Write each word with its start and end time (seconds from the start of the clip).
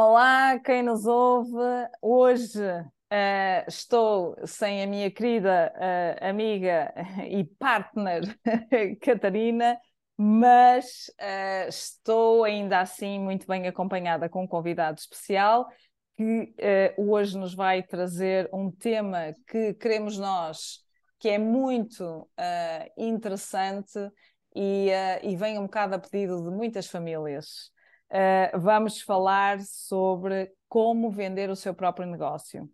Olá, 0.00 0.56
quem 0.60 0.80
nos 0.80 1.06
ouve. 1.06 1.58
Hoje 2.00 2.62
uh, 2.62 3.66
estou 3.66 4.36
sem 4.46 4.80
a 4.80 4.86
minha 4.86 5.10
querida 5.10 5.72
uh, 5.74 6.24
amiga 6.24 6.94
e 7.28 7.42
partner 7.42 8.22
Catarina, 9.02 9.76
mas 10.16 11.10
uh, 11.20 11.68
estou 11.68 12.44
ainda 12.44 12.78
assim 12.78 13.18
muito 13.18 13.44
bem 13.48 13.66
acompanhada 13.66 14.28
com 14.28 14.44
um 14.44 14.46
convidado 14.46 15.00
especial 15.00 15.66
que 16.16 16.54
hoje 16.96 17.36
nos 17.36 17.52
vai 17.52 17.82
trazer 17.82 18.48
um 18.52 18.70
tema 18.70 19.34
que 19.48 19.74
queremos 19.74 20.16
nós, 20.16 20.78
que 21.18 21.28
é 21.28 21.38
muito 21.38 22.28
interessante 22.96 23.98
e, 24.54 24.90
e 25.22 25.36
vem 25.36 25.58
um 25.58 25.62
bocado 25.62 25.94
a 25.94 25.98
pedido 25.98 26.42
de 26.42 26.50
muitas 26.50 26.86
famílias 26.86 27.72
uh, 28.10 28.58
vamos 28.58 29.00
falar 29.00 29.60
sobre 29.60 30.52
como 30.68 31.10
vender 31.10 31.50
o 31.50 31.56
seu 31.56 31.74
próprio 31.74 32.06
negócio. 32.06 32.70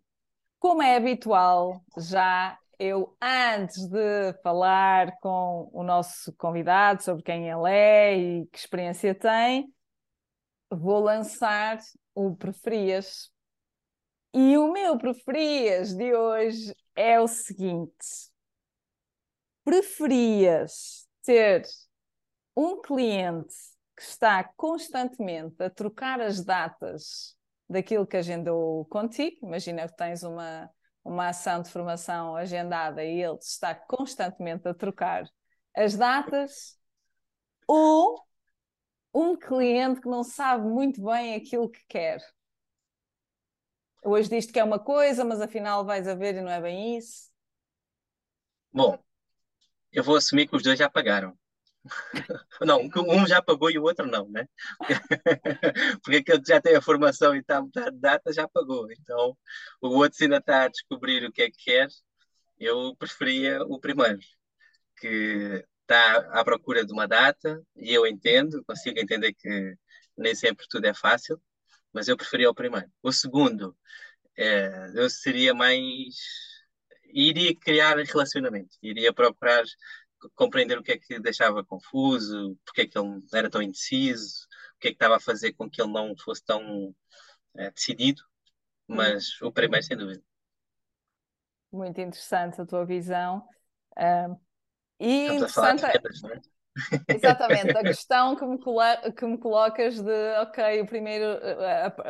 Como 0.59 0.81
é 0.81 0.95
habitual, 0.95 1.81
já 1.97 2.57
eu, 2.79 3.15
antes 3.21 3.87
de 3.87 4.33
falar 4.43 5.17
com 5.19 5.69
o 5.71 5.83
nosso 5.83 6.33
convidado 6.33 7.03
sobre 7.03 7.23
quem 7.23 7.49
ele 7.49 7.69
é 7.69 8.17
e 8.17 8.45
que 8.47 8.57
experiência 8.57 9.15
tem, 9.15 9.73
vou 10.69 10.99
lançar 10.99 11.79
o 12.13 12.35
preferias. 12.35 13.31
E 14.33 14.57
o 14.57 14.71
meu 14.71 14.97
preferias 14.97 15.93
de 15.93 16.13
hoje 16.13 16.75
é 16.95 17.19
o 17.19 17.27
seguinte: 17.27 18.29
preferias 19.63 21.07
ter 21.23 21.63
um 22.55 22.81
cliente 22.81 23.74
que 23.95 24.01
está 24.03 24.43
constantemente 24.55 25.61
a 25.63 25.69
trocar 25.69 26.19
as 26.19 26.43
datas 26.43 27.35
daquilo 27.69 28.05
que 28.05 28.17
agendou 28.17 28.85
contigo. 28.85 29.45
Imagina 29.47 29.87
que 29.87 29.95
tens 29.95 30.23
uma, 30.23 30.69
uma 31.03 31.29
ação 31.29 31.61
de 31.61 31.69
formação 31.69 32.35
agendada 32.35 33.03
e 33.03 33.21
ele 33.21 33.37
está 33.37 33.73
constantemente 33.73 34.67
a 34.67 34.73
trocar 34.73 35.25
as 35.75 35.95
datas, 35.95 36.77
ou 37.67 38.23
um 39.13 39.37
cliente 39.37 40.01
que 40.01 40.07
não 40.07 40.23
sabe 40.23 40.65
muito 40.67 41.03
bem 41.03 41.35
aquilo 41.35 41.69
que 41.69 41.83
quer. 41.87 42.21
Hoje 44.03 44.29
diz 44.29 44.45
que 44.45 44.59
é 44.59 44.63
uma 44.63 44.79
coisa, 44.79 45.25
mas 45.25 45.41
afinal 45.41 45.85
vais 45.85 46.07
a 46.07 46.15
ver 46.15 46.35
e 46.35 46.41
não 46.41 46.51
é 46.51 46.61
bem 46.61 46.97
isso. 46.97 47.29
Bom, 48.71 48.99
eu 49.91 50.03
vou 50.03 50.15
assumir 50.15 50.47
que 50.47 50.55
os 50.55 50.63
dois 50.63 50.77
já 50.77 50.89
pagaram. 50.89 51.37
Não, 52.61 52.81
um 52.81 53.27
já 53.27 53.41
pagou 53.41 53.69
e 53.69 53.77
o 53.77 53.83
outro 53.83 54.07
não, 54.07 54.29
né? 54.29 54.47
Porque 56.03 56.17
aquele 56.17 56.41
que 56.41 56.47
já 56.47 56.59
tem 56.61 56.75
a 56.75 56.81
formação 56.81 57.35
e 57.35 57.39
está 57.39 57.57
a 57.57 57.61
mudar 57.61 57.91
de 57.91 57.99
data 57.99 58.33
já 58.33 58.47
pagou. 58.47 58.91
Então, 58.91 59.37
o 59.81 59.89
outro, 59.89 60.17
ainda 60.23 60.37
está 60.37 60.63
a 60.63 60.67
descobrir 60.67 61.25
o 61.25 61.31
que 61.31 61.43
é 61.43 61.51
que 61.51 61.63
quer, 61.63 61.87
eu 62.59 62.95
preferia 62.95 63.61
o 63.63 63.79
primeiro, 63.79 64.19
que 64.97 65.65
está 65.81 66.17
à 66.39 66.43
procura 66.43 66.85
de 66.85 66.91
uma 66.91 67.07
data 67.07 67.61
e 67.75 67.93
eu 67.93 68.07
entendo, 68.07 68.63
consigo 68.65 68.99
entender 68.99 69.33
que 69.33 69.75
nem 70.17 70.33
sempre 70.35 70.65
tudo 70.69 70.85
é 70.85 70.93
fácil, 70.93 71.39
mas 71.93 72.07
eu 72.07 72.17
preferia 72.17 72.49
o 72.49 72.55
primeiro. 72.55 72.89
O 73.03 73.11
segundo, 73.11 73.75
é, 74.37 74.91
eu 74.95 75.09
seria 75.09 75.53
mais. 75.53 76.15
iria 77.13 77.55
criar 77.55 77.97
relacionamento, 77.97 78.77
iria 78.81 79.13
procurar 79.13 79.63
compreender 80.33 80.77
o 80.77 80.83
que 80.83 80.93
é 80.93 80.97
que 80.97 81.19
deixava 81.19 81.63
confuso, 81.63 82.57
porque 82.65 82.81
é 82.81 82.87
que 82.87 82.97
ele 82.97 83.21
era 83.33 83.49
tão 83.49 83.61
indeciso, 83.61 84.45
o 84.75 84.79
que 84.79 84.87
é 84.87 84.91
que 84.91 84.95
estava 84.95 85.17
a 85.17 85.19
fazer 85.19 85.53
com 85.53 85.69
que 85.69 85.81
ele 85.81 85.91
não 85.91 86.15
fosse 86.17 86.43
tão 86.43 86.95
é, 87.55 87.69
decidido, 87.71 88.23
mas 88.87 89.41
o 89.41 89.51
primeiro, 89.51 89.85
sem 89.85 89.97
dúvida. 89.97 90.23
Muito 91.71 91.99
interessante 91.99 92.61
a 92.61 92.65
tua 92.65 92.85
visão. 92.85 93.47
E 94.99 95.27
interessante... 95.27 95.85
a 95.85 95.91
vendas, 95.91 96.21
não 96.21 96.31
é? 96.31 96.41
Exatamente, 97.07 97.77
a 97.77 97.81
questão 97.83 98.35
que 98.35 98.45
me, 98.45 98.57
que 99.13 99.25
me 99.25 99.37
colocas 99.37 100.01
de 100.01 100.39
ok, 100.41 100.81
o 100.81 100.85
primeiro, 100.85 101.39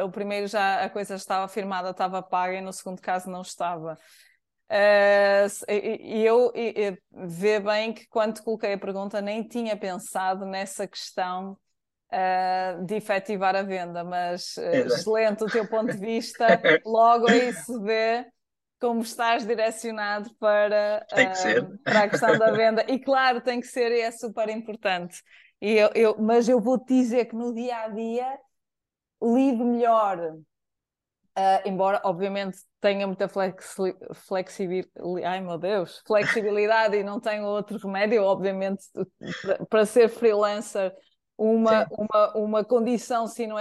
o 0.04 0.10
primeiro 0.10 0.48
já 0.48 0.84
a 0.84 0.90
coisa 0.90 1.16
estava 1.16 1.48
firmada, 1.48 1.92
estava 1.92 2.22
paga 2.22 2.56
e 2.56 2.62
no 2.62 2.74
segundo 2.74 3.02
caso 3.02 3.30
não 3.30 3.42
estava. 3.42 3.98
Uh, 4.70 5.72
e 5.72 6.26
eu 6.26 6.52
e, 6.56 6.98
vê 7.12 7.60
bem 7.60 7.94
que 7.94 8.08
quando 8.08 8.42
coloquei 8.42 8.74
a 8.74 8.78
pergunta 8.80 9.22
nem 9.22 9.48
tinha 9.48 9.78
pensado 9.78 10.44
nessa 10.46 10.88
questão 10.88 11.56
uh, 12.12 12.84
de 12.84 12.96
efetivar 12.96 13.56
a 13.56 13.62
venda, 13.62 14.04
mas 14.04 14.58
uh, 14.58 14.88
excelente 14.88 15.44
o 15.44 15.48
teu 15.48 15.68
ponto 15.68 15.92
de 15.92 16.00
vista, 16.00 16.48
logo 16.84 17.30
aí 17.30 17.54
se 17.54 17.80
vê 17.82 18.26
como 18.80 19.02
estás 19.02 19.46
direcionado 19.46 20.34
para, 20.40 21.06
para 21.84 22.02
a 22.02 22.10
questão 22.10 22.38
da 22.38 22.52
venda. 22.52 22.84
E 22.88 23.00
claro, 23.00 23.42
tem 23.42 23.60
que 23.60 23.68
ser 23.68 23.92
e 23.92 24.02
é 24.02 24.12
super 24.12 24.50
importante. 24.50 25.22
E 25.62 25.72
eu, 25.74 25.90
eu, 25.96 26.18
mas 26.20 26.50
eu 26.50 26.60
vou-te 26.60 26.94
dizer 26.94 27.26
que 27.26 27.36
no 27.36 27.54
dia 27.54 27.78
a 27.78 27.88
dia 27.88 28.38
lido 29.22 29.64
melhor 29.64 30.36
Uh, 31.38 31.68
embora, 31.68 32.00
obviamente, 32.06 32.60
tenha 32.80 33.06
muita 33.06 33.28
flexi 33.28 33.94
flexibilidade, 34.14 35.26
ai 35.26 35.42
meu 35.42 35.58
Deus, 35.58 36.02
flexibilidade 36.08 36.96
e 36.96 37.04
não 37.04 37.20
tenho 37.20 37.44
outro 37.44 37.78
remédio, 37.78 38.24
obviamente, 38.24 38.86
para 39.70 39.86
ser 39.86 40.08
freelancer, 40.08 40.94
uma, 41.38 41.86
uma, 41.92 42.38
uma 42.38 42.64
condição 42.64 43.28
sine 43.28 43.52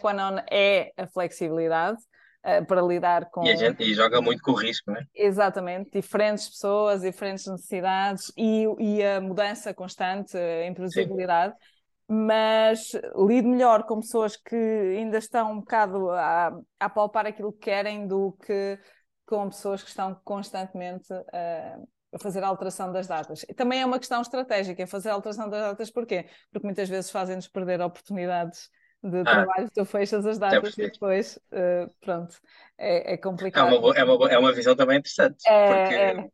qua 0.00 0.14
non 0.14 0.38
é 0.50 0.92
a 0.96 1.06
flexibilidade. 1.06 1.98
Uh, 2.46 2.62
para 2.66 2.82
lidar 2.82 3.30
com. 3.30 3.42
E, 3.42 3.52
a 3.52 3.56
gente, 3.56 3.82
e 3.82 3.94
joga 3.94 4.20
muito 4.20 4.42
com 4.42 4.50
o 4.50 4.54
risco, 4.54 4.90
né? 4.90 5.06
Exatamente, 5.14 5.90
diferentes 5.90 6.46
pessoas, 6.46 7.00
diferentes 7.00 7.46
necessidades 7.46 8.30
e, 8.36 8.66
e 8.78 9.02
a 9.02 9.18
mudança 9.18 9.72
constante, 9.72 10.36
a 10.36 10.66
imprevisibilidade. 10.66 11.54
Sim 11.54 11.73
mas 12.08 12.92
lido 13.16 13.48
melhor 13.48 13.84
com 13.84 14.00
pessoas 14.00 14.36
que 14.36 14.54
ainda 14.54 15.18
estão 15.18 15.52
um 15.52 15.60
bocado 15.60 16.10
a, 16.10 16.52
a 16.78 16.88
palpar 16.88 17.26
aquilo 17.26 17.52
que 17.52 17.60
querem 17.60 18.06
do 18.06 18.32
que 18.44 18.78
com 19.26 19.48
pessoas 19.48 19.82
que 19.82 19.88
estão 19.88 20.14
constantemente 20.22 21.12
a, 21.12 21.78
a 22.12 22.18
fazer 22.18 22.44
a 22.44 22.48
alteração 22.48 22.92
das 22.92 23.06
datas. 23.06 23.44
E 23.48 23.54
também 23.54 23.80
é 23.80 23.86
uma 23.86 23.98
questão 23.98 24.20
estratégica, 24.20 24.82
é 24.82 24.86
fazer 24.86 25.10
a 25.10 25.14
alteração 25.14 25.48
das 25.48 25.60
datas, 25.60 25.90
porquê? 25.90 26.28
Porque 26.52 26.66
muitas 26.66 26.88
vezes 26.88 27.10
fazem-nos 27.10 27.48
perder 27.48 27.80
oportunidades 27.80 28.68
de 29.02 29.20
ah, 29.20 29.24
trabalho, 29.24 29.70
tu 29.74 29.84
fechas 29.84 30.24
as 30.24 30.38
datas 30.38 30.78
e 30.78 30.90
depois, 30.90 31.38
uh, 31.52 31.92
pronto, 32.00 32.36
é, 32.78 33.14
é 33.14 33.16
complicado. 33.16 33.74
É 33.74 33.78
uma, 33.78 33.96
é, 33.96 34.04
uma, 34.04 34.32
é 34.32 34.38
uma 34.38 34.52
visão 34.52 34.74
também 34.74 34.98
interessante, 34.98 35.46
é, 35.46 35.66
porque 35.66 35.94
é... 35.94 36.30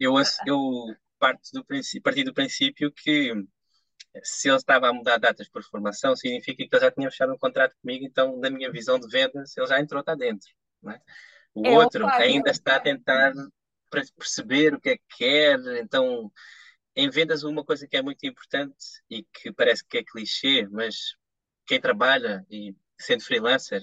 eu, 0.00 0.14
eu 0.46 0.58
parto 1.18 1.48
do 1.52 1.64
princípio, 1.64 2.02
parti 2.02 2.24
do 2.24 2.34
princípio 2.34 2.90
que 2.92 3.32
se 4.22 4.48
ele 4.48 4.56
estava 4.56 4.88
a 4.88 4.92
mudar 4.92 5.18
datas 5.18 5.48
por 5.48 5.62
formação, 5.62 6.16
significa 6.16 6.66
que 6.66 6.74
ele 6.74 6.84
já 6.84 6.90
tinha 6.90 7.10
fechado 7.10 7.32
um 7.32 7.38
contrato 7.38 7.76
comigo, 7.80 8.04
então, 8.04 8.38
da 8.40 8.50
minha 8.50 8.70
visão 8.70 8.98
de 8.98 9.08
vendas, 9.08 9.56
ele 9.56 9.66
já 9.66 9.80
entrou, 9.80 10.00
está 10.00 10.14
dentro. 10.14 10.48
É? 10.88 11.00
O 11.54 11.66
é 11.66 11.70
outro 11.70 12.06
ainda 12.06 12.50
está 12.50 12.76
a 12.76 12.80
tentar 12.80 13.32
perceber 14.16 14.74
o 14.74 14.80
que 14.80 14.90
é 14.90 14.96
que 14.96 15.04
quer, 15.18 15.58
então, 15.80 16.30
em 16.94 17.08
vendas, 17.08 17.42
uma 17.44 17.64
coisa 17.64 17.86
que 17.86 17.96
é 17.96 18.02
muito 18.02 18.24
importante 18.26 18.76
e 19.08 19.22
que 19.24 19.52
parece 19.52 19.84
que 19.84 19.98
é 19.98 20.04
clichê, 20.04 20.66
mas 20.70 21.16
quem 21.66 21.80
trabalha 21.80 22.44
e 22.50 22.74
sendo 22.98 23.24
freelancer, 23.24 23.82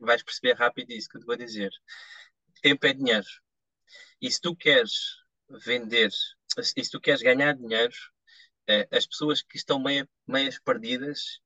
vais 0.00 0.22
perceber 0.22 0.54
rápido 0.54 0.92
isso 0.92 1.08
que 1.08 1.16
eu 1.16 1.20
te 1.20 1.26
vou 1.26 1.36
dizer. 1.36 1.70
Tempo 2.62 2.86
é 2.86 2.92
dinheiro. 2.92 3.26
E 4.20 4.30
se 4.30 4.40
tu 4.40 4.54
queres 4.56 4.92
vender, 5.64 6.10
e 6.76 6.84
se 6.84 6.90
tu 6.90 7.00
queres 7.00 7.22
ganhar 7.22 7.54
dinheiro, 7.54 7.94
é, 8.68 8.88
as 8.90 9.06
pessoas 9.06 9.42
que 9.42 9.56
estão 9.56 9.80
meio, 9.80 10.08
meias 10.26 10.58
perdidas, 10.58 11.40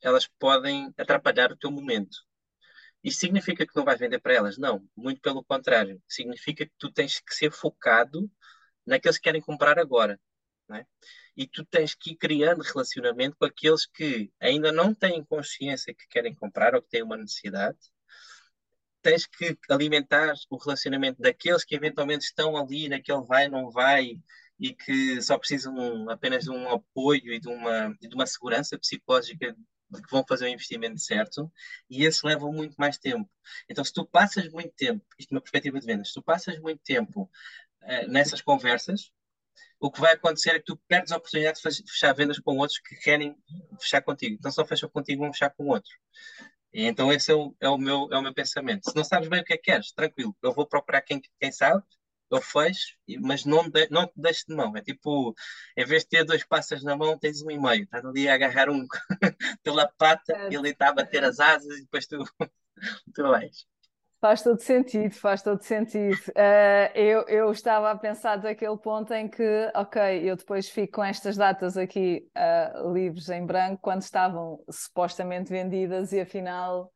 elas 0.00 0.26
podem 0.38 0.92
atrapalhar 0.96 1.52
o 1.52 1.56
teu 1.56 1.70
momento. 1.70 2.18
Isso 3.02 3.20
significa 3.20 3.66
que 3.66 3.74
não 3.74 3.84
vais 3.84 3.98
vender 3.98 4.18
para 4.20 4.34
elas? 4.34 4.58
Não, 4.58 4.86
muito 4.96 5.20
pelo 5.20 5.42
contrário. 5.44 6.02
Significa 6.08 6.66
que 6.66 6.72
tu 6.78 6.92
tens 6.92 7.20
que 7.20 7.34
ser 7.34 7.50
focado 7.50 8.30
naqueles 8.86 9.16
que 9.16 9.24
querem 9.24 9.40
comprar 9.40 9.78
agora. 9.78 10.20
É? 10.72 10.86
E 11.36 11.48
tu 11.48 11.64
tens 11.64 11.94
que 11.94 12.12
ir 12.12 12.16
criando 12.16 12.62
relacionamento 12.62 13.36
com 13.36 13.44
aqueles 13.44 13.86
que 13.86 14.30
ainda 14.38 14.70
não 14.70 14.94
têm 14.94 15.24
consciência 15.24 15.92
que 15.92 16.06
querem 16.06 16.34
comprar 16.34 16.74
ou 16.74 16.82
que 16.82 16.88
têm 16.88 17.02
uma 17.02 17.16
necessidade. 17.16 17.78
Tens 19.02 19.26
que 19.26 19.58
alimentar 19.68 20.34
o 20.48 20.56
relacionamento 20.56 21.20
daqueles 21.20 21.64
que 21.64 21.74
eventualmente 21.74 22.24
estão 22.24 22.56
ali 22.56 22.88
naquele 22.88 23.22
vai, 23.22 23.48
não 23.48 23.70
vai, 23.70 24.20
e 24.60 24.74
que 24.74 25.20
só 25.22 25.38
precisam 25.38 26.08
apenas 26.10 26.44
de 26.44 26.50
um 26.50 26.68
apoio 26.70 27.32
e 27.32 27.40
de 27.40 27.48
uma, 27.48 27.96
de 28.00 28.14
uma 28.14 28.26
segurança 28.26 28.78
psicológica 28.78 29.56
de 29.90 30.02
que 30.02 30.10
vão 30.10 30.24
fazer 30.28 30.44
o 30.44 30.48
investimento 30.48 31.00
certo, 31.00 31.50
e 31.88 32.04
esses 32.04 32.22
levam 32.22 32.52
muito 32.52 32.76
mais 32.76 32.96
tempo. 32.96 33.28
Então, 33.68 33.84
se 33.84 33.92
tu 33.92 34.06
passas 34.06 34.48
muito 34.48 34.72
tempo, 34.76 35.04
isto 35.18 35.32
é 35.32 35.34
uma 35.34 35.40
perspectiva 35.40 35.80
de 35.80 35.86
vendas, 35.86 36.08
se 36.08 36.14
tu 36.14 36.22
passas 36.22 36.60
muito 36.60 36.80
tempo 36.84 37.28
uh, 37.82 38.08
nessas 38.08 38.40
conversas, 38.40 39.10
o 39.80 39.90
que 39.90 40.00
vai 40.00 40.12
acontecer 40.12 40.50
é 40.50 40.58
que 40.58 40.66
tu 40.66 40.76
perdes 40.86 41.10
a 41.10 41.16
oportunidade 41.16 41.58
de 41.60 41.90
fechar 41.90 42.12
vendas 42.14 42.38
com 42.38 42.56
outros 42.58 42.78
que 42.78 42.94
querem 42.96 43.34
fechar 43.80 44.02
contigo. 44.02 44.36
Então, 44.38 44.52
só 44.52 44.64
fecham 44.64 44.88
contigo, 44.90 45.22
vão 45.22 45.32
fechar 45.32 45.50
com 45.50 45.66
outro. 45.68 45.90
E 46.72 46.84
então 46.84 47.12
esse 47.12 47.32
é 47.32 47.34
o, 47.34 47.54
é 47.60 47.68
o, 47.68 47.76
meu, 47.76 48.08
é 48.12 48.18
o 48.18 48.22
meu 48.22 48.32
pensamento. 48.32 48.88
Se 48.88 48.94
não 48.94 49.02
sabes 49.02 49.28
bem 49.28 49.40
o 49.40 49.44
que 49.44 49.54
é 49.54 49.56
que 49.56 49.64
queres, 49.64 49.92
tranquilo, 49.92 50.36
eu 50.42 50.52
vou 50.52 50.66
procurar 50.66 51.02
quem, 51.02 51.20
quem 51.40 51.50
sabe, 51.50 51.82
eu 52.30 52.40
fecho, 52.40 52.96
mas 53.20 53.44
não, 53.44 53.68
de, 53.68 53.88
não 53.90 54.06
te 54.06 54.12
deixes 54.16 54.44
de 54.44 54.54
mão. 54.54 54.76
É 54.76 54.82
tipo, 54.82 55.34
em 55.76 55.84
vez 55.84 56.02
de 56.02 56.10
ter 56.10 56.24
dois 56.24 56.44
passas 56.44 56.82
na 56.82 56.96
mão, 56.96 57.18
tens 57.18 57.42
um 57.42 57.50
e 57.50 57.58
meio. 57.58 57.84
Estás 57.84 58.04
ali 58.04 58.28
a 58.28 58.34
agarrar 58.34 58.70
um 58.70 58.86
pela 59.62 59.88
pata, 59.98 60.32
é. 60.32 60.54
ele 60.54 60.70
está 60.70 60.88
a 60.88 60.94
bater 60.94 61.24
as 61.24 61.40
asas 61.40 61.78
e 61.78 61.82
depois 61.82 62.06
tu, 62.06 62.18
tu 63.14 63.22
vais. 63.22 63.66
Faz 64.20 64.42
todo 64.42 64.60
sentido, 64.60 65.14
faz 65.14 65.42
todo 65.42 65.62
sentido. 65.62 66.18
Uh, 66.28 66.92
eu, 66.94 67.22
eu 67.22 67.50
estava 67.50 67.90
a 67.90 67.96
pensar 67.96 68.36
daquele 68.36 68.76
ponto 68.76 69.14
em 69.14 69.26
que, 69.26 69.72
ok, 69.74 70.30
eu 70.30 70.36
depois 70.36 70.68
fico 70.68 70.96
com 70.96 71.04
estas 71.04 71.38
datas 71.38 71.78
aqui 71.78 72.28
uh, 72.36 72.92
livres 72.92 73.30
em 73.30 73.46
branco, 73.46 73.80
quando 73.80 74.02
estavam 74.02 74.62
supostamente 74.70 75.48
vendidas 75.48 76.12
e 76.12 76.20
afinal 76.20 76.92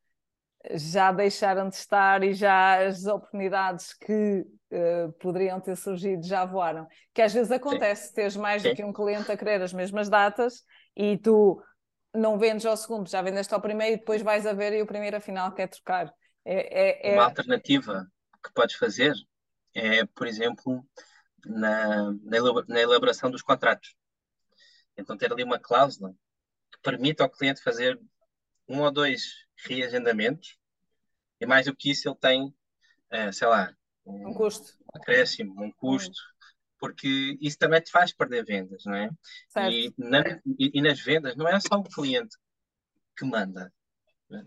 já 0.73 1.13
deixaram 1.13 1.69
de 1.69 1.77
estar 1.77 2.23
e 2.23 2.33
já 2.33 2.87
as 2.87 3.07
oportunidades 3.07 3.93
que 3.95 4.47
uh, 4.73 5.13
poderiam 5.21 5.61
ter 5.61 5.77
surgido 5.77 6.27
já 6.27 6.45
voaram. 6.45 6.87
Que 7.13 7.23
às 7.23 7.33
vezes 7.33 7.53
acontece, 7.53 8.09
Sim. 8.09 8.15
teres 8.15 8.37
mais 8.37 8.63
Sim. 8.63 8.71
do 8.71 8.77
que 8.77 8.85
um 8.85 8.93
cliente 8.93 9.31
a 9.31 9.37
querer 9.37 9.61
as 9.63 9.73
mesmas 9.73 10.09
datas 10.09 10.65
e 10.97 11.19
tu 11.19 11.63
não 12.15 12.39
vendes 12.39 12.65
ao 12.65 12.77
segundo, 12.77 13.09
já 13.09 13.21
vendeste 13.21 13.53
ao 13.53 13.61
primeiro 13.61 13.97
e 13.97 13.99
depois 13.99 14.23
vais 14.23 14.47
a 14.47 14.53
ver 14.53 14.73
e 14.73 14.83
o 14.83 14.87
primeiro 14.87 15.17
afinal 15.17 15.53
quer 15.53 15.69
trocar. 15.69 16.13
É, 16.45 17.11
é, 17.11 17.13
é... 17.13 17.15
Uma 17.15 17.25
alternativa 17.25 18.07
que 18.43 18.53
podes 18.53 18.77
fazer 18.77 19.15
é, 19.75 20.05
por 20.07 20.27
exemplo, 20.27 20.87
na, 21.45 22.13
na 22.69 22.81
elaboração 22.81 23.31
dos 23.31 23.43
contratos. 23.43 23.95
Então, 24.97 25.17
ter 25.17 25.33
ali 25.33 25.43
uma 25.43 25.59
cláusula 25.59 26.15
que 26.73 26.79
permita 26.83 27.25
ao 27.25 27.31
cliente 27.31 27.63
fazer 27.63 28.01
um 28.69 28.81
ou 28.81 28.91
dois 28.91 29.44
reagendamentos 29.57 30.57
e 31.41 31.47
mais 31.47 31.67
do 31.67 31.75
que 31.75 31.91
isso 31.91 32.09
ele 32.09 32.17
tem, 32.17 32.55
é, 33.11 33.33
sei 33.33 33.49
lá, 33.49 33.75
um, 34.07 34.29
um 34.29 34.35
custo, 34.35 34.73
um 34.83 34.99
acréscimo, 34.99 35.63
um 35.63 35.73
custo, 35.73 36.21
porque 36.79 37.39
isso 37.41 37.59
também 37.59 37.81
te 37.81 37.91
faz 37.91 38.13
perder 38.13 38.45
vendas, 38.45 38.85
não 38.85 38.95
é? 38.95 39.11
E, 39.71 39.95
na, 39.97 40.23
e, 40.59 40.79
e, 40.79 40.83
nas 40.83 41.01
vendas 41.01 41.37
não 41.37 41.49
é 41.49 41.59
só 41.61 41.77
o 41.77 41.85
cliente 41.85 42.37
que 43.17 43.25
manda, 43.25 43.73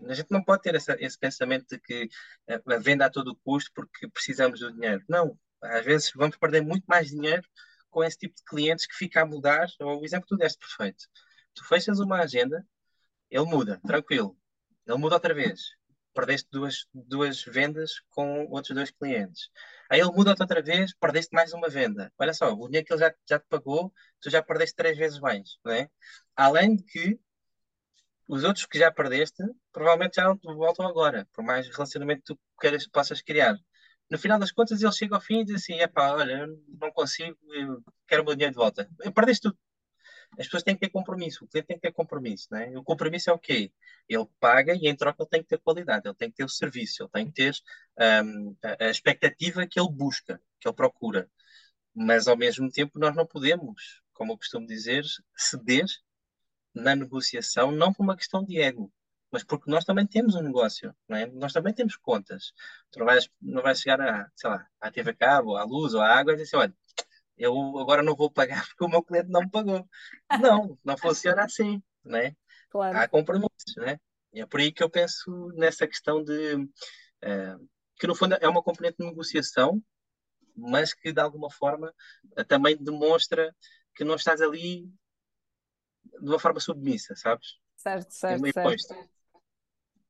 a 0.08 0.14
gente 0.14 0.30
não 0.30 0.42
pode 0.42 0.62
ter 0.62 0.74
essa, 0.74 0.96
esse 0.98 1.18
pensamento 1.18 1.66
de 1.68 1.78
que 1.78 2.08
eh, 2.48 2.60
a 2.66 2.78
venda 2.78 3.06
a 3.06 3.10
todo 3.10 3.36
custo 3.36 3.70
porque 3.74 4.08
precisamos 4.08 4.60
do 4.60 4.72
dinheiro. 4.72 5.02
Não, 5.08 5.38
às 5.62 5.84
vezes 5.84 6.12
vamos 6.14 6.36
perder 6.36 6.62
muito 6.62 6.84
mais 6.86 7.08
dinheiro 7.08 7.46
com 7.90 8.04
esse 8.04 8.18
tipo 8.18 8.34
de 8.34 8.44
clientes 8.44 8.86
que 8.86 8.94
fica 8.94 9.22
a 9.22 9.26
mudar. 9.26 9.66
O 9.80 10.04
exemplo 10.04 10.26
que 10.26 10.34
tu 10.34 10.38
deste 10.38 10.58
perfeito. 10.58 11.04
Tu 11.54 11.64
fechas 11.64 12.00
uma 12.00 12.20
agenda, 12.20 12.66
ele 13.30 13.46
muda, 13.46 13.80
tranquilo. 13.86 14.37
Ele 14.88 14.98
muda 14.98 15.16
outra 15.16 15.34
vez. 15.34 15.76
Perdeste 16.14 16.48
duas, 16.50 16.86
duas 16.92 17.42
vendas 17.44 18.00
com 18.10 18.46
outros 18.50 18.74
dois 18.74 18.90
clientes. 18.90 19.50
Aí 19.90 20.00
ele 20.00 20.10
muda 20.10 20.30
outra 20.30 20.62
vez, 20.62 20.92
perdeste 20.94 21.32
mais 21.34 21.52
uma 21.52 21.68
venda. 21.68 22.12
Olha 22.18 22.34
só, 22.34 22.52
o 22.52 22.66
dinheiro 22.66 22.86
que 22.86 22.92
ele 22.92 23.00
já, 23.00 23.14
já 23.28 23.38
te 23.38 23.46
pagou, 23.48 23.92
tu 24.20 24.30
já 24.30 24.42
perdeste 24.42 24.74
três 24.74 24.96
vezes 24.96 25.20
mais. 25.20 25.58
Não 25.64 25.72
é? 25.72 25.88
Além 26.34 26.76
de 26.76 26.82
que 26.82 27.20
os 28.26 28.44
outros 28.44 28.66
que 28.66 28.78
já 28.78 28.90
perdeste, 28.90 29.42
provavelmente 29.72 30.16
já 30.16 30.24
não 30.24 30.56
voltam 30.56 30.86
agora, 30.86 31.26
por 31.32 31.44
mais 31.44 31.68
relacionamento 31.68 32.20
que 32.22 32.34
tu 32.34 32.40
queiras, 32.60 32.86
possas 32.88 33.22
criar. 33.22 33.56
No 34.10 34.18
final 34.18 34.38
das 34.38 34.52
contas, 34.52 34.82
ele 34.82 34.92
chega 34.92 35.14
ao 35.14 35.20
fim 35.20 35.40
e 35.40 35.44
diz 35.44 35.56
assim: 35.56 35.74
é 35.74 35.86
pá, 35.86 36.12
olha, 36.12 36.46
não 36.80 36.90
consigo, 36.92 37.36
quero 38.06 38.22
o 38.22 38.24
meu 38.24 38.34
dinheiro 38.34 38.52
de 38.52 38.58
volta. 38.58 38.88
Perdeste 39.14 39.42
tudo. 39.42 39.58
As 40.38 40.46
pessoas 40.46 40.62
têm 40.62 40.74
que 40.74 40.80
ter 40.80 40.90
compromisso, 40.90 41.44
o 41.44 41.48
cliente 41.48 41.66
tem 41.66 41.76
que 41.76 41.82
ter 41.82 41.92
compromisso. 41.92 42.46
Né? 42.50 42.72
O 42.78 42.84
compromisso 42.84 43.28
é 43.30 43.32
o 43.32 43.38
quê? 43.38 43.72
Ele 44.08 44.26
paga 44.38 44.72
e 44.74 44.86
em 44.88 44.94
troca 44.96 45.22
ele 45.22 45.28
tem 45.28 45.42
que 45.42 45.48
ter 45.48 45.58
qualidade, 45.58 46.06
ele 46.06 46.14
tem 46.14 46.30
que 46.30 46.36
ter 46.36 46.44
o 46.44 46.48
serviço, 46.48 47.02
ele 47.02 47.10
tem 47.10 47.26
que 47.26 47.32
ter 47.32 47.54
um, 48.24 48.56
a, 48.62 48.88
expectativa 48.88 49.66
que 49.66 49.80
ele 49.80 49.90
busca, 49.90 50.40
que 50.60 50.68
ele 50.68 50.76
procura. 50.76 51.28
Mas 51.94 52.28
ao 52.28 52.36
mesmo 52.36 52.70
tempo, 52.70 52.98
nós 52.98 53.16
não 53.16 53.26
podemos, 53.26 54.02
como 54.12 54.32
eu 54.32 54.38
costumo 54.38 54.66
dizer, 54.66 55.04
ceder 55.36 55.86
na 56.74 56.94
negociação, 56.94 57.72
não 57.72 57.92
por 57.92 58.04
uma 58.04 58.16
questão 58.16 58.44
de 58.44 58.60
ego, 58.60 58.92
mas 59.30 59.42
porque 59.44 59.70
nós 59.70 59.84
também 59.84 60.06
temos 60.06 60.34
um 60.34 60.42
negócio, 60.42 60.94
não 61.08 61.16
é? 61.16 61.26
nós 61.26 61.52
também 61.52 61.74
temos 61.74 61.96
contas. 61.96 62.52
Tu 62.90 62.98
não 62.98 63.06
vais, 63.06 63.28
não 63.40 63.62
vais 63.62 63.80
chegar 63.80 64.00
a, 64.00 64.30
sei 64.36 64.50
lá, 64.50 64.66
à 64.80 64.90
TV 64.90 65.12
Cabo, 65.14 65.56
à 65.56 65.64
luz 65.64 65.94
ou 65.94 66.00
à 66.00 66.08
água 66.16 66.32
e 66.32 66.36
dizer 66.36 66.56
assim, 66.56 66.56
olha, 66.56 66.74
eu 67.38 67.78
agora 67.78 68.02
não 68.02 68.14
vou 68.14 68.30
pagar 68.30 68.64
porque 68.68 68.84
o 68.84 68.88
meu 68.88 69.02
cliente 69.02 69.30
não 69.30 69.40
me 69.40 69.50
pagou. 69.50 69.88
Não, 70.40 70.78
não 70.84 70.96
funciona 70.96 71.44
assim, 71.44 71.82
né? 72.04 72.34
Claro. 72.70 72.98
Há 72.98 73.08
compromissos, 73.08 73.76
né? 73.76 73.98
E 74.32 74.40
é 74.40 74.46
por 74.46 74.60
aí 74.60 74.72
que 74.72 74.82
eu 74.82 74.90
penso 74.90 75.50
nessa 75.54 75.86
questão 75.86 76.22
de 76.22 76.56
uh, 76.56 77.68
que 77.98 78.06
no 78.06 78.14
fundo 78.14 78.36
é 78.40 78.48
uma 78.48 78.62
componente 78.62 78.98
de 78.98 79.06
negociação, 79.06 79.82
mas 80.54 80.92
que 80.92 81.12
de 81.12 81.20
alguma 81.20 81.50
forma 81.50 81.94
uh, 82.36 82.44
também 82.44 82.76
demonstra 82.76 83.54
que 83.94 84.04
não 84.04 84.16
estás 84.16 84.40
ali 84.40 84.86
de 86.20 86.28
uma 86.28 86.38
forma 86.38 86.60
submissa, 86.60 87.14
sabes? 87.16 87.58
Certo, 87.76 88.10
certo, 88.10 88.46
é 88.46 88.52
certo. 88.52 89.08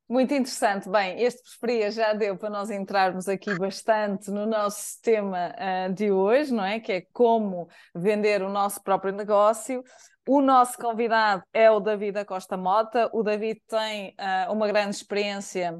Muito 0.09 0.33
interessante. 0.33 0.89
Bem, 0.89 1.21
este 1.21 1.43
preferia 1.43 1.91
já 1.91 2.13
deu 2.13 2.35
para 2.35 2.49
nós 2.49 2.71
entrarmos 2.71 3.27
aqui 3.27 3.55
bastante 3.59 4.31
no 4.31 4.47
nosso 4.47 4.99
tema 5.03 5.53
uh, 5.53 5.93
de 5.93 6.11
hoje, 6.11 6.51
não 6.51 6.65
é? 6.65 6.79
Que 6.79 6.91
é 6.93 7.01
como 7.13 7.69
vender 7.93 8.41
o 8.41 8.49
nosso 8.49 8.81
próprio 8.81 9.13
negócio. 9.13 9.83
O 10.27 10.41
nosso 10.41 10.79
convidado 10.79 11.43
é 11.53 11.69
o 11.69 11.79
David 11.79 12.25
Costa 12.25 12.57
Mota. 12.57 13.07
O 13.13 13.21
David 13.21 13.61
tem 13.67 14.15
uh, 14.19 14.51
uma 14.51 14.67
grande 14.67 14.95
experiência 14.95 15.79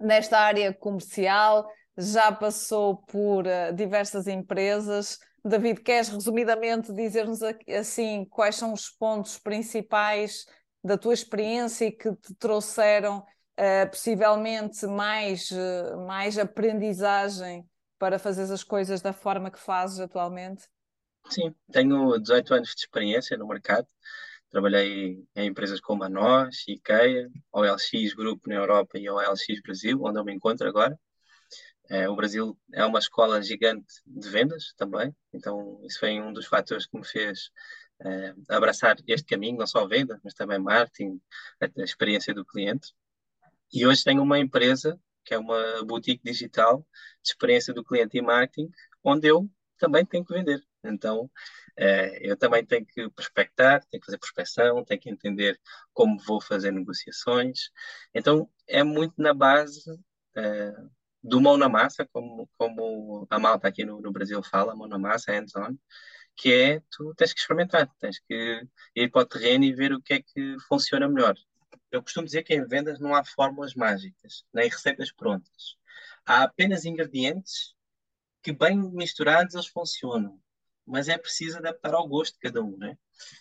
nesta 0.00 0.40
área 0.40 0.74
comercial, 0.74 1.64
já 1.96 2.32
passou 2.32 2.96
por 2.96 3.46
uh, 3.46 3.72
diversas 3.72 4.26
empresas, 4.26 5.20
David, 5.46 5.82
queres 5.82 6.08
resumidamente 6.08 6.90
dizer-nos 6.92 7.40
assim 7.42 8.24
quais 8.24 8.56
são 8.56 8.72
os 8.72 8.88
pontos 8.88 9.38
principais 9.38 10.46
da 10.82 10.96
tua 10.96 11.12
experiência 11.12 11.84
e 11.84 11.92
que 11.92 12.10
te 12.16 12.34
trouxeram 12.34 13.22
uh, 13.58 13.88
possivelmente 13.88 14.86
mais, 14.86 15.50
uh, 15.50 15.98
mais 16.06 16.38
aprendizagem 16.38 17.68
para 17.98 18.18
fazer 18.18 18.52
as 18.52 18.64
coisas 18.64 19.00
da 19.00 19.12
forma 19.12 19.50
que 19.50 19.58
fazes 19.58 20.00
atualmente? 20.00 20.68
Sim, 21.30 21.54
tenho 21.72 22.18
18 22.18 22.54
anos 22.54 22.68
de 22.70 22.80
experiência 22.80 23.36
no 23.36 23.48
mercado. 23.48 23.86
Trabalhei 24.50 25.24
em 25.34 25.48
empresas 25.48 25.80
como 25.80 26.04
a 26.04 26.08
Nós, 26.08 26.64
IKEA, 26.68 27.28
OLX 27.52 28.14
Grupo 28.14 28.48
na 28.48 28.56
Europa 28.56 28.98
e 28.98 29.08
OLX 29.08 29.60
Brasil, 29.62 30.00
onde 30.02 30.18
eu 30.18 30.24
me 30.24 30.34
encontro 30.34 30.68
agora. 30.68 30.98
É, 31.88 32.08
o 32.08 32.16
Brasil 32.16 32.56
é 32.72 32.84
uma 32.84 32.98
escola 32.98 33.42
gigante 33.42 33.86
de 34.06 34.28
vendas 34.28 34.72
também, 34.76 35.14
então 35.32 35.80
isso 35.84 35.98
foi 35.98 36.18
um 36.18 36.32
dos 36.32 36.46
fatores 36.46 36.86
que 36.86 36.96
me 36.96 37.06
fez 37.06 37.50
é, 38.00 38.34
abraçar 38.48 38.96
este 39.06 39.26
caminho, 39.26 39.58
não 39.58 39.66
só 39.66 39.86
venda, 39.86 40.18
mas 40.24 40.34
também 40.34 40.58
marketing, 40.58 41.20
a, 41.60 41.66
a, 41.66 41.84
experiência 41.84 42.32
do 42.32 42.44
cliente. 42.44 42.94
E 43.74 43.84
hoje 43.84 44.04
tenho 44.04 44.22
uma 44.22 44.38
empresa 44.38 44.98
que 45.24 45.34
é 45.34 45.38
uma 45.38 45.84
boutique 45.84 46.22
digital 46.22 46.86
de 47.22 47.30
experiência 47.30 47.74
do 47.74 47.82
cliente 47.82 48.16
e 48.16 48.22
marketing, 48.22 48.70
onde 49.02 49.26
eu 49.26 49.50
também 49.78 50.06
tenho 50.06 50.24
que 50.24 50.32
vender. 50.32 50.62
Então, 50.84 51.28
é, 51.76 52.18
eu 52.30 52.36
também 52.36 52.64
tenho 52.64 52.86
que 52.86 53.10
prospectar, 53.10 53.84
tenho 53.90 54.00
que 54.00 54.06
fazer 54.06 54.18
prospecção, 54.18 54.84
tenho 54.84 55.00
que 55.00 55.10
entender 55.10 55.58
como 55.92 56.18
vou 56.20 56.40
fazer 56.40 56.70
negociações. 56.70 57.70
Então, 58.14 58.48
é 58.68 58.84
muito 58.84 59.14
na 59.18 59.34
base 59.34 59.82
é, 60.36 60.72
do 61.22 61.40
mão 61.40 61.56
na 61.56 61.68
massa, 61.68 62.06
como, 62.12 62.48
como 62.56 63.26
a 63.28 63.38
malta 63.40 63.66
aqui 63.66 63.84
no, 63.84 64.00
no 64.00 64.12
Brasil 64.12 64.40
fala, 64.42 64.76
mão 64.76 64.86
na 64.86 64.98
massa, 64.98 65.32
hands-on, 65.32 65.76
que 66.36 66.52
é 66.52 66.80
tu 66.90 67.12
tens 67.16 67.32
que 67.32 67.40
experimentar, 67.40 67.90
tens 67.98 68.20
que 68.20 68.62
ir 68.94 69.10
para 69.10 69.22
o 69.22 69.26
terreno 69.26 69.64
e 69.64 69.74
ver 69.74 69.92
o 69.92 70.02
que 70.02 70.14
é 70.14 70.22
que 70.22 70.56
funciona 70.68 71.08
melhor. 71.08 71.34
Eu 71.94 72.02
costumo 72.02 72.26
dizer 72.26 72.42
que 72.42 72.54
em 72.54 72.66
vendas 72.66 72.98
não 72.98 73.14
há 73.14 73.24
fórmulas 73.24 73.74
mágicas, 73.74 74.44
nem 74.52 74.68
receitas 74.68 75.12
prontas. 75.12 75.76
Há 76.26 76.42
apenas 76.42 76.84
ingredientes 76.84 77.74
que, 78.42 78.52
bem 78.52 78.76
misturados, 78.76 79.54
eles 79.54 79.66
funcionam. 79.66 80.40
Mas 80.86 81.08
é 81.08 81.16
preciso 81.16 81.58
adaptar 81.58 81.94
ao 81.94 82.06
gosto 82.06 82.34
de 82.34 82.40
cada 82.40 82.62
um, 82.62 82.76
né? 82.76 82.98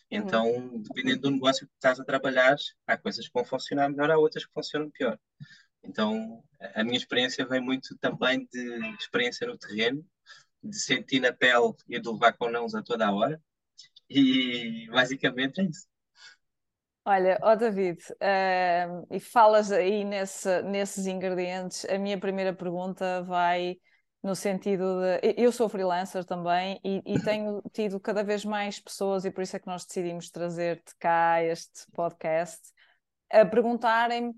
Então, 0.09 0.49
uhum. 0.49 0.81
dependendo 0.81 1.21
do 1.21 1.31
negócio 1.31 1.67
que 1.67 1.73
estás 1.73 1.99
a 1.99 2.05
trabalhar, 2.05 2.55
há 2.87 2.95
coisas 2.95 3.27
que 3.27 3.33
vão 3.33 3.43
funcionar 3.43 3.89
melhor, 3.89 4.11
há 4.11 4.17
outras 4.17 4.45
que 4.45 4.53
funcionam 4.53 4.89
pior. 4.91 5.19
Então, 5.83 6.41
a 6.75 6.83
minha 6.83 6.97
experiência 6.97 7.45
vem 7.45 7.59
muito 7.59 7.97
também 7.97 8.47
de 8.51 8.95
experiência 8.99 9.45
no 9.47 9.57
terreno, 9.57 10.05
de 10.63 10.79
sentir 10.79 11.19
na 11.19 11.33
pele 11.33 11.73
e 11.89 11.99
de 11.99 12.07
levar 12.07 12.33
com 12.33 12.49
nãos 12.49 12.73
a 12.73 12.81
toda 12.81 13.07
a 13.07 13.11
hora. 13.11 13.41
E 14.09 14.87
basicamente 14.91 15.59
é 15.59 15.65
isso. 15.65 15.87
Olha, 17.05 17.37
ó 17.41 17.51
oh 17.51 17.55
David, 17.55 17.99
uh, 18.13 19.07
e 19.11 19.19
falas 19.19 19.71
aí 19.71 20.05
nesse, 20.05 20.61
nesses 20.63 21.05
ingredientes, 21.05 21.83
a 21.85 21.97
minha 21.97 22.17
primeira 22.17 22.53
pergunta 22.53 23.21
vai 23.23 23.75
no 24.21 24.33
sentido 24.35 25.01
de. 25.01 25.35
Eu 25.37 25.51
sou 25.51 25.67
freelancer 25.67 26.23
também 26.23 26.79
e, 26.83 27.01
e, 27.05 27.19
tenho 27.23 27.61
tido 27.73 27.99
cada 27.99 28.23
vez 28.23 28.45
mais 28.45 28.79
pessoas, 28.79 29.25
e 29.25 29.31
por 29.31 29.41
isso 29.41 29.55
é 29.55 29.59
que 29.59 29.67
nós 29.67 29.85
decidimos 29.85 30.29
trazer-te 30.29 30.95
cá 30.97 31.43
este 31.43 31.91
podcast, 31.91 32.61
a 33.29 33.45
perguntarem 33.45 34.33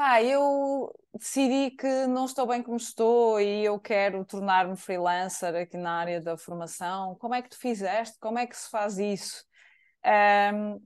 Pá, 0.00 0.22
eu 0.22 0.90
decidi 1.12 1.72
que 1.76 2.06
não 2.06 2.24
estou 2.24 2.46
bem 2.46 2.62
como 2.62 2.78
estou 2.78 3.38
e 3.38 3.62
eu 3.66 3.78
quero 3.78 4.24
tornar-me 4.24 4.74
freelancer 4.74 5.54
aqui 5.54 5.76
na 5.76 5.92
área 5.92 6.22
da 6.22 6.38
formação. 6.38 7.16
Como 7.16 7.34
é 7.34 7.42
que 7.42 7.50
tu 7.50 7.58
fizeste? 7.58 8.18
Como 8.18 8.38
é 8.38 8.46
que 8.46 8.56
se 8.56 8.70
faz 8.70 8.96
isso? 8.96 9.44
Um, 10.02 10.80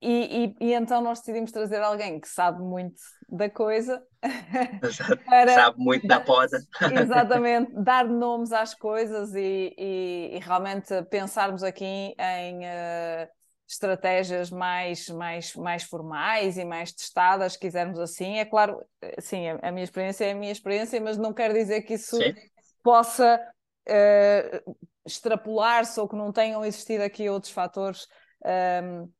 e, 0.00 0.54
e, 0.60 0.66
e, 0.66 0.72
então 0.74 1.00
nós 1.00 1.20
decidimos 1.20 1.50
trazer 1.50 1.82
alguém 1.82 2.20
que 2.20 2.28
sabe 2.28 2.62
muito 2.62 3.00
da 3.28 3.48
coisa. 3.48 4.02
para, 5.26 5.54
sabe 5.54 5.78
muito 5.78 6.06
da 6.06 6.20
poda. 6.20 6.58
exatamente, 7.00 7.72
dar 7.74 8.06
nomes 8.06 8.52
às 8.52 8.74
coisas 8.74 9.34
e, 9.34 9.74
e, 9.78 10.38
realmente 10.42 11.02
pensarmos 11.04 11.62
aqui 11.62 12.14
em 12.18 12.58
uh, 12.58 13.28
estratégias 13.66 14.50
mais, 14.50 15.08
mais, 15.08 15.54
mais 15.54 15.82
formais 15.82 16.58
e 16.58 16.64
mais 16.64 16.92
testadas, 16.92 17.54
se 17.54 17.58
quisermos 17.58 17.98
assim. 17.98 18.38
É 18.38 18.44
claro, 18.44 18.78
sim, 19.18 19.48
a, 19.48 19.68
a 19.68 19.72
minha 19.72 19.84
experiência 19.84 20.26
é 20.26 20.32
a 20.32 20.36
minha 20.36 20.52
experiência, 20.52 21.00
mas 21.00 21.16
não 21.16 21.32
quer 21.32 21.54
dizer 21.54 21.82
que 21.82 21.94
isso 21.94 22.18
sim. 22.18 22.34
possa 22.82 23.40
uh, 23.88 24.76
extrapolar-se 25.06 25.98
ou 25.98 26.06
que 26.06 26.16
não 26.16 26.30
tenham 26.32 26.62
existido 26.66 27.02
aqui 27.02 27.30
outros 27.30 27.52
fatores. 27.52 28.06
Um, 28.44 28.50
ehm, 28.50 29.16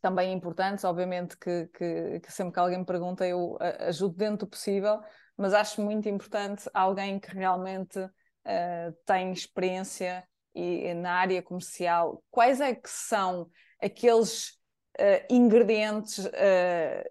também 0.00 0.32
importantes, 0.32 0.84
obviamente 0.84 1.36
que, 1.36 1.66
que, 1.68 2.20
que, 2.20 2.32
sempre 2.32 2.54
que 2.54 2.60
alguém 2.60 2.78
me 2.78 2.86
pergunta 2.86 3.26
eu 3.26 3.56
ajudo 3.80 4.16
dentro 4.16 4.46
do 4.46 4.50
possível, 4.50 5.00
mas 5.36 5.54
acho 5.54 5.82
muito 5.82 6.08
importante 6.08 6.68
alguém 6.72 7.18
que 7.18 7.34
realmente 7.34 7.98
uh, 7.98 8.92
tem 9.06 9.32
experiência 9.32 10.26
e, 10.54 10.92
na 10.94 11.14
área 11.14 11.42
comercial. 11.42 12.22
Quais 12.30 12.60
é 12.60 12.74
que 12.74 12.88
são 12.88 13.48
aqueles 13.80 14.50
uh, 14.98 15.24
ingredientes 15.30 16.18
uh, 16.18 17.10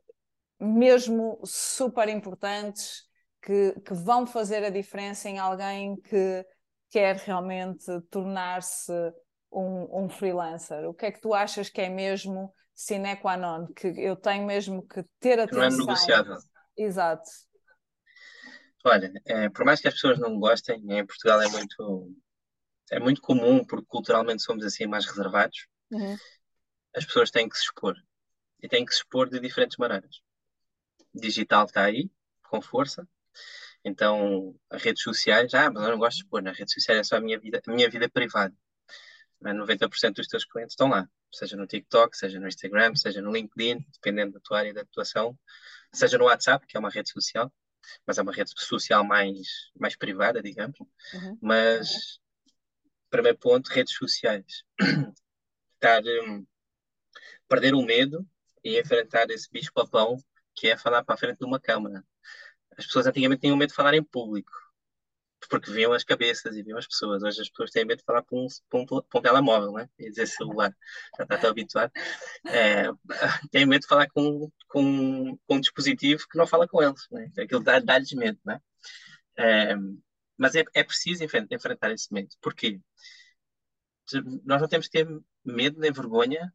mesmo 0.60 1.40
super 1.46 2.10
importantes 2.10 3.04
que, 3.42 3.74
que, 3.82 3.94
vão 3.94 4.28
fazer 4.28 4.64
a 4.64 4.70
diferença 4.70 5.30
em 5.30 5.40
alguém 5.40 5.96
que 6.02 6.46
quer 6.90 7.16
realmente 7.16 7.86
tornar-se 8.10 8.92
um, 9.52 10.04
um, 10.04 10.10
freelancer? 10.10 10.88
O 10.88 10.94
que 10.94 11.06
é 11.06 11.12
que 11.12 11.22
tu 11.22 11.34
achas 11.34 11.70
que 11.70 11.82
é 11.82 11.90
mesmo 11.90 12.54
sine 12.82 13.16
qua 13.18 13.36
non, 13.36 13.68
que 13.74 13.88
eu 13.88 14.16
tenho 14.16 14.46
mesmo 14.46 14.88
que 14.88 15.04
ter 15.20 15.40
atenção? 15.40 15.60
não 15.60 15.66
é 15.66 15.78
negociável. 15.78 16.38
Exato. 16.78 17.30
Olha, 18.86 19.12
é, 19.26 19.50
por 19.50 19.66
mais 19.66 19.82
que 19.82 19.88
as 19.88 19.94
pessoas 19.94 20.18
não 20.20 20.40
gostem, 20.40 20.82
em 20.90 21.06
Portugal 21.06 21.42
é 21.42 21.50
muito 21.50 22.14
é 22.92 23.00
muito 23.00 23.22
comum, 23.22 23.64
porque 23.66 23.86
culturalmente 23.88 24.42
somos 24.42 24.66
assim 24.66 24.88
mais 24.88 25.06
reservados. 25.06 25.68
Uhum 25.92 26.18
as 26.96 27.06
pessoas 27.06 27.32
têm 27.32 27.48
que 27.48 27.58
se 27.58 27.64
expor. 27.64 27.96
E 28.62 28.68
têm 28.68 28.86
que 28.86 28.92
se 28.92 29.00
expor 29.00 29.30
de 29.30 29.40
diferentes 29.40 29.78
maneiras. 29.78 30.22
Digital 31.14 31.66
está 31.66 31.86
aí, 31.86 32.10
com 32.44 32.62
força. 32.62 33.08
Então, 33.84 34.56
as 34.70 34.82
redes 34.84 35.02
sociais, 35.02 35.54
ah, 35.54 35.72
mas 35.72 35.84
eu 35.84 35.92
não 35.92 35.98
gosto 35.98 36.18
de 36.18 36.24
expor, 36.24 36.42
nas 36.42 36.58
redes 36.58 36.74
sociais 36.74 37.00
é 37.00 37.04
só 37.04 37.16
a 37.18 37.22
minha 37.22 37.40
vida, 37.40 37.62
a 37.66 37.72
minha 37.72 37.90
vida 37.90 38.10
privada. 38.10 38.54
Mas 39.40 39.56
90% 39.56 40.16
dos 40.16 40.28
teus 40.28 40.44
clientes 40.44 40.74
estão 40.74 40.90
lá, 40.90 41.08
seja 41.32 41.56
no 41.56 41.68
TikTok, 41.68 42.16
seja 42.18 42.40
no 42.40 42.48
Instagram, 42.48 42.96
seja 42.96 43.22
no 43.22 43.32
LinkedIn, 43.32 43.86
dependendo 43.94 44.34
da 44.34 44.40
tua 44.40 44.60
área 44.60 44.74
de 44.74 44.80
atuação, 44.80 45.38
seja 45.94 46.18
no 46.18 46.26
WhatsApp, 46.26 46.66
que 46.66 46.78
é 46.78 46.80
uma 46.80 46.90
rede 46.90 47.10
social, 47.10 47.52
mas 48.06 48.18
é 48.18 48.22
uma 48.22 48.34
rede 48.34 48.52
social 48.56 49.04
mais, 49.04 49.72
mais 49.80 49.96
privada, 49.96 50.42
digamos. 50.42 50.80
Uhum. 51.14 51.38
Mas, 51.42 52.20
primeiro 53.10 53.38
ponto, 53.38 53.70
redes 53.70 53.94
sociais. 53.96 54.64
Estar 55.76 56.04
um, 56.28 56.46
perder 57.48 57.74
o 57.74 57.82
medo 57.82 58.28
e 58.64 58.80
enfrentar 58.80 59.30
esse 59.30 59.50
bicho-papão 59.50 60.18
que 60.54 60.68
é 60.68 60.78
falar 60.78 61.04
para 61.04 61.16
a 61.16 61.18
frente 61.18 61.40
de 61.40 61.46
uma 61.46 61.60
câmara. 61.60 62.04
As 62.78 62.86
pessoas 62.86 63.08
antigamente 63.08 63.42
tinham 63.42 63.56
medo 63.56 63.70
de 63.70 63.76
falar 63.76 63.94
em 63.94 64.04
público, 64.04 64.52
porque 65.50 65.72
viam 65.72 65.92
as 65.92 66.04
cabeças 66.04 66.56
e 66.56 66.64
viam 66.64 66.78
as 66.78 66.88
pessoas. 66.88 67.24
Hoje 67.24 67.42
as 67.42 67.50
pessoas 67.50 67.72
têm 67.72 67.84
medo 67.84 68.00
de 68.00 68.06
falar 68.06 68.22
para 68.22 68.38
um, 68.38 68.48
para 68.70 68.80
um, 68.80 68.86
para 68.86 69.20
um 69.20 69.22
telemóvel, 69.22 69.74
né? 69.74 69.90
e 69.98 70.10
dizer 70.10 70.28
celular, 70.28 70.76
já 71.18 71.24
está 71.24 71.38
tão 71.38 71.50
habituado. 71.50 71.92
É, 72.46 72.86
têm 73.52 73.66
medo 73.66 73.82
de 73.82 73.88
falar 73.88 74.08
com, 74.10 74.52
com, 74.68 75.38
com 75.48 75.56
um 75.56 75.60
dispositivo 75.60 76.28
que 76.30 76.38
não 76.38 76.48
fala 76.48 76.68
com 76.68 76.82
eles. 76.82 77.08
Né? 77.12 77.32
Aquilo 77.38 77.64
dá-lhes 77.64 78.12
medo. 78.14 78.40
Né? 78.46 78.62
É, 79.38 79.76
mas 80.38 80.56
é, 80.56 80.64
é 80.74 80.84
preciso 80.84 81.24
enfrentar 81.24 81.92
esse 81.92 82.14
medo. 82.14 82.30
Porquê? 82.42 82.80
Nós 84.46 84.62
não 84.62 84.68
temos 84.68 84.88
que 84.88 85.04
ter 85.04 85.08
medo 85.44 85.80
nem 85.80 85.92
vergonha 85.92 86.54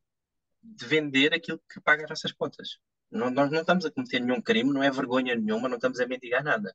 de 0.63 0.87
vender 0.87 1.35
aquilo 1.35 1.61
que 1.71 1.81
paga 1.81 2.05
as 2.05 2.11
nossas 2.11 2.33
contas. 2.33 2.79
Não, 3.11 3.31
nós 3.31 3.51
não 3.51 3.61
estamos 3.61 3.85
a 3.85 3.91
cometer 3.91 4.21
nenhum 4.21 4.41
crime, 4.41 4.73
não 4.73 4.83
é 4.83 4.91
vergonha 4.91 5.37
nenhuma, 5.37 5.69
não 5.69 5.77
estamos 5.77 6.01
a 6.01 6.07
mendigar 6.07 6.43
nada. 6.43 6.75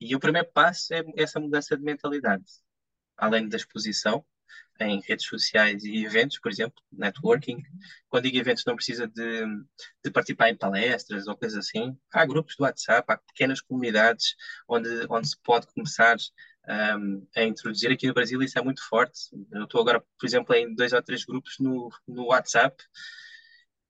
E 0.00 0.14
o 0.14 0.20
primeiro 0.20 0.48
passo 0.52 0.92
é 0.94 1.02
essa 1.16 1.40
mudança 1.40 1.76
de 1.76 1.82
mentalidade. 1.82 2.44
Além 3.16 3.48
da 3.48 3.56
exposição 3.56 4.24
em 4.80 5.00
redes 5.00 5.26
sociais 5.26 5.84
e 5.84 6.04
eventos, 6.04 6.38
por 6.38 6.50
exemplo, 6.50 6.82
networking. 6.92 7.62
Quando 8.08 8.24
digo 8.24 8.38
eventos, 8.38 8.64
não 8.64 8.74
precisa 8.74 9.06
de, 9.06 9.46
de 10.04 10.10
participar 10.10 10.50
em 10.50 10.56
palestras 10.56 11.26
ou 11.26 11.36
coisas 11.36 11.58
assim. 11.58 11.96
Há 12.12 12.26
grupos 12.26 12.56
do 12.56 12.64
WhatsApp, 12.64 13.12
há 13.12 13.16
pequenas 13.18 13.60
comunidades 13.60 14.34
onde, 14.68 14.88
onde 15.08 15.28
se 15.28 15.36
pode 15.42 15.66
começar 15.68 16.16
um, 16.68 17.26
a 17.36 17.42
introduzir 17.44 17.92
aqui 17.92 18.06
no 18.06 18.14
Brasil, 18.14 18.42
isso 18.42 18.58
é 18.58 18.62
muito 18.62 18.82
forte. 18.88 19.20
Eu 19.52 19.64
estou 19.64 19.80
agora, 19.80 20.00
por 20.00 20.26
exemplo, 20.26 20.54
em 20.54 20.74
dois 20.74 20.92
ou 20.92 21.02
três 21.02 21.24
grupos 21.24 21.56
no, 21.60 21.90
no 22.06 22.26
WhatsApp 22.26 22.76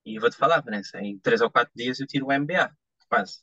e 0.05 0.19
vou-te 0.19 0.37
falar, 0.37 0.61
Vanessa, 0.61 1.01
em 1.01 1.19
três 1.19 1.41
ou 1.41 1.51
quatro 1.51 1.73
dias 1.75 1.99
eu 1.99 2.07
tiro 2.07 2.27
o 2.27 2.33
MBA, 2.33 2.71
quase. 3.09 3.43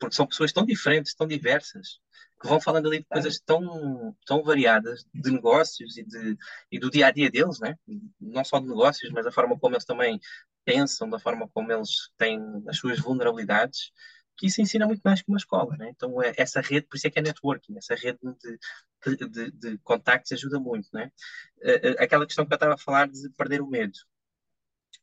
Porque 0.00 0.16
são 0.16 0.26
pessoas 0.26 0.52
tão 0.52 0.64
diferentes, 0.64 1.14
tão 1.14 1.26
diversas, 1.26 2.00
que 2.40 2.48
vão 2.48 2.60
falando 2.60 2.88
ali 2.88 3.00
de 3.00 3.04
coisas 3.04 3.38
tão, 3.38 4.16
tão 4.26 4.42
variadas, 4.42 5.06
de 5.14 5.30
negócios 5.30 5.96
e, 5.98 6.02
de, 6.04 6.38
e 6.72 6.78
do 6.80 6.90
dia 6.90 7.06
a 7.06 7.10
dia 7.10 7.30
deles, 7.30 7.60
né? 7.60 7.76
não 8.20 8.44
só 8.44 8.58
de 8.58 8.66
negócios, 8.66 9.12
mas 9.12 9.24
da 9.24 9.30
forma 9.30 9.58
como 9.58 9.74
eles 9.74 9.84
também 9.84 10.18
pensam, 10.64 11.08
da 11.08 11.18
forma 11.18 11.48
como 11.48 11.70
eles 11.70 12.10
têm 12.16 12.40
as 12.66 12.78
suas 12.78 12.98
vulnerabilidades 12.98 13.92
que 14.40 14.46
isso 14.46 14.62
ensina 14.62 14.86
muito 14.86 15.02
mais 15.04 15.20
que 15.20 15.28
uma 15.28 15.36
escola, 15.36 15.76
né? 15.76 15.90
Então, 15.90 16.22
é, 16.22 16.32
essa 16.34 16.62
rede, 16.62 16.86
por 16.86 16.96
isso 16.96 17.06
é 17.06 17.10
que 17.10 17.18
é 17.18 17.22
networking, 17.22 17.76
essa 17.76 17.94
rede 17.94 18.18
de, 18.22 19.16
de, 19.16 19.28
de, 19.28 19.50
de 19.50 19.78
contactos 19.80 20.32
ajuda 20.32 20.58
muito, 20.58 20.88
né? 20.94 21.12
Aquela 21.98 22.24
questão 22.24 22.46
que 22.46 22.52
eu 22.54 22.56
estava 22.56 22.72
a 22.72 22.78
falar 22.78 23.06
de 23.06 23.28
perder 23.36 23.60
o 23.60 23.66
medo. 23.66 23.98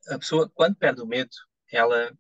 A 0.10 0.18
pessoa, 0.18 0.50
quando 0.56 0.76
perde 0.76 1.02
o 1.02 1.06
medo, 1.06 1.30
ela 1.72 2.12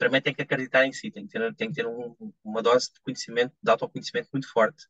primeiro 0.00 0.24
tem 0.24 0.34
que 0.34 0.40
acreditar 0.40 0.86
em 0.86 0.92
si, 0.92 1.10
tem 1.10 1.26
que 1.26 1.32
ter, 1.32 1.54
tem 1.54 1.68
que 1.68 1.74
ter 1.74 1.86
um, 1.86 2.16
uma 2.42 2.62
dose 2.62 2.90
de 2.90 3.00
conhecimento, 3.02 3.54
de 3.62 3.70
autoconhecimento 3.70 4.30
muito 4.32 4.50
forte, 4.50 4.86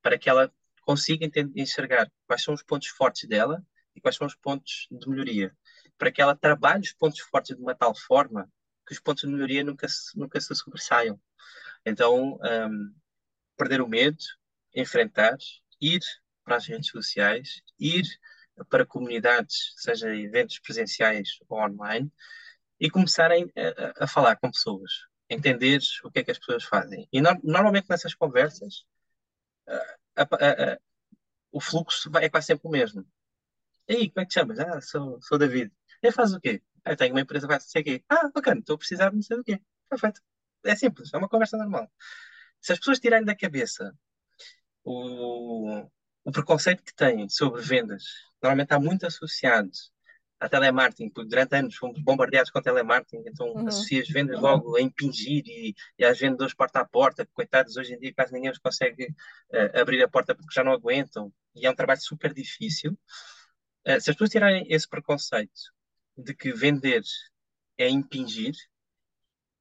para 0.00 0.18
que 0.18 0.28
ela 0.28 0.50
consiga 0.80 1.30
enxergar 1.54 2.10
quais 2.26 2.42
são 2.42 2.54
os 2.54 2.62
pontos 2.62 2.88
fortes 2.88 3.28
dela 3.28 3.62
e 3.94 4.00
quais 4.00 4.16
são 4.16 4.26
os 4.26 4.34
pontos 4.34 4.88
de 4.90 5.06
melhoria, 5.06 5.54
para 5.98 6.10
que 6.10 6.22
ela 6.22 6.34
trabalhe 6.34 6.80
os 6.80 6.92
pontos 6.92 7.20
fortes 7.20 7.54
de 7.54 7.62
uma 7.62 7.74
tal 7.74 7.94
forma 7.94 8.50
que 8.86 8.94
os 8.94 9.00
pontos 9.00 9.24
de 9.24 9.28
melhoria 9.28 9.62
nunca 9.62 9.86
se, 9.86 10.18
nunca 10.18 10.40
se 10.40 10.54
sobressaiam. 10.54 11.20
Então, 11.84 12.38
um, 12.42 12.94
perder 13.58 13.82
o 13.82 13.88
medo, 13.88 14.16
enfrentar, 14.74 15.36
ir 15.78 16.00
para 16.42 16.56
as 16.56 16.66
redes 16.66 16.88
sociais, 16.88 17.62
ir 17.78 18.04
para 18.70 18.86
comunidades, 18.86 19.74
seja 19.76 20.14
eventos 20.16 20.58
presenciais 20.58 21.38
ou 21.48 21.60
online, 21.60 22.10
e 22.80 22.90
começarem 22.90 23.50
a, 23.98 24.04
a 24.04 24.06
falar 24.06 24.36
com 24.36 24.50
pessoas, 24.50 24.90
entender 25.28 25.80
o 26.04 26.10
que 26.10 26.20
é 26.20 26.24
que 26.24 26.30
as 26.30 26.38
pessoas 26.38 26.64
fazem. 26.64 27.08
E 27.12 27.20
no, 27.20 27.30
normalmente 27.42 27.88
nessas 27.88 28.14
conversas, 28.14 28.84
a, 30.16 30.22
a, 30.22 30.78
o 31.52 31.60
fluxo 31.60 32.10
é 32.18 32.28
quase 32.28 32.48
sempre 32.48 32.68
o 32.68 32.70
mesmo. 32.70 33.06
E 33.88 33.96
aí, 33.96 34.10
como 34.10 34.22
é 34.22 34.24
que 34.24 34.30
te 34.30 34.34
chamas? 34.34 34.58
Ah, 34.58 34.80
sou, 34.80 35.20
sou 35.22 35.38
David. 35.38 35.72
E 36.02 36.12
faz 36.12 36.32
o 36.34 36.40
quê? 36.40 36.62
Eu 36.84 36.96
tenho 36.96 37.14
uma 37.14 37.20
empresa 37.20 37.46
que 37.48 37.60
sei 37.60 37.82
o 37.82 37.84
quê. 37.84 38.04
Ah, 38.08 38.28
bacana, 38.34 38.60
estou 38.60 38.74
a 38.74 38.78
precisar 38.78 39.10
de 39.10 39.16
não 39.16 39.22
sei 39.22 39.38
o 39.38 39.44
quê. 39.44 39.60
Perfeito. 39.88 40.20
É 40.64 40.74
simples, 40.76 41.12
é 41.12 41.18
uma 41.18 41.28
conversa 41.28 41.56
normal. 41.56 41.90
Se 42.60 42.72
as 42.72 42.78
pessoas 42.78 42.98
tirarem 42.98 43.26
da 43.26 43.36
cabeça 43.36 43.94
o, 44.82 45.86
o 46.24 46.32
preconceito 46.32 46.82
que 46.82 46.94
têm 46.94 47.28
sobre 47.28 47.62
vendas, 47.62 48.04
normalmente 48.42 48.66
está 48.66 48.80
muito 48.80 49.06
associado 49.06 49.70
a 50.46 50.48
telemarketing, 50.48 51.10
porque 51.10 51.28
durante 51.28 51.54
anos 51.54 51.76
fomos 51.76 51.98
bombardeados 52.00 52.50
com 52.50 52.60
telemarketing, 52.60 53.22
então 53.26 53.48
uhum. 53.48 53.68
associas 53.68 54.08
vendas 54.08 54.40
logo 54.40 54.76
a 54.76 54.80
impingir 54.80 55.44
e, 55.46 55.74
e 55.98 56.04
às 56.04 56.18
vendedores 56.18 56.54
porta 56.54 56.80
a 56.80 56.84
porta, 56.84 57.26
coitados, 57.32 57.76
hoje 57.76 57.94
em 57.94 57.98
dia 57.98 58.12
quase 58.14 58.32
ninguém 58.32 58.50
os 58.50 58.58
consegue 58.58 59.04
uh, 59.04 59.80
abrir 59.80 60.02
a 60.02 60.08
porta 60.08 60.34
porque 60.34 60.54
já 60.54 60.62
não 60.62 60.72
aguentam, 60.72 61.32
e 61.54 61.66
é 61.66 61.70
um 61.70 61.74
trabalho 61.74 62.00
super 62.00 62.32
difícil. 62.32 62.92
Uh, 63.86 64.00
se 64.00 64.10
as 64.10 64.16
pessoas 64.16 64.30
tirarem 64.30 64.66
esse 64.68 64.88
preconceito 64.88 65.72
de 66.16 66.34
que 66.34 66.52
vender 66.52 67.02
é 67.78 67.88
impingir, 67.88 68.54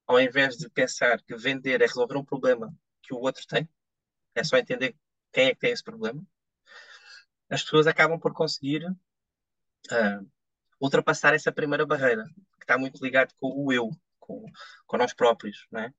ao 0.05 0.19
invés 0.19 0.57
de 0.57 0.69
pensar 0.69 1.21
que 1.21 1.35
vender 1.35 1.81
é 1.81 1.85
resolver 1.85 2.17
um 2.17 2.25
problema 2.25 2.73
que 3.01 3.13
o 3.13 3.19
outro 3.19 3.45
tem, 3.47 3.67
é 4.35 4.43
só 4.43 4.57
entender 4.57 4.95
quem 5.31 5.47
é 5.47 5.53
que 5.53 5.59
tem 5.59 5.71
esse 5.71 5.83
problema, 5.83 6.21
as 7.49 7.63
pessoas 7.63 7.87
acabam 7.87 8.19
por 8.19 8.33
conseguir 8.33 8.85
uh, 8.85 10.31
ultrapassar 10.83 11.33
essa 11.33 11.51
primeira 11.51 11.85
barreira, 11.85 12.25
que 12.57 12.65
está 12.65 12.77
muito 12.77 13.01
ligado 13.01 13.33
com 13.39 13.47
o 13.55 13.71
eu, 13.71 13.89
com, 14.19 14.45
com 14.85 14.97
nós 14.97 15.13
próprios, 15.13 15.65
né? 15.71 15.93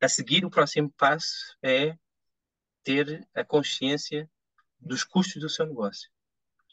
a 0.00 0.08
seguir, 0.08 0.44
o 0.44 0.50
próximo 0.50 0.90
passo 0.96 1.56
é 1.62 1.98
ter 2.82 3.28
a 3.34 3.44
consciência 3.44 4.30
dos 4.78 5.04
custos 5.04 5.42
do 5.42 5.48
seu 5.48 5.66
negócio. 5.66 6.08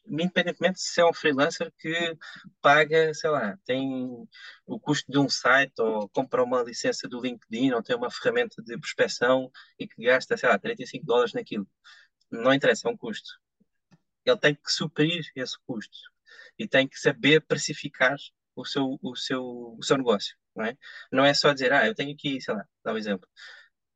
Independentemente 0.05 0.79
se 0.79 1.01
é 1.01 1.05
um 1.05 1.11
freelancer 1.11 1.73
que 1.79 2.17
paga, 2.61 3.13
sei 3.13 3.29
lá, 3.29 3.57
tem 3.65 4.25
o 4.65 4.79
custo 4.79 5.11
de 5.11 5.17
um 5.17 5.27
site 5.27 5.73
ou 5.79 6.07
compra 6.09 6.43
uma 6.43 6.61
licença 6.63 7.09
do 7.09 7.19
LinkedIn 7.19 7.71
ou 7.73 7.83
tem 7.83 7.95
uma 7.95 8.09
ferramenta 8.09 8.61
de 8.61 8.77
prospecção 8.77 9.51
e 9.77 9.85
que 9.85 10.03
gasta, 10.03 10.37
sei 10.37 10.47
lá, 10.47 10.57
35 10.57 11.05
dólares 11.05 11.33
naquilo. 11.33 11.67
Não 12.31 12.53
interessa, 12.53 12.87
é 12.87 12.91
um 12.91 12.95
custo. 12.95 13.29
Ele 14.23 14.37
tem 14.37 14.55
que 14.55 14.71
suprir 14.71 15.29
esse 15.35 15.57
custo 15.65 15.97
e 16.57 16.67
tem 16.67 16.88
que 16.88 17.00
saber 17.00 17.46
precificar 17.46 18.15
o 18.55 18.65
seu, 18.65 18.98
o 19.01 19.15
seu, 19.15 19.75
o 19.77 19.84
seu 19.84 19.98
negócio. 19.98 20.36
Não 20.55 20.65
é? 20.65 20.77
não 21.12 21.25
é 21.25 21.34
só 21.34 21.53
dizer, 21.53 21.72
ah, 21.72 21.86
eu 21.86 21.93
tenho 21.93 22.13
aqui, 22.13 22.41
sei 22.41 22.55
lá, 22.55 22.65
dá 22.84 22.91
um 22.91 22.98
exemplo, 22.98 23.27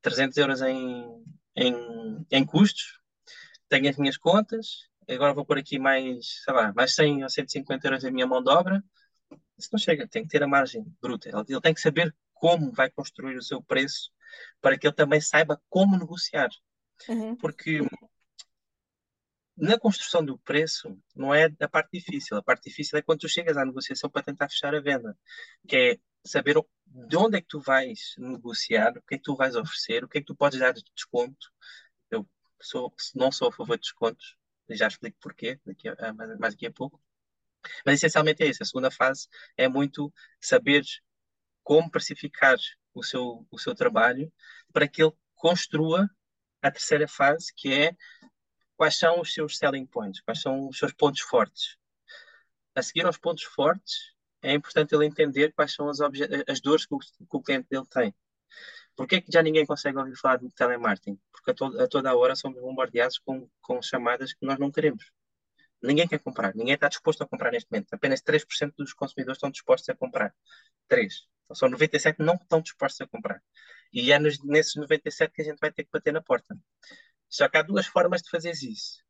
300 0.02 0.38
euros 0.38 0.62
em, 0.62 1.08
em, 1.56 2.26
em 2.30 2.46
custos, 2.46 3.00
tenho 3.68 3.90
as 3.90 3.98
minhas 3.98 4.18
contas, 4.18 4.88
agora 5.10 5.34
vou 5.34 5.46
pôr 5.46 5.58
aqui 5.58 5.80
mais, 5.80 6.44
sei 6.44 6.54
lá, 6.54 6.72
mais 6.74 6.94
100 6.94 7.24
ou 7.24 7.30
150 7.30 7.88
euros 7.88 8.04
da 8.04 8.12
minha 8.12 8.28
mão 8.28 8.44
de 8.44 8.50
obra. 8.52 8.84
Isso 9.58 9.70
não 9.72 9.80
chega, 9.80 10.08
tem 10.08 10.24
que 10.24 10.30
ter 10.30 10.44
a 10.44 10.48
margem 10.48 10.84
bruta. 11.02 11.30
Ele, 11.30 11.44
ele 11.48 11.62
tem 11.62 11.74
que 11.74 11.82
saber 11.82 12.16
como 12.34 12.72
vai 12.72 12.90
construir 12.90 13.38
o 13.38 13.42
seu 13.42 13.62
preço 13.62 14.12
para 14.60 14.78
que 14.78 14.88
ele 14.88 14.96
também 14.96 15.22
saiba 15.22 15.62
como 15.70 15.98
negociar. 15.98 16.50
Uhum. 17.08 17.36
Porque 17.36 17.82
na 19.58 19.78
construção 19.78 20.24
do 20.24 20.38
preço 20.40 20.98
não 21.16 21.34
é 21.34 21.50
a 21.60 21.68
parte 21.68 22.00
difícil. 22.00 22.38
A 22.38 22.44
parte 22.44 22.70
difícil 22.70 22.98
é 22.98 23.02
quando 23.02 23.20
tu 23.20 23.30
chegas 23.30 23.58
à 23.58 23.66
negociação 23.66 24.10
para 24.10 24.24
tentar 24.24 24.50
fechar 24.50 24.74
a 24.74 24.82
venda, 24.82 25.18
que 25.68 25.76
é 25.76 26.00
saber 26.24 26.56
de 26.86 27.18
onde 27.18 27.38
é 27.38 27.42
que 27.42 27.48
tu 27.48 27.60
vais 27.60 28.16
negociar, 28.18 28.98
o 28.98 29.02
que 29.02 29.16
é 29.16 29.18
que 29.18 29.24
tu 29.24 29.36
vais 29.36 29.56
oferecer, 29.56 30.04
o 30.04 30.08
que 30.08 30.18
é 30.18 30.22
que 30.22 30.28
tu 30.28 30.36
podes 30.36 30.60
dar 30.60 30.74
de 30.74 30.84
desconto. 30.96 31.52
Eu 32.10 32.28
sou, 32.62 32.94
não 33.16 33.32
sou 33.32 33.50
a 33.50 33.52
favor 33.52 33.76
de 33.78 33.84
descontos, 33.84 34.36
já 34.70 34.88
explico 34.88 35.18
porquê 35.22 35.60
daqui 35.66 35.90
a, 35.90 36.14
mais, 36.14 36.54
daqui 36.54 36.66
a 36.66 36.72
pouco. 36.72 37.02
Mas 37.86 37.96
essencialmente 37.96 38.44
é 38.44 38.48
isso. 38.48 38.64
A 38.64 38.66
segunda 38.66 38.92
fase 38.92 39.28
é 39.56 39.68
muito 39.68 40.14
saber 40.40 40.84
como 41.64 41.92
precificar 41.92 42.58
o 42.94 43.04
seu, 43.04 43.48
o 43.52 43.60
seu 43.60 43.76
trabalho 43.76 44.32
para 44.74 44.88
que 44.88 45.04
ele 45.04 45.14
construa 45.36 46.10
a 46.62 46.72
terceira 46.72 47.08
fase, 47.08 47.52
que 47.56 47.74
é 47.74 47.96
quais 48.82 48.98
são 48.98 49.22
os 49.22 49.32
seus 49.32 49.60
selling 49.60 49.86
points, 49.86 50.22
quais 50.22 50.42
são 50.42 50.68
os 50.68 50.80
seus 50.80 50.92
pontos 50.92 51.22
fortes. 51.22 51.78
A 52.74 52.82
seguir 52.82 53.06
aos 53.06 53.16
pontos 53.16 53.44
fortes, 53.44 54.12
é 54.42 54.54
importante 54.54 54.96
ele 54.96 55.06
entender 55.06 55.54
quais 55.54 55.72
são 55.72 55.88
as, 55.88 56.00
as 56.48 56.60
dores 56.62 56.88
que 56.88 56.96
o, 56.96 56.98
que 56.98 57.08
o, 57.30 57.44
cliente 57.44 57.68
dele 57.70 57.86
tem. 57.88 58.12
Porquê 58.96 59.18
é 59.18 59.22
que 59.22 59.32
já 59.32 59.44
ninguém 59.44 59.68
consegue 59.68 60.00
ouvir 60.00 60.16
falar 60.16 60.38
de 60.38 60.50
telemarketing? 60.50 61.20
Porque 61.32 61.52
a, 61.52 61.54
to 61.54 61.66
a 61.80 61.88
toda 61.88 62.10
a 62.10 62.16
hora 62.16 62.36
somos 62.36 62.60
bombardeados 62.60 63.20
com, 63.20 63.48
com 63.62 63.80
chamadas 63.84 64.34
que 64.34 64.44
nós 64.48 64.58
não 64.58 64.72
queremos. 64.72 65.12
Ninguém 65.80 66.08
quer 66.08 66.18
comprar, 66.18 66.56
ninguém 66.56 66.74
está 66.74 66.90
disposto 66.90 67.22
a 67.22 67.28
comprar 67.28 67.52
neste 67.52 67.72
momento. 67.72 67.94
Apenas 67.94 68.24
3% 68.24 68.74
dos 68.76 68.94
consumidores 68.94 69.38
estão 69.38 69.52
dispostos 69.52 69.90
a 69.90 69.96
comprar. 69.96 70.34
3. 70.88 71.28
Então, 71.44 71.56
são 71.56 71.70
97 71.70 72.18
não 72.20 72.34
estão 72.34 72.60
dispostos 72.60 73.02
a 73.02 73.08
comprar. 73.08 73.44
E 73.94 74.12
é 74.12 74.18
nos, 74.18 74.44
nesses 74.44 74.76
97 74.76 75.32
que 75.36 75.44
a 75.44 75.46
gente 75.46 75.60
vai 75.60 75.72
ter 75.72 75.84
que 75.84 75.92
bater 75.92 76.12
na 76.12 76.22
porta. 76.22 76.58
Só 77.32 77.48
que 77.48 77.58
há 77.58 77.62
duas 77.62 77.88
formas 77.88 78.22
de 78.22 78.30
fazer 78.30 78.52
isso. 78.52 79.02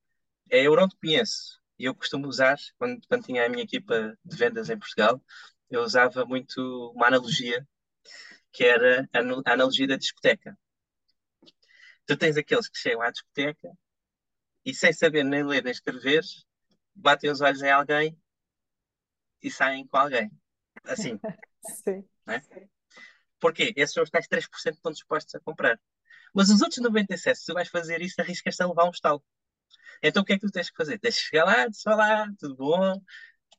É 0.49 0.62
eu 0.67 0.88
te 0.88 0.95
conheço, 0.97 1.60
e 1.79 1.86
eu 1.86 1.95
costumo 1.95 2.27
usar, 2.27 2.55
quando, 2.77 3.01
quando 3.07 3.25
tinha 3.25 3.45
a 3.45 3.49
minha 3.49 3.63
equipa 3.63 4.15
de 4.23 4.38
vendas 4.38 4.69
em 4.69 4.77
Portugal, 4.77 5.19
eu 5.71 5.81
usava 5.81 6.23
muito 6.23 6.91
uma 6.95 7.07
analogia, 7.07 7.67
que 8.51 8.63
era 8.63 9.10
a 9.12 9.51
analogia 9.53 9.88
da 9.88 9.97
discoteca. 9.97 10.55
Tu 12.05 12.15
tens 12.15 12.38
aqueles 12.38 12.69
que 12.69 12.77
chegam 12.77 13.01
à 13.01 13.10
discoteca 13.10 13.71
e, 14.63 14.75
sem 14.75 14.93
saber 14.93 15.23
nem 15.23 15.43
ler 15.43 15.63
nem 15.63 15.71
escrever, 15.71 16.21
batem 16.93 17.31
os 17.31 17.41
olhos 17.41 17.63
em 17.63 17.71
alguém 17.71 18.15
e 19.41 19.49
saem 19.49 19.88
com 19.88 19.97
alguém. 19.97 20.29
Assim. 20.84 21.19
Sim. 21.84 22.07
Né? 22.27 22.41
Porquê? 23.39 23.73
Esses 23.75 23.95
são 23.95 24.03
os 24.03 24.10
tais 24.12 24.27
3% 24.27 24.49
que 24.49 24.69
estão 24.69 24.91
dispostos 24.91 25.34
a 25.34 25.39
comprar. 25.39 25.79
Mas 26.33 26.49
os 26.49 26.61
outros 26.61 26.79
97, 26.81 27.39
se 27.39 27.45
tu 27.45 27.53
vais 27.53 27.67
fazer 27.69 28.01
isso, 28.01 28.19
arriscas-te 28.19 28.63
a 28.63 28.67
levar 28.67 28.85
um 28.85 28.91
estalo. 28.91 29.23
Então 30.03 30.23
o 30.23 30.25
que 30.25 30.33
é 30.33 30.39
que 30.39 30.45
tu 30.45 30.51
tens 30.51 30.69
que 30.69 30.77
fazer? 30.77 30.99
Tens 30.99 31.17
que 31.17 31.23
chegar 31.23 31.45
lá, 31.45 31.67
dizer 31.67 31.89
olá, 31.89 32.27
tudo 32.39 32.55
bom? 32.55 33.01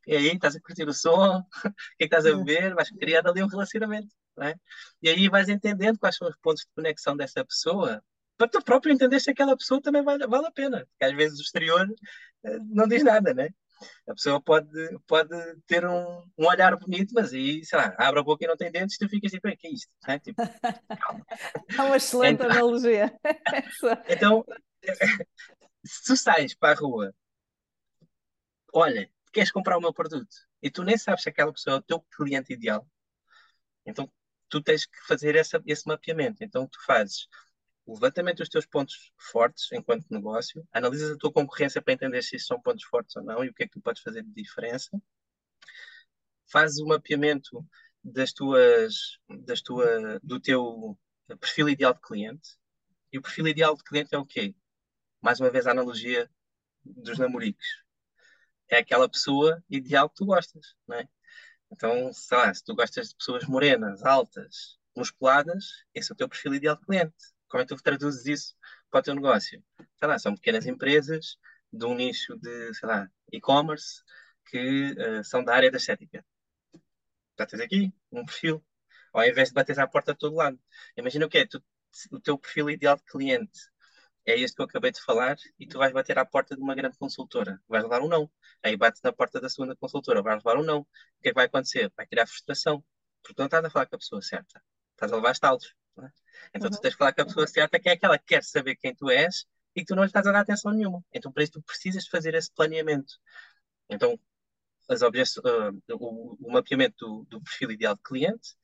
E 0.07 0.17
aí, 0.17 0.29
estás 0.29 0.57
a 0.57 0.61
curtir 0.61 0.89
o 0.89 0.93
som? 0.95 1.39
o 1.67 1.73
que 1.99 2.05
é 2.05 2.09
que 2.09 2.15
estás 2.17 2.27
a 2.27 2.35
beber? 2.37 2.75
Vais 2.75 2.91
criar 2.91 3.27
ali 3.27 3.43
um 3.43 3.47
relacionamento. 3.47 4.09
É? 4.41 4.55
E 5.03 5.09
aí 5.11 5.29
vais 5.29 5.49
entendendo 5.49 5.99
quais 5.99 6.17
são 6.17 6.27
os 6.29 6.37
pontos 6.39 6.63
de 6.63 6.71
conexão 6.75 7.17
dessa 7.17 7.45
pessoa 7.45 8.03
para 8.37 8.49
tu 8.49 8.63
próprio 8.63 8.93
entender 8.93 9.21
se 9.21 9.31
aquela 9.31 9.57
pessoa 9.57 9.81
também 9.81 10.03
vale, 10.03 10.27
vale 10.27 10.47
a 10.47 10.51
pena. 10.51 10.87
Porque 10.87 11.05
às 11.05 11.13
vezes 11.15 11.39
o 11.39 11.43
exterior 11.43 11.87
eh, 12.45 12.59
não 12.71 12.89
diz 12.89 13.05
nada, 13.05 13.35
né? 13.35 13.49
A 14.09 14.15
pessoa 14.15 14.41
pode, 14.41 14.99
pode 15.07 15.31
ter 15.67 15.87
um, 15.87 16.23
um 16.39 16.47
olhar 16.47 16.77
bonito, 16.77 17.13
mas 17.15 17.33
aí, 17.33 17.65
sei 17.65 17.79
lá, 17.79 17.95
abre 17.99 18.21
a 18.21 18.23
boca 18.23 18.45
e 18.45 18.49
não 18.49 18.57
tem 18.57 18.71
dentes, 18.71 18.99
tu 18.99 19.09
ficas 19.09 19.31
tipo, 19.31 19.49
o 19.49 19.57
que 19.57 19.67
é 19.67 19.71
isto? 19.71 19.91
É, 20.07 20.19
tipo, 20.19 20.41
é 21.79 21.83
uma 21.83 21.97
excelente 21.97 22.43
então, 22.43 22.51
analogia. 22.51 23.13
então, 24.09 24.45
se 25.85 26.05
tu 26.05 26.17
sais 26.17 26.55
para 26.55 26.77
a 26.77 26.81
rua, 26.81 27.15
olha, 28.73 29.11
queres 29.33 29.51
comprar 29.51 29.79
o 29.79 29.81
meu 29.81 29.93
produto 29.93 30.35
e 30.63 30.71
tu 30.71 30.83
nem 30.83 30.97
sabes 30.97 31.23
se 31.23 31.29
aquela 31.29 31.53
pessoa 31.53 31.77
é 31.77 31.79
o 31.79 31.83
teu 31.83 32.01
cliente 32.17 32.53
ideal, 32.53 32.87
então 33.87 34.11
tu 34.53 34.63
tens 34.63 34.85
que 34.85 34.99
fazer 35.07 35.35
essa, 35.35 35.63
esse 35.67 35.87
mapeamento. 35.89 36.45
Então 36.45 36.67
tu 36.67 36.79
fazes 36.85 37.27
levantamento 37.87 38.39
dos 38.39 38.49
teus 38.49 38.67
pontos 38.67 39.13
fortes 39.19 39.71
enquanto 39.73 40.07
negócio, 40.11 40.67
analisas 40.73 41.11
a 41.13 41.19
tua 41.19 41.33
concorrência 41.33 41.83
para 41.83 41.95
entender 41.95 42.23
se 42.23 42.39
são 42.39 42.61
pontos 42.61 42.85
fortes 42.85 43.17
ou 43.17 43.23
não 43.23 43.45
e 43.45 43.49
o 43.49 43.55
que 43.55 43.65
é 43.65 43.67
que 43.67 43.73
tu 43.73 43.81
podes 43.81 44.03
fazer 44.03 44.23
de 44.23 44.33
diferença, 44.33 44.91
fazes 46.51 46.79
o 46.79 46.87
mapeamento 46.87 47.65
das 48.05 48.33
tuas, 48.33 49.19
das 49.29 49.63
tua, 49.63 50.21
do 50.23 50.41
teu 50.41 50.99
perfil 51.41 51.69
ideal 51.69 51.95
de 51.95 52.01
cliente. 52.01 52.57
E 53.13 53.19
o 53.19 53.23
perfil 53.23 53.49
ideal 53.49 53.77
de 53.77 53.85
cliente 53.85 54.15
é 54.15 54.19
o 54.19 54.27
quê? 54.27 54.55
mais 55.23 55.41
uma 55.41 55.51
vez 55.51 55.67
a 55.67 55.71
analogia 55.71 56.29
dos 56.85 57.19
namoricos. 57.19 57.67
É 58.69 58.79
aquela 58.79 59.09
pessoa 59.09 59.63
ideal 59.71 60.11
que 60.11 60.17
tu 60.17 60.27
gostas, 60.27 60.75
não 60.87 60.97
é? 60.97 61.09
Então, 61.71 62.13
sei 62.13 62.37
lá, 62.37 62.53
se 62.53 62.65
tu 62.65 62.75
gostas 62.75 63.11
de 63.11 63.17
pessoas 63.17 63.47
morenas, 63.47 64.05
altas, 64.05 64.79
musculadas, 64.97 65.85
esse 65.95 66.13
é 66.13 66.15
o 66.15 66.17
teu 66.17 66.29
perfil 66.29 66.55
ideal 66.55 66.77
de 66.77 66.85
cliente. 66.85 67.15
Como 67.53 67.63
é 67.63 67.67
que 67.67 67.75
tu 67.75 67.83
traduzes 67.83 68.25
isso 68.25 68.57
para 68.91 69.01
o 69.01 69.03
teu 69.03 69.15
negócio? 69.15 69.63
Sei 69.99 70.09
lá, 70.09 70.19
são 70.19 70.35
pequenas 70.35 70.65
empresas 70.65 71.37
de 71.71 71.85
um 71.85 71.95
nicho 71.95 72.35
de, 72.39 72.73
sei 72.73 72.89
lá, 72.89 73.11
e-commerce 73.31 74.03
que 74.47 74.93
uh, 74.93 75.23
são 75.23 75.45
da 75.45 75.55
área 75.55 75.71
da 75.71 75.77
estética. 75.77 76.25
Já 77.39 77.45
tens 77.47 77.61
aqui 77.61 77.93
um 78.11 78.25
perfil. 78.25 78.65
Ao 79.13 79.23
invés 79.23 79.49
de 79.51 79.55
bater 79.55 79.79
à 79.79 79.87
porta 79.87 80.15
de 80.15 80.19
todo 80.19 80.35
lado. 80.35 80.59
Imagina 80.97 81.27
o 81.27 81.29
que 81.29 81.39
é, 81.39 81.49
o 82.11 82.21
teu 82.21 82.39
perfil 82.39 82.71
ideal 82.71 82.97
de 82.97 83.03
cliente 83.05 83.61
é 84.25 84.39
este 84.39 84.57
que 84.57 84.63
eu 84.63 84.67
acabei 84.67 84.91
de 84.91 85.03
falar, 85.03 85.37
e 85.59 85.67
tu 85.67 85.77
vais 85.79 85.93
bater 85.93 86.19
à 86.19 86.25
porta 86.25 86.57
de 86.57 86.63
uma 86.63 86.75
grande 86.75 86.97
consultora. 86.97 87.61
Vais 87.69 87.83
levar 87.83 88.01
um 88.01 88.09
não. 88.09 88.31
Aí 88.63 88.77
bates 88.79 89.03
na 89.03 89.13
porta 89.13 89.41
da 89.41 89.49
segunda 89.51 89.77
consultora, 89.77 90.23
vais 90.23 90.43
levar 90.43 90.59
um 90.59 90.65
não. 90.65 90.81
O 90.81 90.87
que 91.21 91.29
é 91.29 91.33
que 91.33 91.35
vai 91.35 91.47
acontecer? 91.47 91.93
Vai 91.97 92.07
criar 92.07 92.27
frustração. 92.27 92.83
Porque 93.23 93.41
não 93.41 93.47
estás 93.47 93.65
a 93.65 93.69
falar 93.71 93.87
com 93.87 93.97
a 93.97 93.99
pessoa 93.99 94.23
certa. 94.23 94.63
Estás 94.93 95.13
a 95.13 95.17
levar 95.17 95.33
estalos. 95.33 95.75
É? 95.99 96.11
Então 96.55 96.71
uhum. 96.71 96.77
tu 96.77 96.81
tens 96.81 96.93
que 96.93 96.99
falar 96.99 97.13
com 97.13 97.23
a 97.23 97.27
pessoa 97.27 97.47
certa, 97.47 97.79
que 97.79 97.89
é 97.89 97.93
aquela 97.93 98.19
que 98.19 98.27
quer 98.27 98.43
saber 98.43 98.77
quem 98.77 98.95
tu 98.95 99.11
és 99.11 99.47
e 99.75 99.81
que 99.81 99.87
tu 99.87 99.95
não 99.95 100.03
lhe 100.03 100.09
estás 100.09 100.27
a 100.27 100.33
dar 100.33 100.41
atenção 100.41 100.73
nenhuma. 100.73 101.05
Então 101.13 101.31
para 101.31 101.43
isso 101.43 101.53
tu 101.53 101.63
precisas 101.63 102.07
fazer 102.07 102.35
esse 102.35 102.51
planeamento. 102.53 103.15
Então 103.89 104.19
as 104.89 105.03
uh, 105.03 105.83
o, 105.91 106.37
o, 106.41 106.53
mapeamento 106.53 107.07
do, 107.07 107.25
do 107.25 107.41
perfil 107.43 107.71
ideal 107.71 107.95
de 107.95 108.03
cliente 108.03 108.57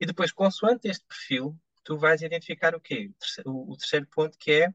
e 0.00 0.06
depois, 0.06 0.32
consoante 0.32 0.88
este 0.88 1.04
perfil, 1.06 1.58
tu 1.84 1.98
vais 1.98 2.22
identificar 2.22 2.74
o 2.74 2.80
quê? 2.80 3.10
O, 3.44 3.72
o 3.72 3.76
terceiro 3.76 4.06
ponto 4.06 4.36
que 4.38 4.50
é 4.50 4.74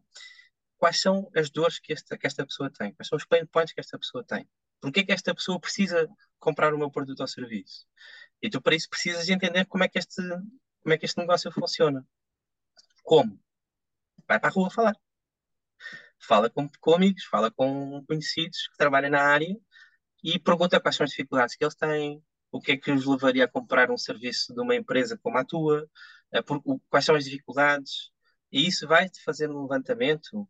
quais 0.78 1.02
são 1.02 1.30
as 1.36 1.50
dores 1.50 1.80
que 1.80 1.94
esta, 1.94 2.18
que 2.18 2.28
esta 2.28 2.46
pessoa 2.46 2.70
tem, 2.70 2.94
quais 2.94 3.08
são 3.08 3.18
os 3.18 3.26
pain 3.26 3.46
points 3.46 3.74
que 3.74 3.80
esta 3.80 3.98
pessoa 3.98 4.24
tem. 4.24 4.48
Porquê 4.80 5.04
que 5.04 5.12
esta 5.12 5.34
pessoa 5.34 5.60
precisa 5.60 6.08
comprar 6.38 6.74
o 6.74 6.78
meu 6.78 6.92
produto 6.92 7.22
ou 7.22 7.28
serviço? 7.28 7.88
E 8.42 8.50
tu 8.50 8.62
para 8.62 8.76
isso 8.76 8.90
precisas 8.90 9.28
entender 9.30 9.66
como 9.66 9.84
é 9.84 9.88
que 9.88 9.98
este, 9.98 10.22
como 10.86 10.94
é 10.94 11.00
que 11.00 11.06
este 11.06 11.18
negócio 11.20 11.52
funciona. 11.52 12.06
Como? 13.04 13.40
Vai 14.28 14.40
para 14.40 14.50
a 14.50 14.52
rua 14.52 14.70
falar. 14.70 14.96
Fala 16.20 16.48
com, 16.48 16.70
com 16.80 16.94
amigos, 16.94 17.24
fala 17.26 17.50
com 17.52 18.06
conhecidos 18.06 18.68
que 18.68 18.78
trabalham 18.78 19.10
na 19.10 19.22
área 19.22 19.58
e 20.24 20.40
pergunta 20.40 20.80
quais 20.80 20.96
são 20.96 21.04
as 21.04 21.10
dificuldades 21.10 21.56
que 21.56 21.64
eles 21.64 21.74
têm, 21.74 22.24
o 22.52 22.62
que 22.62 22.74
é 22.74 22.78
que 22.78 22.92
os 22.92 23.04
levaria 23.08 23.46
a 23.46 23.48
comprar 23.48 23.90
um 23.90 23.98
serviço 23.98 24.54
de 24.54 24.62
uma 24.62 24.76
empresa 24.76 25.18
como 25.18 25.40
a 25.40 25.44
tua, 25.44 25.90
o, 26.64 26.80
quais 26.88 27.06
são 27.06 27.16
as 27.16 27.26
dificuldades, 27.26 28.12
e 28.52 28.68
isso 28.68 28.88
vai-te 28.88 29.24
fazer 29.24 29.50
um 29.50 29.64
levantamento 29.64 30.48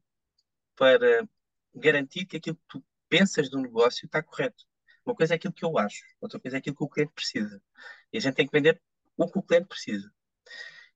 para 0.75 1.25
garantir 1.73 2.25
que 2.25 2.37
aquilo 2.37 2.57
que 2.57 2.63
tu 2.67 2.85
pensas 3.07 3.49
do 3.49 3.59
negócio 3.59 4.05
está 4.05 4.21
correto. 4.21 4.65
Uma 5.05 5.15
coisa 5.15 5.33
é 5.33 5.37
aquilo 5.37 5.53
que 5.53 5.63
eu 5.63 5.77
acho, 5.77 6.03
outra 6.19 6.39
coisa 6.41 6.57
é 6.57 6.59
aquilo 6.59 6.75
que 6.75 6.83
o 6.83 6.89
cliente 6.89 7.13
precisa. 7.13 7.61
E 8.11 8.17
a 8.17 8.21
gente 8.21 8.35
tem 8.35 8.45
que 8.45 8.51
vender 8.51 8.81
o 9.17 9.31
que 9.31 9.39
o 9.39 9.43
cliente 9.43 9.67
precisa. 9.67 10.11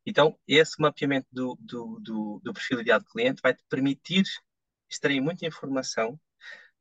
Então, 0.10 0.36
esse 0.48 0.82
mapeamento 0.82 1.28
do, 1.32 1.56
do, 1.60 2.00
do, 2.00 2.41
do 2.43 2.52
perfil 2.52 2.82
ideal 2.82 3.00
de 3.00 3.06
cliente 3.06 3.43
vai 3.43 3.54
te 3.54 3.63
permitir 3.69 4.24
extrair 4.89 5.22
muita 5.22 5.45
informação 5.45 6.19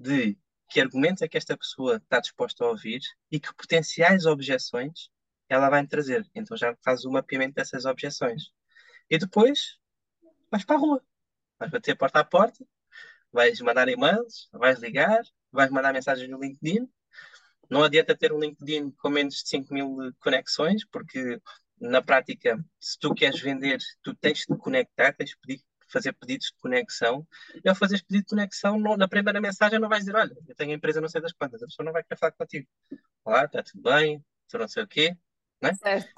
de 0.00 0.38
que 0.70 0.80
argumentos 0.80 1.20
é 1.20 1.28
que 1.28 1.36
esta 1.36 1.54
pessoa 1.54 1.96
está 1.96 2.20
disposta 2.20 2.64
a 2.64 2.68
ouvir 2.68 3.00
e 3.30 3.38
que 3.38 3.54
potenciais 3.54 4.24
objeções 4.24 5.10
ela 5.46 5.68
vai 5.68 5.82
me 5.82 5.88
trazer. 5.88 6.26
Então 6.34 6.56
já 6.56 6.74
faz 6.82 7.04
o 7.04 7.10
mapeamento 7.10 7.54
dessas 7.54 7.84
objeções. 7.84 8.44
E 9.10 9.18
depois 9.18 9.78
vais 10.50 10.64
para 10.64 10.76
a 10.76 10.78
rua. 10.78 11.04
Vais 11.58 11.70
bater 11.70 11.98
porta 11.98 12.20
a 12.20 12.24
porta, 12.24 12.64
vais 13.30 13.60
mandar 13.60 13.90
e-mails, 13.90 14.48
vais 14.52 14.78
ligar, 14.78 15.20
vais 15.52 15.70
mandar 15.70 15.92
mensagens 15.92 16.30
no 16.30 16.40
LinkedIn. 16.40 16.88
Não 17.68 17.82
adianta 17.82 18.16
ter 18.16 18.32
um 18.32 18.40
LinkedIn 18.40 18.90
com 18.92 19.10
menos 19.10 19.34
de 19.42 19.48
5 19.50 19.74
mil 19.74 20.14
conexões, 20.18 20.82
porque 20.86 21.38
na 21.80 22.02
prática, 22.02 22.58
se 22.80 22.98
tu 22.98 23.14
queres 23.14 23.40
vender, 23.40 23.78
tu 24.02 24.14
tens 24.14 24.44
de 24.48 24.56
conectar, 24.56 25.12
tens 25.14 25.30
de 25.30 25.36
pedir, 25.38 25.62
fazer 25.90 26.12
pedidos 26.12 26.46
de 26.46 26.54
conexão. 26.60 27.26
E 27.64 27.68
ao 27.68 27.74
fazeres 27.74 28.02
pedido 28.02 28.24
de 28.24 28.30
conexão, 28.30 28.78
no, 28.78 28.96
na 28.96 29.08
primeira 29.08 29.40
mensagem 29.40 29.78
não 29.78 29.88
vais 29.88 30.04
dizer, 30.04 30.16
olha, 30.16 30.36
eu 30.46 30.54
tenho 30.54 30.72
a 30.72 30.74
empresa 30.74 31.00
não 31.00 31.08
sei 31.08 31.20
das 31.20 31.32
quantas, 31.32 31.62
a 31.62 31.66
pessoa 31.66 31.84
não 31.84 31.92
vai 31.92 32.02
querer 32.02 32.18
falar 32.18 32.32
contigo. 32.32 32.66
Olá, 33.24 33.44
está 33.44 33.62
tudo 33.62 33.82
bem, 33.82 34.24
tu 34.48 34.58
não 34.58 34.68
sei 34.68 34.82
o 34.82 34.88
quê. 34.88 35.16
Né? 35.60 35.72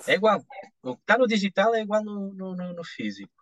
É 0.06 0.14
igual. 0.14 0.44
O 0.82 0.96
que 0.96 1.02
está 1.02 1.16
no 1.16 1.26
digital 1.26 1.74
é 1.74 1.80
igual 1.80 2.04
no, 2.04 2.32
no, 2.34 2.54
no 2.54 2.84
físico. 2.84 3.32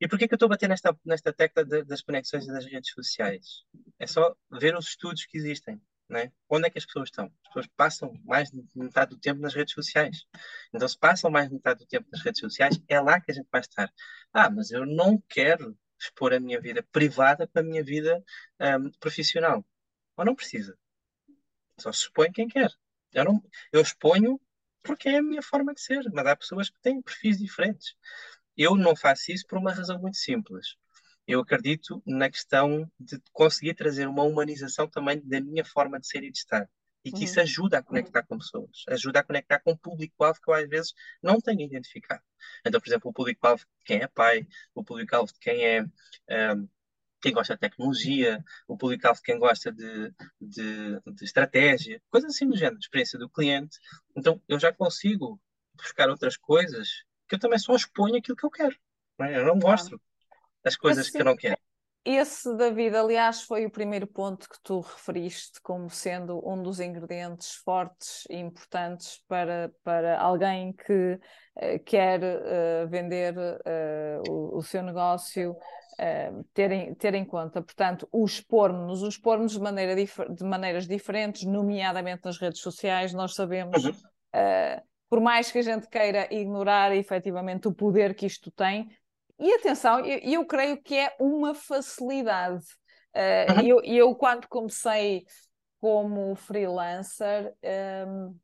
E 0.00 0.08
por 0.08 0.18
que, 0.18 0.24
eu 0.24 0.34
estou 0.34 0.46
a 0.46 0.50
bater 0.50 0.68
nesta, 0.68 0.96
nesta 1.04 1.32
tecla 1.32 1.64
de, 1.64 1.84
das 1.84 2.02
conexões 2.02 2.46
das 2.46 2.66
redes 2.66 2.90
sociais? 2.90 3.64
É 3.98 4.06
só 4.06 4.34
ver 4.50 4.76
os 4.76 4.88
estudos 4.88 5.24
que 5.24 5.38
existem. 5.38 5.80
Né? 6.08 6.30
Onde 6.48 6.66
é 6.66 6.70
que 6.70 6.78
as 6.78 6.84
pessoas 6.84 7.08
estão? 7.08 7.26
As 7.26 7.48
pessoas 7.48 7.66
passam 7.76 8.12
mais 8.24 8.50
de 8.50 8.62
metade 8.74 9.10
do 9.10 9.18
tempo 9.18 9.40
nas 9.40 9.54
redes 9.54 9.72
sociais. 9.72 10.26
Então, 10.72 10.86
se 10.86 10.98
passam 10.98 11.30
mais 11.30 11.48
de 11.48 11.54
metade 11.54 11.80
do 11.80 11.86
tempo 11.86 12.06
nas 12.12 12.22
redes 12.22 12.40
sociais, 12.40 12.80
é 12.88 13.00
lá 13.00 13.20
que 13.20 13.30
a 13.30 13.34
gente 13.34 13.48
vai 13.50 13.60
estar. 13.60 13.92
Ah, 14.32 14.50
mas 14.50 14.70
eu 14.70 14.84
não 14.84 15.18
quero 15.28 15.76
expor 15.98 16.34
a 16.34 16.40
minha 16.40 16.60
vida 16.60 16.82
privada 16.92 17.46
para 17.46 17.62
a 17.62 17.64
minha 17.64 17.82
vida 17.82 18.22
um, 18.60 18.90
profissional. 19.00 19.64
Ou 20.16 20.24
não 20.24 20.34
precisa. 20.34 20.76
Só 21.78 21.90
se 21.92 22.02
expõe 22.02 22.30
quem 22.30 22.48
quer. 22.48 22.70
Eu, 23.12 23.24
não, 23.24 23.42
eu 23.72 23.80
exponho 23.80 24.40
porque 24.82 25.08
é 25.08 25.18
a 25.18 25.22
minha 25.22 25.42
forma 25.42 25.72
de 25.72 25.80
ser, 25.80 26.04
mas 26.12 26.26
há 26.26 26.36
pessoas 26.36 26.68
que 26.68 26.78
têm 26.80 27.00
perfis 27.00 27.38
diferentes. 27.38 27.96
Eu 28.56 28.76
não 28.76 28.94
faço 28.94 29.32
isso 29.32 29.46
por 29.46 29.58
uma 29.58 29.72
razão 29.72 29.98
muito 29.98 30.18
simples. 30.18 30.76
Eu 31.26 31.40
acredito 31.40 32.02
na 32.06 32.30
questão 32.30 32.90
de 32.98 33.20
conseguir 33.32 33.74
trazer 33.74 34.06
uma 34.06 34.22
humanização 34.22 34.86
também 34.88 35.20
da 35.24 35.40
minha 35.40 35.64
forma 35.64 35.98
de 35.98 36.06
ser 36.06 36.22
e 36.22 36.30
de 36.30 36.38
estar. 36.38 36.68
E 37.04 37.10
que 37.10 37.18
uhum. 37.18 37.24
isso 37.24 37.40
ajuda 37.40 37.78
a 37.78 37.82
conectar 37.82 38.22
com 38.22 38.38
pessoas, 38.38 38.82
ajuda 38.88 39.20
a 39.20 39.22
conectar 39.22 39.58
com 39.60 39.72
o 39.72 39.76
público-alvo 39.76 40.40
que 40.40 40.50
eu 40.50 40.54
às 40.54 40.66
vezes 40.66 40.94
não 41.22 41.38
tenho 41.38 41.60
identificado. 41.60 42.22
Então, 42.64 42.80
por 42.80 42.88
exemplo, 42.88 43.10
o 43.10 43.12
público-alvo 43.12 43.62
de 43.62 43.84
quem 43.84 44.00
é 44.00 44.06
pai, 44.06 44.46
o 44.74 44.82
público-alvo 44.82 45.30
de 45.32 45.38
quem 45.38 45.66
é 45.66 45.82
um, 46.54 46.68
quem 47.24 47.32
gosta 47.32 47.54
de 47.54 47.60
tecnologia, 47.60 48.44
o 48.68 48.76
público-alvo 48.76 49.18
de 49.18 49.24
quem 49.24 49.38
gosta 49.38 49.72
de, 49.72 50.12
de, 50.38 51.00
de, 51.06 51.24
estratégia, 51.24 52.00
coisas 52.10 52.34
assim 52.34 52.46
do 52.46 52.56
género, 52.56 52.78
experiência 52.78 53.18
do 53.18 53.30
cliente. 53.30 53.78
Então, 54.14 54.42
eu 54.46 54.58
já 54.58 54.70
consigo 54.70 55.40
buscar 55.74 56.10
outras 56.10 56.36
coisas 56.36 57.02
que 57.26 57.34
eu 57.34 57.38
também 57.38 57.58
só 57.58 57.74
exponho 57.74 58.16
aquilo 58.16 58.36
que 58.36 58.44
eu 58.44 58.50
quero. 58.50 58.76
Não 59.18 59.26
é? 59.26 59.38
Eu 59.38 59.46
não 59.46 59.56
mostro 59.56 59.98
as 60.64 60.76
coisas 60.76 61.10
que 61.10 61.18
eu 61.18 61.24
não 61.24 61.36
quero. 61.36 61.58
Esse, 62.04 62.54
David, 62.54 62.94
aliás, 62.94 63.44
foi 63.44 63.64
o 63.64 63.70
primeiro 63.70 64.06
ponto 64.06 64.46
que 64.46 64.60
tu 64.62 64.80
referiste 64.80 65.58
como 65.62 65.88
sendo 65.88 66.38
um 66.46 66.62
dos 66.62 66.78
ingredientes 66.78 67.54
fortes 67.54 68.26
e 68.28 68.36
importantes 68.36 69.22
para, 69.26 69.72
para 69.82 70.20
alguém 70.20 70.74
que 70.74 71.14
uh, 71.14 71.82
quer 71.86 72.20
uh, 72.22 72.88
vender 72.88 73.34
uh, 73.34 74.30
o, 74.30 74.58
o, 74.58 74.62
seu 74.62 74.82
negócio, 74.82 75.56
ter, 76.52 76.72
em, 76.72 76.94
ter 76.94 77.14
em 77.14 77.24
conta. 77.24 77.62
Portanto, 77.62 78.06
o 78.12 78.24
expor-nos, 78.26 79.02
o 79.02 79.08
expor-nos 79.08 79.52
de, 79.52 79.60
maneira 79.60 79.94
de 79.94 80.44
maneiras 80.44 80.86
diferentes, 80.86 81.44
nomeadamente 81.44 82.22
nas 82.24 82.36
redes 82.36 82.60
sociais, 82.60 83.14
nós 83.14 83.34
sabemos. 83.34 83.82
Uhum. 83.82 83.92
por 85.08 85.20
mais 85.20 85.52
que 85.52 85.58
a 85.58 85.62
gente 85.62 85.88
queira 85.88 86.26
ignorar 86.34 86.94
efetivamente 86.94 87.68
o 87.68 87.72
poder 87.72 88.14
que 88.14 88.26
isto 88.26 88.50
tem, 88.50 88.88
e 89.38 89.52
atenção, 89.54 90.00
eu, 90.00 90.18
eu 90.18 90.46
creio 90.46 90.80
que 90.82 90.96
é 90.96 91.14
uma 91.18 91.54
facilidade. 91.54 92.64
Uh, 93.14 93.60
uhum. 93.60 93.66
eu, 93.66 93.80
eu, 93.84 94.14
quando 94.14 94.48
comecei 94.48 95.24
como 95.80 96.34
freelancer, 96.34 97.52
um, 98.08 98.36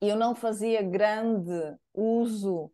eu 0.00 0.16
não 0.16 0.34
fazia 0.34 0.82
grande 0.82 1.76
uso 1.94 2.64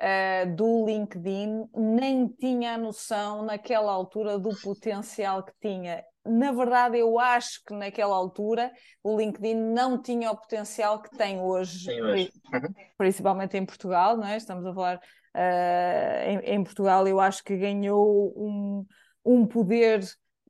uh, 0.00 0.56
do 0.56 0.86
LinkedIn, 0.86 1.68
nem 1.74 2.28
tinha 2.28 2.74
a 2.74 2.78
noção 2.78 3.44
naquela 3.44 3.92
altura 3.92 4.38
do 4.38 4.50
potencial 4.60 5.42
que 5.42 5.52
tinha. 5.60 6.04
Na 6.24 6.52
verdade, 6.52 6.98
eu 6.98 7.18
acho 7.18 7.62
que 7.64 7.74
naquela 7.74 8.14
altura 8.14 8.70
o 9.02 9.18
LinkedIn 9.18 9.54
não 9.54 10.00
tinha 10.00 10.30
o 10.30 10.36
potencial 10.36 11.00
que 11.00 11.10
tem 11.16 11.40
hoje, 11.40 11.86
tem 11.86 12.02
hoje. 12.02 12.30
Uhum. 12.52 12.74
principalmente 12.96 13.56
em 13.56 13.64
Portugal, 13.64 14.16
não 14.16 14.26
é? 14.26 14.36
Estamos 14.36 14.64
a 14.66 14.74
falar 14.74 15.00
Uh, 15.34 16.28
em, 16.28 16.54
em, 16.54 16.64
Portugal, 16.64 17.06
eu 17.06 17.20
acho 17.20 17.44
que 17.44 17.56
ganhou 17.56 18.32
um, 18.36 18.86
um 19.24 19.46
poder 19.46 20.00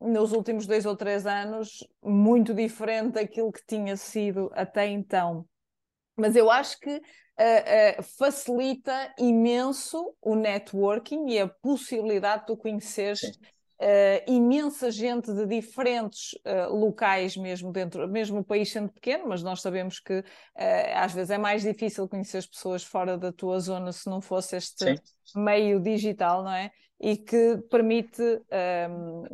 nos 0.00 0.32
últimos 0.32 0.66
dois 0.66 0.86
ou 0.86 0.96
três 0.96 1.26
anos 1.26 1.86
muito 2.02 2.54
diferente 2.54 3.12
daquilo 3.12 3.52
que 3.52 3.60
tinha 3.66 3.96
sido 3.96 4.50
até 4.54 4.86
então. 4.86 5.46
Mas 6.16 6.34
eu 6.34 6.50
acho 6.50 6.78
que 6.80 6.96
uh, 6.96 7.00
uh, 7.00 8.02
facilita 8.18 9.14
imenso 9.18 10.14
o 10.20 10.34
networking 10.34 11.28
e 11.28 11.38
a 11.38 11.48
possibilidade 11.48 12.42
de 12.42 12.46
tu 12.46 12.56
conheceres 12.56 13.20
uh, 13.80 14.30
imensa 14.30 14.90
gente 14.90 15.32
de 15.32 15.46
diferentes 15.46 16.32
uh, 16.44 16.74
locais, 16.74 17.36
mesmo 17.36 17.72
dentro, 17.72 18.06
mesmo 18.06 18.40
o 18.40 18.44
país 18.44 18.70
sendo 18.70 18.92
pequeno, 18.92 19.28
mas 19.28 19.42
nós 19.42 19.62
sabemos 19.62 19.98
que 19.98 20.20
uh, 20.20 20.24
às 20.94 21.12
vezes 21.12 21.30
é 21.30 21.38
mais 21.38 21.62
difícil 21.62 22.08
conhecer 22.08 22.38
as 22.38 22.46
pessoas 22.46 22.84
fora 22.84 23.16
da 23.16 23.32
tua 23.32 23.58
zona 23.58 23.90
se 23.92 24.08
não 24.08 24.20
fosse 24.20 24.56
este 24.56 24.84
Sim. 24.84 25.40
meio 25.40 25.80
digital, 25.80 26.44
não 26.44 26.52
é? 26.52 26.70
E 27.00 27.16
que 27.16 27.58
permite. 27.70 28.22
Um, 28.22 28.44
ehm, 28.50 29.24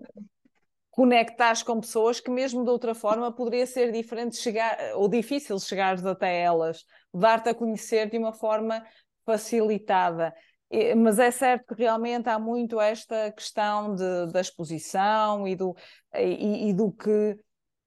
conectares 0.97 1.63
com 1.63 1.79
pessoas 1.79 2.21
que 2.21 2.31
mesmo 2.31 2.65
de 2.65 2.71
outra 2.71 2.95
forma 2.95 3.31
poderia 3.31 3.67
ser 3.67 3.93
diferente 3.93 4.37
chegar 4.37 4.79
ou 4.95 5.07
difícil 5.11 5.61
chegares 5.61 6.03
até 6.07 6.41
elas, 6.41 6.87
dar-te 7.13 7.51
a 7.51 7.55
conhecer 7.55 8.09
de 8.09 8.17
uma 8.17 8.33
forma 8.33 8.83
facilitada 9.27 10.33
mas 10.97 11.19
é 11.19 11.31
certo 11.31 11.75
que 11.75 11.83
realmente 11.83 12.29
há 12.29 12.39
muito 12.39 12.81
esta 12.81 13.31
questão 13.33 13.95
de, 13.95 14.33
da 14.33 14.41
exposição 14.41 15.47
e 15.47 15.55
do, 15.55 15.77
e, 16.15 16.71
e 16.71 16.75
do 16.75 16.91
que 16.91 17.39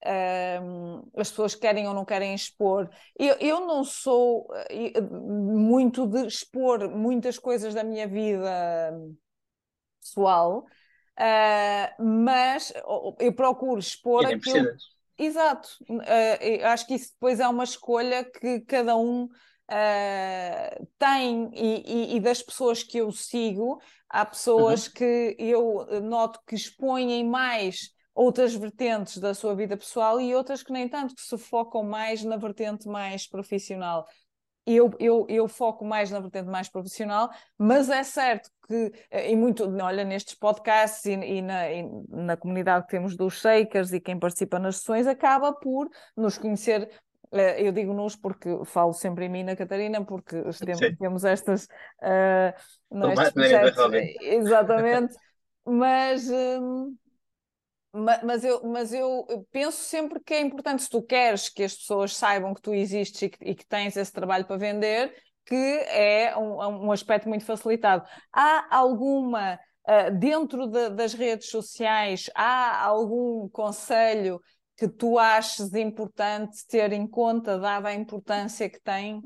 um, 0.05 1.09
as 1.17 1.29
pessoas 1.29 1.55
querem 1.55 1.87
ou 1.87 1.93
não 1.93 2.05
querem 2.05 2.33
expor. 2.33 2.89
Eu, 3.17 3.35
eu 3.35 3.67
não 3.67 3.83
sou 3.83 4.47
eh, 4.69 5.01
muito 5.01 6.07
de 6.07 6.25
expor 6.25 6.89
muitas 6.89 7.37
coisas 7.37 7.73
da 7.73 7.83
minha 7.83 8.07
vida 8.07 8.93
pessoal, 10.01 10.65
uh, 11.19 12.03
mas 12.03 12.73
eu 13.19 13.33
procuro 13.33 13.79
expor 13.79 14.25
aquilo. 14.25 14.69
Exato, 15.17 15.67
uh, 15.89 16.65
acho 16.67 16.87
que 16.87 16.93
isso 16.95 17.11
depois 17.11 17.41
é 17.41 17.47
uma 17.47 17.65
escolha 17.65 18.23
que 18.23 18.61
cada 18.61 18.95
um 18.95 19.27
uh, 19.69 20.87
tem, 20.97 21.49
e, 21.53 21.83
e, 21.85 22.15
e, 22.15 22.19
das 22.19 22.41
pessoas 22.41 22.83
que 22.83 22.97
eu 22.97 23.11
sigo, 23.11 23.79
há 24.09 24.25
pessoas 24.25 24.87
uhum. 24.87 24.93
que 24.93 25.35
eu 25.37 26.01
noto 26.01 26.39
que 26.45 26.55
expõem 26.55 27.23
mais 27.23 27.93
outras 28.13 28.53
vertentes 28.53 29.17
da 29.17 29.33
sua 29.33 29.55
vida 29.55 29.77
pessoal 29.77 30.19
e 30.19 30.35
outras 30.35 30.61
que 30.61 30.73
nem 30.73 30.89
tanto, 30.89 31.15
que 31.15 31.21
se 31.21 31.37
focam 31.37 31.83
mais 31.83 32.23
na 32.23 32.35
vertente 32.35 32.87
mais 32.87 33.27
profissional. 33.27 34.05
Eu, 34.65 34.91
eu, 34.99 35.25
eu, 35.29 35.47
foco 35.47 35.83
mais 35.85 36.11
na 36.11 36.19
vertente 36.19 36.47
mais 36.47 36.67
profissional, 36.67 37.29
mas 37.57 37.89
é 37.89 38.03
certo 38.03 38.51
que, 38.67 38.91
e 39.09 39.35
muito, 39.35 39.63
olha, 39.81 40.03
nestes 40.03 40.35
podcasts 40.35 41.05
e, 41.05 41.13
e, 41.13 41.41
na, 41.41 41.71
e, 41.71 41.89
na, 42.07 42.37
comunidade 42.37 42.85
que 42.85 42.91
temos 42.91 43.15
dos 43.15 43.35
Shakers 43.39 43.93
e 43.93 43.99
quem 43.99 44.19
participa 44.19 44.59
nas 44.59 44.77
sessões, 44.77 45.07
acaba 45.07 45.53
por 45.53 45.89
nos 46.15 46.37
conhecer 46.37 46.83
eh, 46.83 46.91
eu 47.31 47.71
digo 47.71 47.93
nos 47.93 48.15
porque 48.15 48.49
falo 48.65 48.93
sempre 48.93 49.25
em 49.25 49.29
mim 49.29 49.43
na 49.43 49.55
Catarina, 49.55 50.03
porque 50.03 50.41
temos, 50.65 50.97
temos 50.97 51.23
estas. 51.23 51.65
Uh, 52.01 52.53
não, 52.91 53.13
projetos, 53.33 53.77
exatamente, 54.21 55.15
mas. 55.65 56.29
Um, 56.29 56.95
mas 57.91 58.43
eu, 58.43 58.61
mas 58.65 58.93
eu 58.93 59.25
penso 59.51 59.77
sempre 59.77 60.19
que 60.19 60.35
é 60.35 60.41
importante, 60.41 60.83
se 60.83 60.89
tu 60.89 61.01
queres 61.01 61.49
que 61.49 61.63
as 61.63 61.75
pessoas 61.75 62.15
saibam 62.15 62.53
que 62.53 62.61
tu 62.61 62.71
existes 62.71 63.19
e 63.23 63.29
que, 63.29 63.43
e 63.43 63.55
que 63.55 63.65
tens 63.65 63.97
esse 63.97 64.13
trabalho 64.13 64.45
para 64.45 64.57
vender, 64.57 65.11
que 65.43 65.55
é 65.55 66.37
um, 66.37 66.85
um 66.85 66.91
aspecto 66.91 67.27
muito 67.27 67.45
facilitado. 67.45 68.05
Há 68.31 68.75
alguma, 68.75 69.55
uh, 69.87 70.11
dentro 70.19 70.67
de, 70.67 70.91
das 70.91 71.15
redes 71.15 71.49
sociais, 71.49 72.29
há 72.35 72.85
algum 72.85 73.49
conselho 73.49 74.39
que 74.79 74.87
tu 74.87 75.19
aches 75.19 75.73
importante 75.73 76.65
ter 76.65 76.93
em 76.93 77.05
conta, 77.05 77.59
dada 77.59 77.89
a 77.89 77.93
importância 77.93 78.69
que 78.69 78.79
tem? 78.79 79.21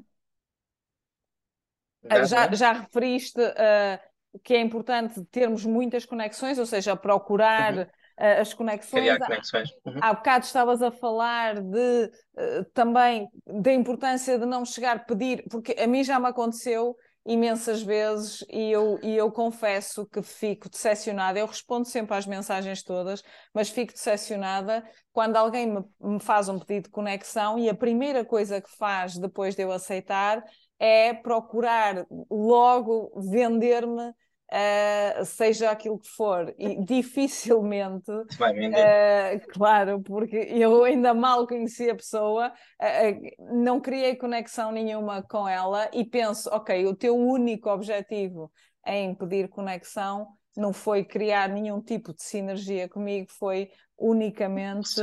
Já, 2.27 2.51
já 2.51 2.73
referiste 2.73 3.39
uh, 3.39 4.39
que 4.43 4.55
é 4.55 4.59
importante 4.59 5.23
termos 5.25 5.63
muitas 5.63 6.07
conexões, 6.07 6.57
ou 6.57 6.65
seja, 6.65 6.95
procurar 6.95 7.75
uhum. 7.75 7.83
uh, 7.83 8.41
as 8.41 8.51
conexões. 8.51 9.03
Criar 9.03 9.19
conexões. 9.19 9.69
Uhum. 9.85 9.99
Há 10.01 10.13
bocado 10.15 10.45
estavas 10.45 10.81
a 10.81 10.89
falar 10.89 11.61
de 11.61 12.05
uh, 12.05 12.65
também 12.73 13.29
da 13.45 13.71
importância 13.71 14.39
de 14.39 14.47
não 14.47 14.65
chegar 14.65 14.95
a 14.95 14.99
pedir, 14.99 15.45
porque 15.51 15.73
a 15.79 15.85
mim 15.85 16.03
já 16.03 16.19
me 16.19 16.27
aconteceu 16.29 16.97
imensas 17.25 17.81
vezes 17.81 18.43
e 18.49 18.71
eu, 18.71 18.99
e 19.01 19.15
eu 19.15 19.31
confesso 19.31 20.05
que 20.07 20.21
fico 20.21 20.69
decepcionada. 20.69 21.39
Eu 21.39 21.47
respondo 21.47 21.85
sempre 21.87 22.15
às 22.15 22.25
mensagens 22.25 22.83
todas, 22.83 23.23
mas 23.53 23.69
fico 23.69 23.93
decepcionada 23.93 24.83
quando 25.11 25.37
alguém 25.37 25.67
me, 25.67 25.83
me 26.01 26.19
faz 26.19 26.49
um 26.49 26.59
pedido 26.59 26.85
de 26.85 26.89
conexão 26.89 27.57
e 27.57 27.69
a 27.69 27.75
primeira 27.75 28.25
coisa 28.25 28.61
que 28.61 28.69
faz 28.77 29.17
depois 29.17 29.55
de 29.55 29.63
eu 29.63 29.71
aceitar 29.71 30.43
é 30.79 31.13
procurar 31.13 32.05
logo 32.29 33.11
vender-me 33.31 34.13
Uh, 34.53 35.25
seja 35.25 35.71
aquilo 35.71 35.97
que 35.97 36.07
for, 36.07 36.53
e 36.59 36.77
dificilmente, 36.85 38.11
uh, 38.11 39.51
claro, 39.51 39.99
porque 39.99 40.35
eu 40.35 40.83
ainda 40.83 41.11
mal 41.11 41.47
conheci 41.47 41.89
a 41.89 41.95
pessoa, 41.95 42.49
uh, 42.79 43.55
não 43.59 43.81
criei 43.81 44.15
conexão 44.15 44.71
nenhuma 44.71 45.23
com 45.23 45.47
ela 45.47 45.89
e 45.91 46.05
penso, 46.05 46.51
ok, 46.51 46.85
o 46.85 46.95
teu 46.95 47.17
único 47.17 47.67
objetivo 47.67 48.51
em 48.85 49.15
pedir 49.15 49.49
conexão 49.49 50.27
não 50.55 50.71
foi 50.71 51.03
criar 51.03 51.49
nenhum 51.49 51.81
tipo 51.81 52.13
de 52.13 52.21
sinergia 52.21 52.87
comigo, 52.87 53.31
foi 53.31 53.71
unicamente 53.97 55.01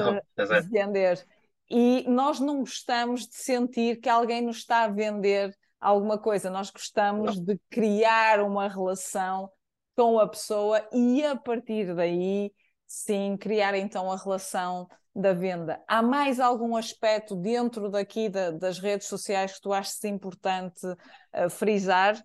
vender. 0.71 1.27
E 1.69 2.05
nós 2.09 2.39
não 2.39 2.61
gostamos 2.61 3.27
de 3.27 3.35
sentir 3.35 4.01
que 4.01 4.09
alguém 4.09 4.43
nos 4.43 4.59
está 4.59 4.85
a 4.85 4.89
vender 4.89 5.53
alguma 5.81 6.19
coisa, 6.19 6.51
nós 6.51 6.71
gostamos 6.71 7.41
de 7.41 7.59
criar 7.71 8.41
uma 8.41 8.69
relação 8.69 9.51
com 9.97 10.19
a 10.19 10.29
pessoa 10.29 10.87
e 10.93 11.25
a 11.25 11.37
partir 11.37 11.95
daí, 11.95 12.53
sim, 12.87 13.37
criar 13.37 13.75
então 13.75 14.11
a 14.11 14.17
relação 14.17 14.87
da 15.15 15.33
venda. 15.33 15.83
Há 15.89 16.03
mais 16.03 16.39
algum 16.39 16.77
aspecto 16.77 17.35
dentro 17.35 17.91
daqui 17.91 18.29
da, 18.29 18.51
das 18.51 18.79
redes 18.79 19.09
sociais 19.09 19.55
que 19.55 19.61
tu 19.61 19.73
achas 19.73 20.03
importante 20.05 20.87
uh, 20.87 21.51
frisar? 21.51 22.23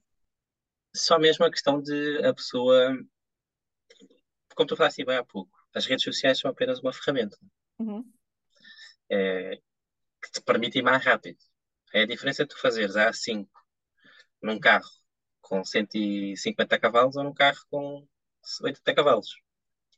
Só 0.95 1.17
mesmo 1.17 1.45
a 1.45 1.51
questão 1.51 1.81
de 1.81 2.23
a 2.25 2.33
pessoa, 2.33 2.97
como 4.55 4.67
tu 4.67 4.75
falaste 4.75 5.03
bem 5.03 5.17
há 5.17 5.23
pouco, 5.23 5.51
as 5.73 5.85
redes 5.85 6.03
sociais 6.03 6.39
são 6.39 6.49
apenas 6.49 6.79
uma 6.79 6.93
ferramenta 6.93 7.37
uhum. 7.79 8.05
é, 9.09 9.59
que 10.21 10.31
te 10.31 10.41
permite 10.41 10.79
ir 10.79 10.83
mais 10.83 11.03
rápido. 11.03 11.37
É 11.95 12.01
a 12.01 12.05
diferença 12.05 12.43
de 12.43 12.49
tu 12.49 12.59
fazeres 12.59 12.95
A5 12.95 13.47
num 14.41 14.59
carro 14.59 14.89
com 15.39 15.63
150 15.63 16.77
cavalos 16.77 17.15
ou 17.15 17.23
num 17.23 17.33
carro 17.33 17.65
com 17.69 18.05
80 18.63 18.93
cavalos. 18.93 19.41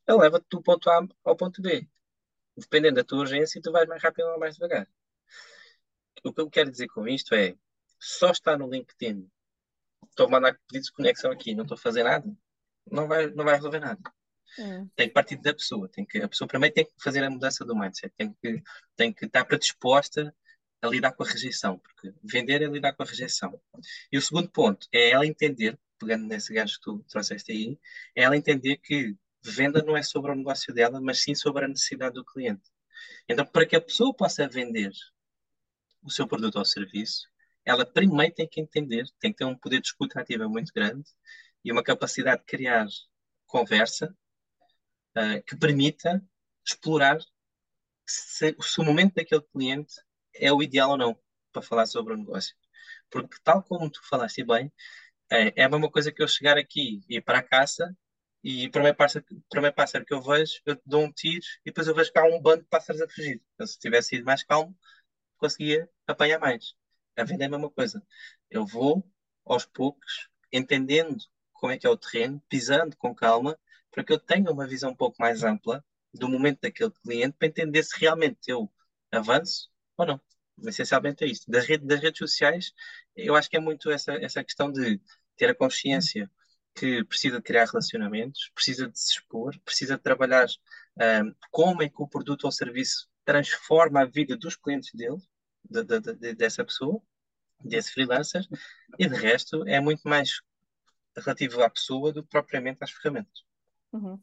Ele 0.08 0.20
leva-te 0.20 0.46
do 0.48 0.62
ponto 0.62 0.92
A 0.92 1.08
ao 1.24 1.36
ponto 1.36 1.60
B. 1.60 1.90
Dependendo 2.56 2.98
da 2.98 3.04
tua 3.04 3.22
urgência, 3.22 3.60
tu 3.60 3.72
vais 3.72 3.88
mais 3.90 4.04
rápido 4.04 4.28
ou 4.28 4.40
mais 4.40 4.54
devagar. 4.54 4.88
O 6.24 6.32
que 6.32 6.40
eu 6.40 6.48
quero 6.52 6.70
dizer 6.70 6.88
com 6.90 7.08
isto 7.08 7.34
é, 7.34 7.56
só 8.00 8.30
estar 8.30 8.60
no 8.60 8.70
LinkedIn, 8.70 9.28
estou 10.08 10.28
a 10.28 10.30
mandar 10.30 10.56
pedidos 10.68 10.90
de 10.90 10.94
conexão 10.94 11.32
aqui, 11.32 11.56
não 11.56 11.64
estou 11.64 11.78
a 11.78 11.82
fazer 11.82 12.04
nada, 12.04 12.32
não 12.92 13.08
vai, 13.08 13.26
não 13.32 13.44
vai 13.44 13.56
resolver 13.56 13.80
nada. 13.80 14.00
Hum. 14.60 14.88
Tem 14.96 15.08
que 15.08 15.16
partir 15.16 15.38
da 15.38 15.52
pessoa. 15.52 15.90
Tem 15.90 16.06
que, 16.06 16.20
a 16.20 16.30
pessoa 16.30 16.48
primeiro 16.48 16.76
tem 16.76 16.86
que 16.86 16.94
fazer 17.04 17.24
a 17.24 17.30
mudança 17.30 17.66
do 17.66 17.76
mindset. 17.76 18.14
Tem 18.16 18.32
que, 18.34 18.62
tem 18.96 19.12
que 19.12 19.26
estar 19.26 19.46
predisposta 19.46 20.32
a 20.82 20.88
lidar 20.88 21.12
com 21.14 21.24
a 21.24 21.28
rejeição, 21.28 21.80
porque 21.80 22.14
vender 22.24 22.62
é 22.62 22.68
lidar 22.68 22.94
com 22.94 23.04
a 23.04 23.06
rejeição. 23.06 23.60
E 24.12 24.18
o 24.18 24.22
segundo 24.22 24.50
ponto 24.50 24.88
é 24.92 25.10
ela 25.12 25.26
entender, 25.26 25.78
pegando 26.00 26.28
nesse 26.28 26.54
gancho 26.54 26.76
que 26.76 26.84
tu 26.84 27.04
trouxeste 27.10 27.52
aí, 27.52 27.80
é 28.16 28.24
ela 28.24 28.38
entender 28.38 28.78
que 28.78 29.16
venda 29.42 29.82
não 29.82 29.98
é 29.98 30.04
sobre 30.04 30.32
o 30.32 30.36
negócio 30.36 30.74
dela, 30.74 31.00
mas 31.02 31.22
sim 31.22 31.34
sobre 31.34 31.66
a 31.66 31.68
necessidade 31.68 32.16
do 32.16 32.26
cliente. 32.26 32.70
Então, 33.28 33.46
para 33.46 33.66
que 33.66 33.76
a 33.76 33.82
pessoa 33.82 34.14
possa 34.14 34.48
vender 34.48 34.92
o 36.04 36.12
seu 36.12 36.28
produto 36.28 36.58
ou 36.58 36.66
serviço, 36.66 37.28
ela 37.66 37.86
primeiro 37.86 38.34
tem 38.34 38.48
que 38.48 38.62
entender, 38.62 39.06
tem 39.20 39.32
que 39.32 39.38
ter 39.38 39.46
um 39.46 39.58
poder 39.58 39.82
de 39.82 39.88
escuta 39.88 40.22
ativa 40.22 40.48
muito 40.48 40.72
grande 40.74 41.10
e 41.64 41.72
uma 41.72 41.84
capacidade 41.84 42.42
de 42.42 42.46
criar 42.46 42.88
conversa 43.46 44.16
uh, 45.18 45.44
que 45.46 45.58
permita 45.58 46.24
explorar 46.66 47.20
se, 48.06 48.56
se 48.60 48.80
o 48.80 48.84
momento 48.84 49.16
daquele 49.16 49.42
cliente 49.42 49.94
é 50.40 50.52
o 50.52 50.62
ideal 50.62 50.92
ou 50.92 50.98
não 50.98 51.20
para 51.52 51.62
falar 51.62 51.86
sobre 51.86 52.14
o 52.14 52.18
negócio. 52.18 52.56
Porque, 53.10 53.38
tal 53.44 53.64
como 53.64 53.90
tu 53.90 54.02
falaste 54.08 54.44
bem, 54.44 54.72
é, 55.30 55.62
é 55.62 55.64
a 55.66 55.70
mesma 55.70 55.92
coisa 55.92 56.12
que 56.12 56.22
eu 56.22 56.28
chegar 56.28 56.58
aqui 56.58 57.02
e 57.10 57.18
ir 57.18 57.22
para 57.22 57.40
a 57.40 57.44
caça 57.44 57.96
e 58.44 58.70
para 58.70 58.92
o 58.92 58.96
pássaro, 58.96 59.26
primeiro 59.50 59.76
pássaro 59.76 60.06
que 60.06 60.14
eu 60.14 60.22
vejo, 60.22 60.62
eu 60.66 60.80
dou 60.86 61.04
um 61.04 61.12
tiro 61.12 61.46
e 61.66 61.70
depois 61.70 61.88
eu 61.88 61.96
vejo 61.96 62.12
que 62.12 62.20
há 62.20 62.26
um 62.26 62.42
bando 62.42 62.64
de 62.64 62.70
pássaros 62.70 63.02
a 63.02 63.10
fugir. 63.10 63.42
Então, 63.54 63.68
se 63.68 63.80
tivesse 63.80 64.10
sido 64.10 64.26
mais 64.26 64.44
calmo, 64.44 64.78
conseguia 65.38 65.90
apanhar 66.08 66.40
mais. 66.40 66.76
A 67.16 67.24
venda 67.24 67.44
é 67.46 67.48
a 67.48 67.50
mesma 67.50 67.70
coisa. 67.70 68.02
Eu 68.50 68.66
vou, 68.66 69.04
aos 69.46 69.66
poucos, 69.66 70.30
entendendo 70.52 71.18
como 71.54 71.72
é 71.74 71.78
que 71.78 71.88
é 71.88 71.90
o 71.90 71.98
terreno, 71.98 72.42
pisando 72.50 72.96
com 72.98 73.14
calma, 73.16 73.58
para 73.92 74.04
que 74.04 74.14
eu 74.14 74.20
tenha 74.20 74.52
uma 74.52 74.68
visão 74.68 74.92
um 74.92 74.96
pouco 74.96 75.18
mais 75.20 75.44
ampla 75.44 75.84
do 76.14 76.30
momento 76.30 76.62
daquele 76.62 76.92
cliente, 76.92 77.36
para 77.38 77.48
entender 77.48 77.84
se 77.84 78.00
realmente 78.00 78.50
eu 78.50 78.72
avanço 79.12 79.70
ou 79.98 80.06
não. 80.06 80.22
Essencialmente 80.66 81.24
é 81.24 81.28
isto. 81.28 81.50
Das, 81.50 81.66
redes, 81.66 81.86
das 81.86 82.00
redes 82.00 82.18
sociais, 82.18 82.74
eu 83.16 83.36
acho 83.36 83.50
que 83.50 83.58
é 83.58 83.60
muito 83.60 83.92
essa, 83.92 84.14
essa 84.14 84.44
questão 84.44 84.72
de 84.72 85.00
ter 85.36 85.50
a 85.50 85.56
consciência 85.56 86.30
que 86.74 87.04
precisa 87.04 87.38
de 87.38 87.44
criar 87.44 87.66
relacionamentos, 87.66 88.52
precisa 88.54 88.88
de 88.88 89.00
se 89.00 89.14
expor, 89.14 89.60
precisa 89.66 89.98
de 89.98 90.04
trabalhar 90.04 90.48
um, 91.00 91.34
como 91.52 91.82
é 91.82 91.90
que 91.90 92.02
o 92.02 92.08
produto 92.08 92.46
ou 92.46 92.52
serviço 92.52 93.10
transforma 93.26 94.02
a 94.02 94.06
vida 94.06 94.38
dos 94.38 94.56
clientes 94.56 94.94
dele, 94.94 95.18
de, 95.70 95.84
de, 95.84 96.00
de, 96.14 96.36
dessa 96.36 96.64
pessoa, 96.64 97.02
desse 97.60 97.92
freelancer, 97.92 98.46
e 98.98 99.08
de 99.08 99.16
resto 99.16 99.68
é 99.68 99.80
muito 99.80 100.08
mais 100.08 100.42
relativo 101.16 101.64
à 101.64 101.70
pessoa 101.70 102.14
do 102.14 102.24
que 102.24 102.30
propriamente 102.30 102.78
às 102.82 102.92
ferramentas. 102.92 103.44
Uhum. 103.92 104.20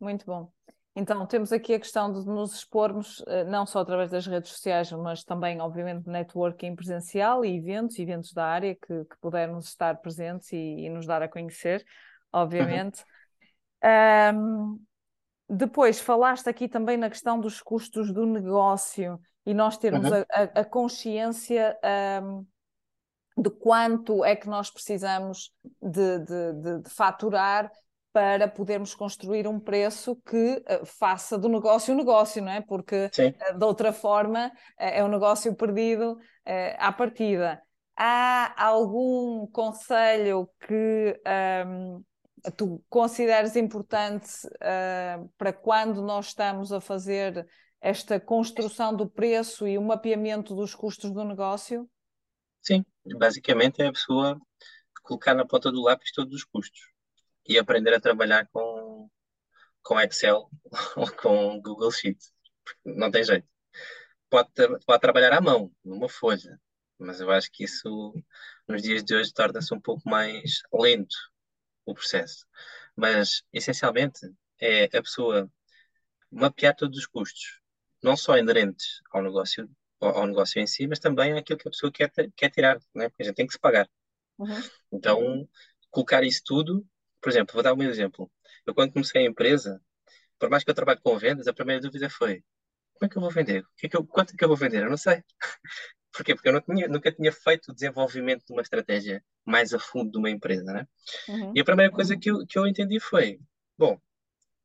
Muito 0.00 0.24
bom. 0.24 0.52
Então, 0.94 1.24
temos 1.24 1.52
aqui 1.52 1.74
a 1.74 1.78
questão 1.78 2.12
de 2.12 2.26
nos 2.26 2.52
expormos, 2.54 3.22
eh, 3.28 3.44
não 3.44 3.64
só 3.64 3.78
através 3.78 4.10
das 4.10 4.26
redes 4.26 4.50
sociais, 4.50 4.90
mas 4.90 5.22
também, 5.22 5.60
obviamente, 5.60 6.08
networking 6.08 6.74
presencial 6.74 7.44
e 7.44 7.56
eventos, 7.56 7.98
eventos 7.98 8.32
da 8.32 8.44
área 8.44 8.74
que, 8.74 9.04
que 9.04 9.16
pudermos 9.20 9.68
estar 9.68 10.00
presentes 10.00 10.52
e, 10.52 10.56
e, 10.56 10.90
nos 10.90 11.06
dar 11.06 11.22
a 11.22 11.28
conhecer, 11.28 11.84
obviamente. 12.32 13.04
Uhum. 13.82 14.80
Um, 14.80 14.84
depois, 15.48 16.00
falaste 16.00 16.48
aqui 16.48 16.68
também 16.68 16.96
na 16.96 17.08
questão 17.08 17.38
dos 17.38 17.62
custos 17.62 18.12
do 18.12 18.26
negócio 18.26 19.20
e 19.46 19.54
nós 19.54 19.78
termos 19.78 20.10
uhum. 20.10 20.24
a, 20.28 20.60
a, 20.60 20.64
consciência 20.64 21.78
um, 22.22 22.44
de 23.40 23.50
quanto 23.50 24.24
é 24.24 24.34
que 24.34 24.48
nós 24.48 24.70
precisamos 24.70 25.52
de, 25.80 26.18
de, 26.18 26.52
de, 26.52 26.78
de 26.82 26.90
faturar 26.90 27.70
para 28.12 28.48
podermos 28.48 28.94
construir 28.94 29.46
um 29.46 29.60
preço 29.60 30.16
que 30.26 30.62
uh, 30.68 30.84
faça 30.84 31.38
do 31.38 31.48
negócio 31.48 31.94
um 31.94 31.96
negócio, 31.96 32.42
não 32.42 32.50
é? 32.50 32.60
Porque 32.60 33.06
uh, 33.06 33.58
de 33.58 33.64
outra 33.64 33.92
forma 33.92 34.48
uh, 34.48 34.52
é 34.76 35.04
um 35.04 35.08
negócio 35.08 35.54
perdido 35.54 36.18
à 36.78 36.90
partida. 36.90 37.62
Há 37.96 38.64
algum 38.64 39.46
conselho 39.48 40.48
que 40.66 41.20
um, 41.24 41.30
ehm, 41.30 42.02
tu 42.56 42.82
consideres 42.88 43.54
importante 43.54 44.48
para 45.36 45.52
quando 45.52 46.02
nós 46.02 46.28
estamos 46.28 46.72
a 46.72 46.80
fazer 46.80 47.46
esta 47.80 48.18
construção 48.18 48.96
do 48.96 49.08
preço 49.08 49.68
e 49.68 49.78
o 49.78 49.82
mapeamento 49.82 50.56
dos 50.56 50.74
custos 50.74 51.12
do 51.12 51.22
negócio? 51.24 51.88
Sim, 52.62 52.84
basicamente 53.16 53.80
é 53.82 53.88
a 53.88 53.92
pessoa 53.92 54.40
colocar 55.02 55.34
na 55.34 55.46
ponta 55.46 55.70
do 55.70 55.82
lápis 55.82 56.10
todos 56.10 56.34
os 56.34 56.42
custos 56.42 56.80
e 57.46 57.58
aprender 57.58 57.94
a 57.94 58.00
trabalhar 58.00 58.48
com, 58.52 59.10
com 59.82 60.00
Excel 60.00 60.50
ou 60.96 61.10
com 61.12 61.60
Google 61.60 61.92
Sheets. 61.92 62.32
Não 62.84 63.10
tem 63.10 63.24
jeito. 63.24 63.48
Pode, 64.28 64.50
pode 64.86 65.00
trabalhar 65.00 65.32
à 65.32 65.40
mão, 65.40 65.72
numa 65.84 66.08
folha, 66.08 66.60
mas 66.98 67.20
eu 67.20 67.30
acho 67.30 67.50
que 67.50 67.64
isso 67.64 68.14
nos 68.68 68.82
dias 68.82 69.02
de 69.02 69.14
hoje 69.14 69.32
torna-se 69.32 69.74
um 69.74 69.80
pouco 69.80 70.08
mais 70.08 70.62
lento 70.72 71.16
o 71.84 71.94
processo. 71.94 72.46
Mas 72.94 73.42
essencialmente 73.52 74.20
é 74.60 74.84
a 74.84 75.02
pessoa 75.02 75.50
mapear 76.30 76.76
todos 76.76 76.98
os 76.98 77.06
custos, 77.06 77.60
não 78.02 78.16
só 78.16 78.38
inerentes 78.38 79.00
ao 79.10 79.22
negócio, 79.22 79.68
ao, 80.00 80.26
negócio 80.26 80.60
em 80.60 80.66
si, 80.66 80.86
mas 80.86 81.00
também 81.00 81.32
aquilo 81.36 81.58
que 81.58 81.68
a 81.68 81.70
pessoa 81.70 81.90
quer, 81.90 82.10
quer 82.36 82.50
tirar, 82.50 82.78
né? 82.94 83.08
porque 83.08 83.22
a 83.22 83.26
gente 83.26 83.34
tem 83.34 83.46
que 83.46 83.52
se 83.52 83.58
pagar. 83.58 83.88
Uhum. 84.38 84.62
Então, 84.92 85.48
colocar 85.90 86.22
isso 86.22 86.42
tudo 86.44 86.86
por 87.20 87.30
exemplo, 87.30 87.54
vou 87.54 87.62
dar 87.62 87.74
um 87.74 87.82
exemplo. 87.82 88.30
Eu, 88.66 88.74
quando 88.74 88.92
comecei 88.92 89.22
a 89.22 89.28
empresa, 89.28 89.80
por 90.38 90.50
mais 90.50 90.64
que 90.64 90.70
eu 90.70 90.74
trabalhe 90.74 91.00
com 91.00 91.18
vendas, 91.18 91.46
a 91.46 91.52
primeira 91.52 91.80
dúvida 91.80 92.08
foi: 92.08 92.42
como 92.94 93.06
é 93.06 93.08
que 93.08 93.16
eu 93.16 93.22
vou 93.22 93.30
vender? 93.30 93.62
O 93.62 93.68
que 93.76 93.86
é 93.86 93.88
que 93.88 93.96
eu, 93.96 94.06
quanto 94.06 94.34
é 94.34 94.36
que 94.36 94.44
eu 94.44 94.48
vou 94.48 94.56
vender? 94.56 94.82
Eu 94.82 94.90
não 94.90 94.96
sei. 94.96 95.22
Porquê? 96.12 96.34
Porque 96.34 96.48
eu 96.48 96.52
não 96.52 96.60
tinha, 96.60 96.88
nunca 96.88 97.12
tinha 97.12 97.30
feito 97.30 97.70
o 97.70 97.74
desenvolvimento 97.74 98.44
de 98.44 98.52
uma 98.52 98.62
estratégia 98.62 99.24
mais 99.44 99.72
a 99.72 99.78
fundo 99.78 100.10
de 100.10 100.18
uma 100.18 100.28
empresa, 100.28 100.72
né? 100.72 100.86
Uhum. 101.28 101.52
E 101.54 101.60
a 101.60 101.64
primeira 101.64 101.92
coisa 101.92 102.16
que 102.16 102.30
eu, 102.30 102.44
que 102.46 102.58
eu 102.58 102.66
entendi 102.66 102.98
foi, 102.98 103.38
bom, 103.78 103.98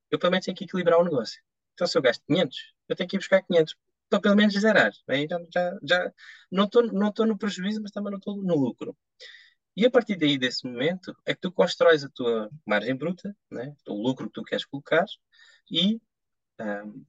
eu 0.09 0.17
pelo 0.19 0.31
menos 0.31 0.45
tenho 0.45 0.57
que 0.57 0.63
equilibrar 0.63 0.99
o 0.99 1.03
negócio. 1.03 1.41
Então 1.73 1.85
se 1.85 1.97
eu 1.97 2.01
gasto 2.01 2.23
500, 2.25 2.57
eu 2.89 2.95
tenho 2.95 3.09
que 3.09 3.15
ir 3.15 3.19
buscar 3.19 3.41
500 3.43 3.75
para 4.09 4.19
pelo 4.19 4.35
menos 4.35 4.53
zerar. 4.53 4.91
Aí 5.07 5.27
já, 5.29 5.39
já, 5.53 5.79
já 5.83 6.13
não 6.51 6.65
estou 6.65 6.83
não 6.83 7.11
no 7.27 7.37
prejuízo, 7.37 7.81
mas 7.81 7.91
também 7.91 8.11
não 8.11 8.17
estou 8.17 8.35
no 8.37 8.55
lucro. 8.55 8.95
E 9.75 9.85
a 9.85 9.91
partir 9.91 10.15
daí, 10.15 10.38
desse 10.38 10.65
momento, 10.65 11.15
é 11.25 11.33
que 11.33 11.41
tu 11.41 11.51
constróis 11.51 12.03
a 12.03 12.09
tua 12.09 12.49
margem 12.65 12.95
bruta, 12.95 13.35
né? 13.51 13.75
o 13.88 14.01
lucro 14.01 14.27
que 14.27 14.33
tu 14.33 14.43
queres 14.43 14.63
colocar 14.63 15.05
e, 15.69 16.01
um, 16.59 17.05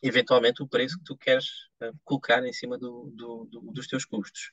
eventualmente, 0.00 0.62
o 0.62 0.68
preço 0.68 0.98
que 0.98 1.04
tu 1.04 1.16
queres 1.16 1.46
uh, 1.82 1.98
colocar 2.04 2.44
em 2.46 2.52
cima 2.52 2.78
do, 2.78 3.10
do, 3.12 3.44
do, 3.46 3.60
dos 3.72 3.88
teus 3.88 4.04
custos. 4.04 4.52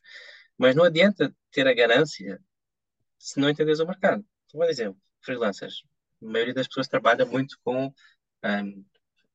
Mas 0.58 0.76
não 0.76 0.84
adianta 0.84 1.36
ter 1.52 1.68
a 1.68 1.74
ganância 1.74 2.42
se 3.20 3.40
não 3.40 3.50
entenderes 3.50 3.80
o 3.80 3.86
mercado. 3.86 4.26
Então, 4.46 4.60
por 4.60 4.70
exemplo, 4.70 5.02
freelancers. 5.22 5.84
A 6.22 6.26
maioria 6.26 6.54
das 6.56 6.68
pessoas 6.68 6.88
trabalha 6.88 7.26
muito 7.26 7.60
com 7.64 7.94
um, 8.44 8.86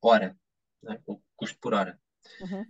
hora, 0.01 0.37
né? 0.83 1.01
o 1.05 1.21
custo 1.37 1.57
por 1.59 1.73
hora. 1.73 1.97
Uhum. 2.41 2.65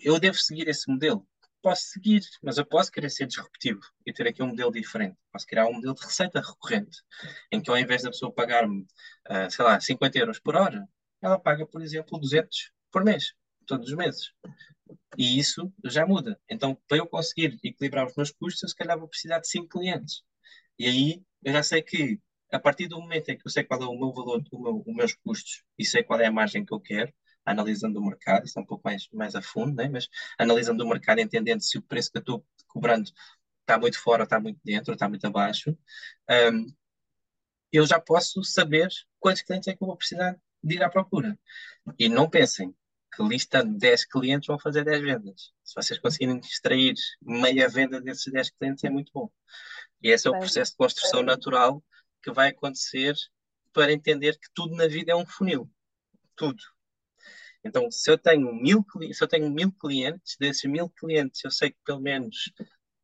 Eu 0.00 0.18
devo 0.18 0.38
seguir 0.38 0.66
esse 0.66 0.90
modelo 0.90 1.26
posso 1.64 1.84
seguir, 1.84 2.20
mas 2.42 2.58
eu 2.58 2.66
posso 2.66 2.92
querer 2.92 3.08
ser 3.08 3.26
disruptivo 3.26 3.80
e 4.04 4.12
ter 4.12 4.28
aqui 4.28 4.42
um 4.42 4.48
modelo 4.48 4.70
diferente. 4.70 5.16
Posso 5.32 5.46
criar 5.46 5.66
um 5.66 5.72
modelo 5.72 5.94
de 5.94 6.02
receita 6.02 6.38
recorrente, 6.38 6.98
em 7.50 7.62
que 7.62 7.70
ao 7.70 7.78
invés 7.78 8.02
da 8.02 8.10
pessoa 8.10 8.30
pagar-me, 8.30 8.82
uh, 8.82 9.50
sei 9.50 9.64
lá, 9.64 9.80
50 9.80 10.18
euros 10.18 10.38
por 10.38 10.56
hora, 10.56 10.86
ela 11.22 11.38
paga, 11.40 11.66
por 11.66 11.80
exemplo, 11.80 12.18
200 12.20 12.70
por 12.92 13.02
mês, 13.02 13.32
todos 13.66 13.88
os 13.88 13.96
meses. 13.96 14.30
E 15.16 15.38
isso 15.38 15.72
já 15.86 16.06
muda. 16.06 16.38
Então, 16.50 16.76
para 16.86 16.98
eu 16.98 17.06
conseguir 17.06 17.58
equilibrar 17.64 18.06
os 18.06 18.14
meus 18.14 18.30
custos, 18.30 18.62
eu 18.62 18.68
se 18.68 18.76
calhar 18.76 18.98
vou 18.98 19.08
precisar 19.08 19.38
de 19.38 19.48
5 19.48 19.66
clientes. 19.66 20.22
E 20.78 20.86
aí 20.86 21.22
eu 21.42 21.52
já 21.54 21.62
sei 21.62 21.80
que, 21.80 22.20
a 22.52 22.58
partir 22.58 22.88
do 22.88 23.00
momento 23.00 23.30
em 23.30 23.38
que 23.38 23.46
eu 23.46 23.50
sei 23.50 23.64
qual 23.64 23.82
é 23.82 23.86
o 23.86 23.98
meu 23.98 24.12
valor, 24.12 24.44
o 24.52 24.62
meu, 24.62 24.84
os 24.86 24.94
meus 24.94 25.14
custos 25.14 25.62
e 25.78 25.84
sei 25.86 26.02
qual 26.02 26.20
é 26.20 26.26
a 26.26 26.32
margem 26.32 26.62
que 26.62 26.74
eu 26.74 26.80
quero, 26.80 27.10
analisando 27.44 27.98
o 28.00 28.04
mercado, 28.04 28.46
isso 28.46 28.58
é 28.58 28.62
um 28.62 28.66
pouco 28.66 28.82
mais, 28.84 29.08
mais 29.12 29.34
a 29.34 29.42
fundo, 29.42 29.74
né? 29.74 29.88
mas 29.88 30.08
analisando 30.38 30.84
o 30.84 30.88
mercado, 30.88 31.20
entendendo 31.20 31.60
se 31.60 31.78
o 31.78 31.82
preço 31.82 32.10
que 32.10 32.18
eu 32.18 32.20
estou 32.20 32.46
cobrando 32.68 33.10
está 33.60 33.78
muito 33.78 33.98
fora, 33.98 34.24
está 34.24 34.40
muito 34.40 34.60
dentro, 34.64 34.92
está 34.94 35.08
muito 35.08 35.26
abaixo, 35.26 35.76
um, 36.52 36.74
eu 37.72 37.86
já 37.86 37.98
posso 37.98 38.42
saber 38.44 38.88
quantos 39.18 39.42
clientes 39.42 39.68
é 39.68 39.74
que 39.74 39.82
eu 39.82 39.86
vou 39.86 39.96
precisar 39.96 40.38
de 40.62 40.76
ir 40.76 40.82
à 40.82 40.88
procura. 40.88 41.38
E 41.98 42.08
não 42.08 42.30
pensem 42.30 42.74
que 43.14 43.22
lista 43.22 43.64
de 43.64 43.76
10 43.76 44.04
clientes 44.06 44.46
vão 44.46 44.58
fazer 44.58 44.84
10 44.84 45.02
vendas. 45.02 45.52
Se 45.62 45.74
vocês 45.74 45.98
conseguirem 45.98 46.38
extrair 46.38 46.94
meia 47.20 47.68
venda 47.68 48.00
desses 48.00 48.32
10 48.32 48.50
clientes, 48.50 48.84
é 48.84 48.90
muito 48.90 49.10
bom. 49.12 49.30
E 50.02 50.10
esse 50.10 50.26
é 50.26 50.30
o 50.30 50.38
processo 50.38 50.72
de 50.72 50.76
construção 50.76 51.22
natural 51.22 51.82
que 52.22 52.32
vai 52.32 52.48
acontecer 52.48 53.14
para 53.72 53.92
entender 53.92 54.38
que 54.38 54.48
tudo 54.54 54.74
na 54.74 54.86
vida 54.86 55.12
é 55.12 55.16
um 55.16 55.26
funil. 55.26 55.70
Tudo. 56.36 56.62
Então, 57.64 57.90
se 57.90 58.10
eu 58.10 58.18
tenho 58.18 58.52
mil, 58.54 58.84
se 59.12 59.24
eu 59.24 59.28
tenho 59.28 59.50
mil 59.50 59.72
clientes, 59.72 60.36
desses 60.38 60.64
mil 60.70 60.88
clientes, 60.90 61.42
eu 61.42 61.50
sei 61.50 61.70
que 61.70 61.78
pelo 61.84 62.00
menos 62.00 62.52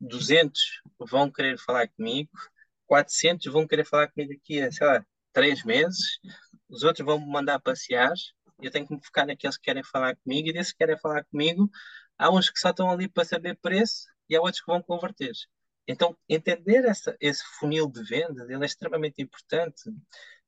200 0.01 0.83
vão 0.99 1.31
querer 1.31 1.59
falar 1.59 1.89
comigo, 1.89 2.31
400 2.87 3.53
vão 3.53 3.67
querer 3.67 3.87
falar 3.87 4.09
comigo 4.09 4.33
daqui 4.35 4.61
a, 4.61 4.71
sei 4.71 4.87
lá, 4.87 5.05
três 5.33 5.65
meses, 5.65 6.19
os 6.69 6.83
outros 6.83 7.05
vão 7.07 7.19
me 7.19 7.27
mandar 7.27 7.59
passear, 7.61 8.13
eu 8.61 8.71
tenho 8.71 8.87
que 8.87 8.95
me 8.95 9.05
focar 9.05 9.27
naqueles 9.27 9.57
que 9.57 9.65
querem 9.65 9.83
falar 9.83 10.17
comigo, 10.17 10.49
e 10.49 10.53
desses 10.53 10.73
que 10.73 10.79
querem 10.79 10.99
falar 10.99 11.25
comigo, 11.25 11.71
há 12.19 12.31
uns 12.31 12.51
que 12.51 12.59
só 12.59 12.71
estão 12.71 12.91
ali 12.91 13.09
para 13.09 13.25
saber 13.25 13.57
preço 13.57 14.07
e 14.29 14.37
há 14.37 14.41
outros 14.41 14.61
que 14.61 14.71
vão 14.71 14.83
converter. 14.83 15.33
Então, 15.89 16.17
entender 16.29 16.85
essa, 16.85 17.17
esse 17.21 17.43
funil 17.59 17.91
de 17.91 18.03
vendas 18.05 18.49
é 18.49 18.65
extremamente 18.65 19.23
importante 19.23 19.91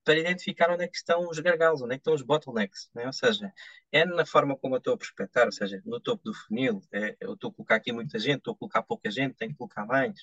para 0.04 0.18
identificar 0.18 0.70
onde 0.70 0.84
é 0.84 0.88
que 0.88 0.96
estão 0.96 1.28
os 1.28 1.38
gargalos, 1.38 1.82
onde 1.82 1.94
é 1.94 1.96
que 1.96 2.00
estão 2.00 2.14
os 2.14 2.22
bottlenecks, 2.22 2.90
né? 2.94 3.06
ou 3.06 3.12
seja, 3.12 3.52
é 3.90 4.04
na 4.04 4.26
forma 4.26 4.56
como 4.56 4.74
eu 4.74 4.78
estou 4.78 4.94
a 4.94 4.98
prospectar, 4.98 5.46
ou 5.46 5.52
seja, 5.52 5.80
no 5.84 6.00
topo 6.00 6.24
do 6.24 6.34
funil, 6.34 6.82
é, 6.92 7.16
eu 7.20 7.34
estou 7.34 7.50
a 7.50 7.54
colocar 7.54 7.76
aqui 7.76 7.92
muita 7.92 8.18
gente, 8.18 8.38
estou 8.38 8.54
a 8.54 8.56
colocar 8.56 8.82
pouca 8.82 9.10
gente, 9.10 9.34
tenho 9.34 9.52
que 9.52 9.58
colocar 9.58 9.86
mais. 9.86 10.14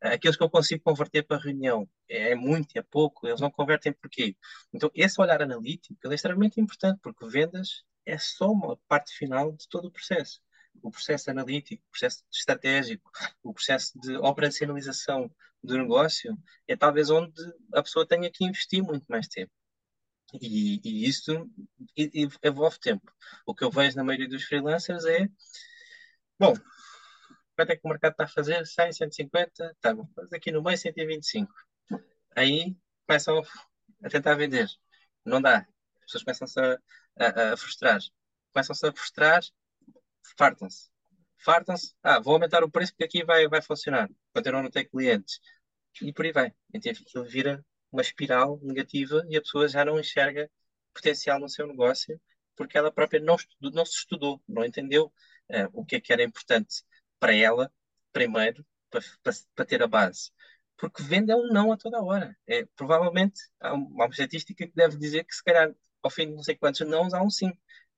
Aqueles 0.00 0.36
que 0.36 0.42
eu 0.42 0.50
consigo 0.50 0.82
converter 0.82 1.22
para 1.24 1.38
reunião, 1.40 1.88
é 2.08 2.34
muito, 2.34 2.76
é 2.76 2.82
pouco, 2.82 3.26
eles 3.26 3.40
não 3.40 3.50
convertem 3.50 3.92
porquê? 3.92 4.36
Então, 4.72 4.90
esse 4.94 5.20
olhar 5.20 5.42
analítico 5.42 5.96
é 6.10 6.14
extremamente 6.14 6.60
importante, 6.60 7.00
porque 7.02 7.26
vendas 7.26 7.84
é 8.06 8.18
só 8.18 8.50
uma 8.50 8.76
parte 8.88 9.12
final 9.16 9.52
de 9.52 9.68
todo 9.68 9.88
o 9.88 9.90
processo. 9.90 10.40
O 10.82 10.90
processo 10.90 11.30
analítico, 11.30 11.82
o 11.86 11.90
processo 11.90 12.24
estratégico, 12.30 13.10
o 13.42 13.52
processo 13.54 13.98
de 14.00 14.16
operacionalização 14.16 15.30
do 15.62 15.78
negócio 15.78 16.36
é 16.68 16.76
talvez 16.76 17.10
onde 17.10 17.40
a 17.72 17.82
pessoa 17.82 18.06
tenha 18.06 18.30
que 18.30 18.44
investir 18.44 18.82
muito 18.82 19.06
mais 19.08 19.26
tempo. 19.28 19.52
E, 20.40 20.80
e 20.84 21.08
isso 21.08 21.48
envolve 22.42 22.78
tempo. 22.80 23.12
O 23.46 23.54
que 23.54 23.64
eu 23.64 23.70
vejo 23.70 23.96
na 23.96 24.04
maioria 24.04 24.28
dos 24.28 24.44
freelancers 24.44 25.04
é: 25.04 25.28
bom, 26.38 26.54
quanto 27.56 27.70
é 27.70 27.76
que 27.76 27.82
o 27.84 27.88
mercado 27.88 28.12
está 28.12 28.24
a 28.24 28.28
fazer? 28.28 28.66
100, 28.66 28.92
150? 28.92 29.76
Tá 29.80 29.94
bom, 29.94 30.08
mas 30.16 30.32
aqui 30.32 30.50
no 30.50 30.62
meio 30.62 30.76
125. 30.76 31.52
Aí 32.36 32.76
começam 33.06 33.40
a 34.02 34.08
tentar 34.08 34.34
vender. 34.34 34.68
Não 35.24 35.40
dá. 35.40 35.58
As 35.58 36.04
pessoas 36.04 36.24
começam-se 36.24 36.60
a, 36.60 36.78
a, 37.18 37.52
a 37.52 37.56
frustrar. 37.56 38.00
Começam-se 38.52 38.86
a 38.86 38.92
frustrar, 38.92 39.42
fartam-se 40.38 40.94
fartam-se, 41.44 41.94
ah, 42.02 42.18
vou 42.20 42.34
aumentar 42.34 42.64
o 42.64 42.70
preço 42.70 42.92
porque 42.92 43.04
aqui 43.04 43.24
vai, 43.24 43.46
vai 43.48 43.60
funcionar, 43.60 44.08
continuam 44.32 44.60
a 44.60 44.62
não 44.64 44.70
ter 44.70 44.86
clientes. 44.86 45.40
E 46.02 46.12
por 46.12 46.24
aí 46.24 46.32
vai. 46.32 46.54
Então 46.72 46.90
aquilo 46.90 47.24
vira 47.24 47.64
uma 47.92 48.02
espiral 48.02 48.58
negativa 48.62 49.24
e 49.28 49.36
a 49.36 49.42
pessoa 49.42 49.68
já 49.68 49.84
não 49.84 50.00
enxerga 50.00 50.50
potencial 50.92 51.38
no 51.38 51.48
seu 51.48 51.66
negócio 51.66 52.20
porque 52.56 52.78
ela 52.78 52.90
própria 52.90 53.20
não, 53.20 53.36
estudou, 53.36 53.70
não 53.72 53.84
se 53.84 53.98
estudou, 53.98 54.42
não 54.48 54.64
entendeu 54.64 55.06
uh, 55.50 55.68
o 55.72 55.84
que 55.84 55.96
é 55.96 56.00
que 56.00 56.12
era 56.12 56.22
importante 56.22 56.82
para 57.18 57.34
ela, 57.34 57.72
primeiro, 58.12 58.64
para, 58.90 59.00
para, 59.22 59.32
para, 59.54 59.64
ter 59.64 59.82
a 59.82 59.86
base. 59.88 60.30
Porque 60.76 61.02
vende 61.02 61.32
é 61.32 61.36
um 61.36 61.48
não 61.48 61.72
a 61.72 61.76
toda 61.76 62.02
hora. 62.02 62.36
É, 62.46 62.64
provavelmente 62.76 63.40
há 63.60 63.74
uma 63.74 64.06
estatística 64.06 64.66
que 64.66 64.72
deve 64.74 64.96
dizer 64.96 65.24
que 65.24 65.34
se 65.34 65.42
calhar 65.42 65.74
ao 66.02 66.10
fim 66.10 66.28
de 66.28 66.34
não 66.34 66.42
sei 66.42 66.56
quantos 66.56 66.80
não 66.86 67.08
há 67.12 67.22
um 67.22 67.30
sim. 67.30 67.52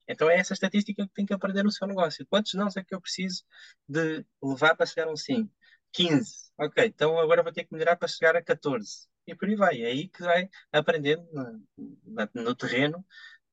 Então 0.08 0.30
é 0.30 0.38
essa 0.38 0.52
estatística 0.52 1.06
que 1.06 1.14
tem 1.14 1.26
que 1.26 1.34
aprender 1.34 1.62
no 1.62 1.70
seu 1.70 1.86
negócio. 1.86 2.26
Quantos 2.26 2.54
não 2.54 2.68
é 2.68 2.84
que 2.84 2.94
eu 2.94 3.00
preciso 3.00 3.44
de 3.88 4.24
levar 4.42 4.76
para 4.76 4.86
chegar 4.86 5.08
a 5.08 5.12
um 5.12 5.16
sim? 5.16 5.50
15. 5.92 6.50
Ok, 6.58 6.84
então 6.84 7.18
agora 7.18 7.42
vou 7.42 7.52
ter 7.52 7.64
que 7.64 7.72
melhorar 7.72 7.96
para 7.96 8.08
chegar 8.08 8.36
a 8.36 8.42
14. 8.42 9.08
E 9.26 9.34
por 9.34 9.48
aí 9.48 9.56
vai. 9.56 9.82
É 9.82 9.86
aí 9.86 10.08
que 10.08 10.22
vai 10.22 10.48
aprendendo 10.72 11.26
no, 11.32 12.42
no 12.42 12.54
terreno 12.54 13.04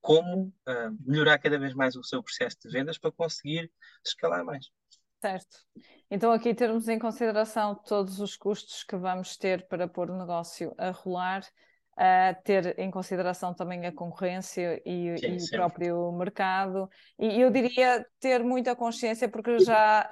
como 0.01 0.53
uh, 0.67 0.97
melhorar 0.99 1.39
cada 1.39 1.57
vez 1.57 1.73
mais 1.73 1.95
o 1.95 2.03
seu 2.03 2.21
processo 2.21 2.57
de 2.61 2.69
vendas 2.69 2.97
para 2.97 3.11
conseguir 3.11 3.71
escalar 4.05 4.43
mais. 4.43 4.69
Certo. 5.21 5.57
Então, 6.11 6.33
aqui 6.33 6.53
termos 6.53 6.89
em 6.89 6.99
consideração 6.99 7.73
todos 7.73 8.19
os 8.19 8.35
custos 8.35 8.83
que 8.83 8.97
vamos 8.97 9.37
ter 9.37 9.65
para 9.69 9.87
pôr 9.87 10.11
o 10.11 10.17
negócio 10.17 10.75
a 10.77 10.91
rolar 10.91 11.47
a 11.95 12.33
ter 12.43 12.77
em 12.79 12.89
consideração 12.89 13.53
também 13.53 13.85
a 13.85 13.91
concorrência 13.91 14.81
e, 14.85 15.17
sim, 15.17 15.27
e 15.27 15.37
o 15.37 15.49
próprio 15.51 16.11
mercado. 16.11 16.89
E 17.19 17.39
eu 17.39 17.51
diria 17.51 18.05
ter 18.19 18.43
muita 18.43 18.75
consciência, 18.75 19.29
porque 19.29 19.59
já 19.59 20.09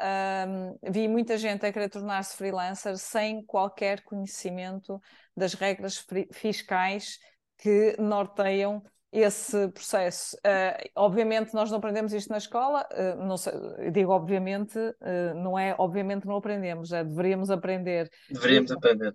um, 0.48 0.78
vi 0.92 1.08
muita 1.08 1.38
gente 1.38 1.66
a 1.66 1.74
querer 1.74 1.90
tornar-se 1.90 2.38
freelancer 2.38 2.98
sem 2.98 3.44
qualquer 3.44 4.04
conhecimento 4.04 5.02
das 5.36 5.54
regras 5.54 6.06
fiscais 6.32 7.18
que 7.58 7.96
norteiam 8.00 8.84
esse 9.12 9.68
processo. 9.70 10.38
Uh, 10.38 10.90
obviamente 10.96 11.54
nós 11.54 11.70
não 11.70 11.80
aprendemos 11.80 12.14
isto 12.14 12.30
na 12.30 12.38
escola, 12.38 12.88
uh, 12.94 13.26
não 13.26 13.36
sei, 13.36 13.54
digo 13.92 14.12
obviamente, 14.12 14.78
uh, 14.78 15.34
não 15.36 15.60
é 15.60 15.76
obviamente 15.78 16.26
não 16.26 16.38
aprendemos, 16.38 16.94
é, 16.94 17.04
deveríamos 17.04 17.52
aprender. 17.52 18.10
Deveríamos 18.30 18.72
aprender 18.72 19.14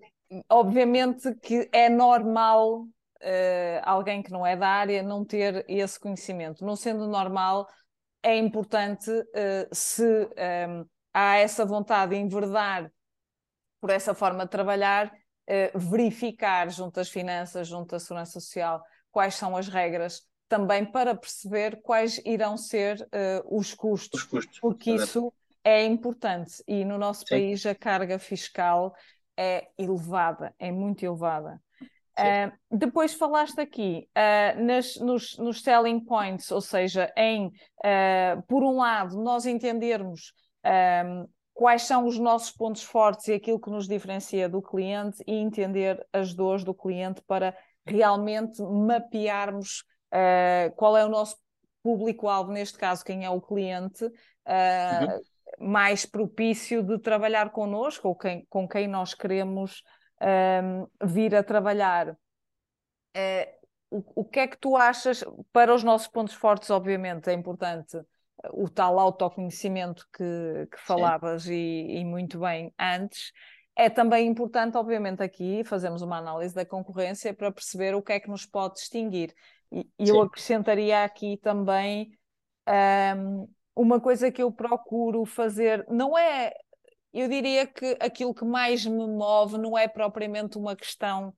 obviamente 0.48 1.34
que 1.36 1.68
é 1.72 1.88
normal 1.88 2.82
uh, 2.82 3.80
alguém 3.82 4.22
que 4.22 4.30
não 4.30 4.46
é 4.46 4.56
da 4.56 4.68
área 4.68 5.02
não 5.02 5.24
ter 5.24 5.64
esse 5.68 5.98
conhecimento. 5.98 6.64
Não 6.64 6.76
sendo 6.76 7.06
normal, 7.06 7.68
é 8.22 8.36
importante 8.36 9.10
uh, 9.10 9.68
se 9.72 10.02
um, 10.02 10.30
ehm, 10.36 10.84
há 11.12 11.36
essa 11.36 11.64
vontade 11.64 12.14
de 12.14 12.20
enverdar 12.20 12.90
por 13.80 13.90
essa 13.90 14.14
forma 14.14 14.44
de 14.44 14.50
trabalhar, 14.50 15.06
uh, 15.06 15.78
verificar 15.78 16.70
junto 16.70 16.98
às 16.98 17.08
finanças, 17.08 17.68
junto 17.68 17.94
à 17.94 18.00
segurança 18.00 18.32
social, 18.32 18.82
quais 19.10 19.34
são 19.34 19.56
as 19.56 19.68
regras, 19.68 20.22
também 20.48 20.84
para 20.84 21.14
perceber 21.14 21.80
quais 21.82 22.20
irão 22.24 22.56
ser 22.56 23.08
os 23.50 23.74
custos, 23.74 24.22
os 24.22 24.28
custos 24.28 24.60
porque 24.60 24.92
isso 24.92 25.32
é 25.64 25.84
importante. 25.84 26.62
E 26.68 26.84
no 26.84 26.96
nosso 26.96 27.26
Sim. 27.26 27.34
país 27.34 27.66
a 27.66 27.74
carga 27.74 28.16
fiscal 28.16 28.94
é 29.36 29.68
elevada, 29.78 30.54
é 30.58 30.70
muito 30.72 31.04
elevada. 31.04 31.60
Uh, 32.18 32.50
depois 32.70 33.12
falaste 33.12 33.60
aqui 33.60 34.08
uh, 34.16 34.64
nas, 34.64 34.96
nos, 34.96 35.36
nos, 35.36 35.60
selling 35.60 36.00
points, 36.00 36.50
ou 36.50 36.62
seja, 36.62 37.12
em, 37.14 37.48
uh, 37.48 38.42
por 38.48 38.62
um 38.62 38.76
lado, 38.76 39.22
nós 39.22 39.44
entendermos 39.44 40.32
quais 41.54 41.82
são 41.82 42.06
os 42.06 42.18
nossos 42.18 42.50
pontos 42.50 42.82
fortes 42.82 43.28
e 43.28 43.34
aquilo 43.34 43.60
que 43.60 43.70
nos 43.70 43.86
diferencia 43.86 44.48
do 44.48 44.60
cliente 44.60 45.22
e 45.24 45.34
entender 45.36 46.04
as 46.12 46.34
dores 46.34 46.64
do 46.64 46.74
cliente 46.74 47.22
para 47.24 47.56
realmente 47.84 48.60
mapearmos 48.60 49.84
qual 50.74 50.96
é 50.96 51.04
o 51.04 51.08
nosso 51.08 51.36
público-alvo, 51.84 52.50
neste 52.50 52.76
caso, 52.76 53.04
quem 53.04 53.24
é 53.24 53.30
o 53.30 53.40
cliente, 53.40 54.04
uhum. 54.04 55.20
Mais 55.58 56.04
propício 56.04 56.82
de 56.82 56.98
trabalhar 56.98 57.50
connosco 57.50 58.08
ou 58.08 58.16
quem, 58.16 58.46
com 58.48 58.68
quem 58.68 58.86
nós 58.86 59.14
queremos 59.14 59.82
um, 60.20 60.86
vir 61.06 61.34
a 61.34 61.42
trabalhar. 61.42 62.10
Uh, 63.16 63.56
o, 63.90 64.22
o, 64.22 64.24
que 64.24 64.40
é 64.40 64.46
que 64.46 64.58
tu 64.58 64.76
achas 64.76 65.24
para 65.52 65.74
os 65.74 65.82
nossos 65.82 66.08
pontos 66.08 66.34
fortes, 66.34 66.70
obviamente, 66.70 67.30
é 67.30 67.32
importante 67.32 67.98
o 68.52 68.68
tal 68.68 68.98
autoconhecimento 68.98 70.06
que, 70.12 70.68
que 70.70 70.78
falavas 70.80 71.46
e, 71.46 71.54
e, 71.54 72.04
muito 72.04 72.40
bem 72.40 72.72
antes. 72.78 73.32
É 73.74 73.90
também 73.90 74.26
importante, 74.26 74.76
obviamente, 74.76 75.22
aqui 75.22 75.62
fazermos 75.64 76.02
uma 76.02 76.18
análise 76.18 76.54
da 76.54 76.64
concorrência 76.64 77.34
para 77.34 77.52
perceber 77.52 77.94
o 77.94 78.02
que 78.02 78.12
é 78.12 78.20
que 78.20 78.28
nos 78.28 78.46
pode 78.46 78.74
distinguir. 78.74 79.34
E, 79.70 79.88
e 79.98 80.08
eu 80.08 80.20
acrescentaria 80.22 81.04
aqui 81.04 81.38
também 81.38 82.10
um, 83.16 83.48
uma 83.76 84.00
coisa 84.00 84.32
que 84.32 84.42
eu 84.42 84.50
procuro 84.50 85.24
fazer, 85.24 85.86
não 85.88 86.18
é 86.18 86.52
eu 87.12 87.28
diria 87.28 87.66
que 87.66 87.96
aquilo 87.98 88.34
que 88.34 88.44
mais 88.44 88.84
me 88.84 89.06
move 89.06 89.56
não 89.56 89.76
é 89.76 89.88
propriamente 89.88 90.58
uma 90.58 90.76
questão 90.76 91.32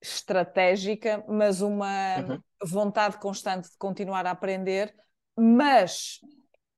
estratégica, 0.00 1.22
mas 1.28 1.60
uma 1.60 2.16
uhum. 2.18 2.42
vontade 2.64 3.18
constante 3.18 3.70
de 3.70 3.76
continuar 3.76 4.26
a 4.26 4.30
aprender, 4.30 4.94
mas 5.36 6.20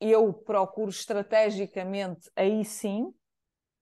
eu 0.00 0.32
procuro 0.32 0.90
estrategicamente 0.90 2.28
aí 2.34 2.64
sim 2.64 3.14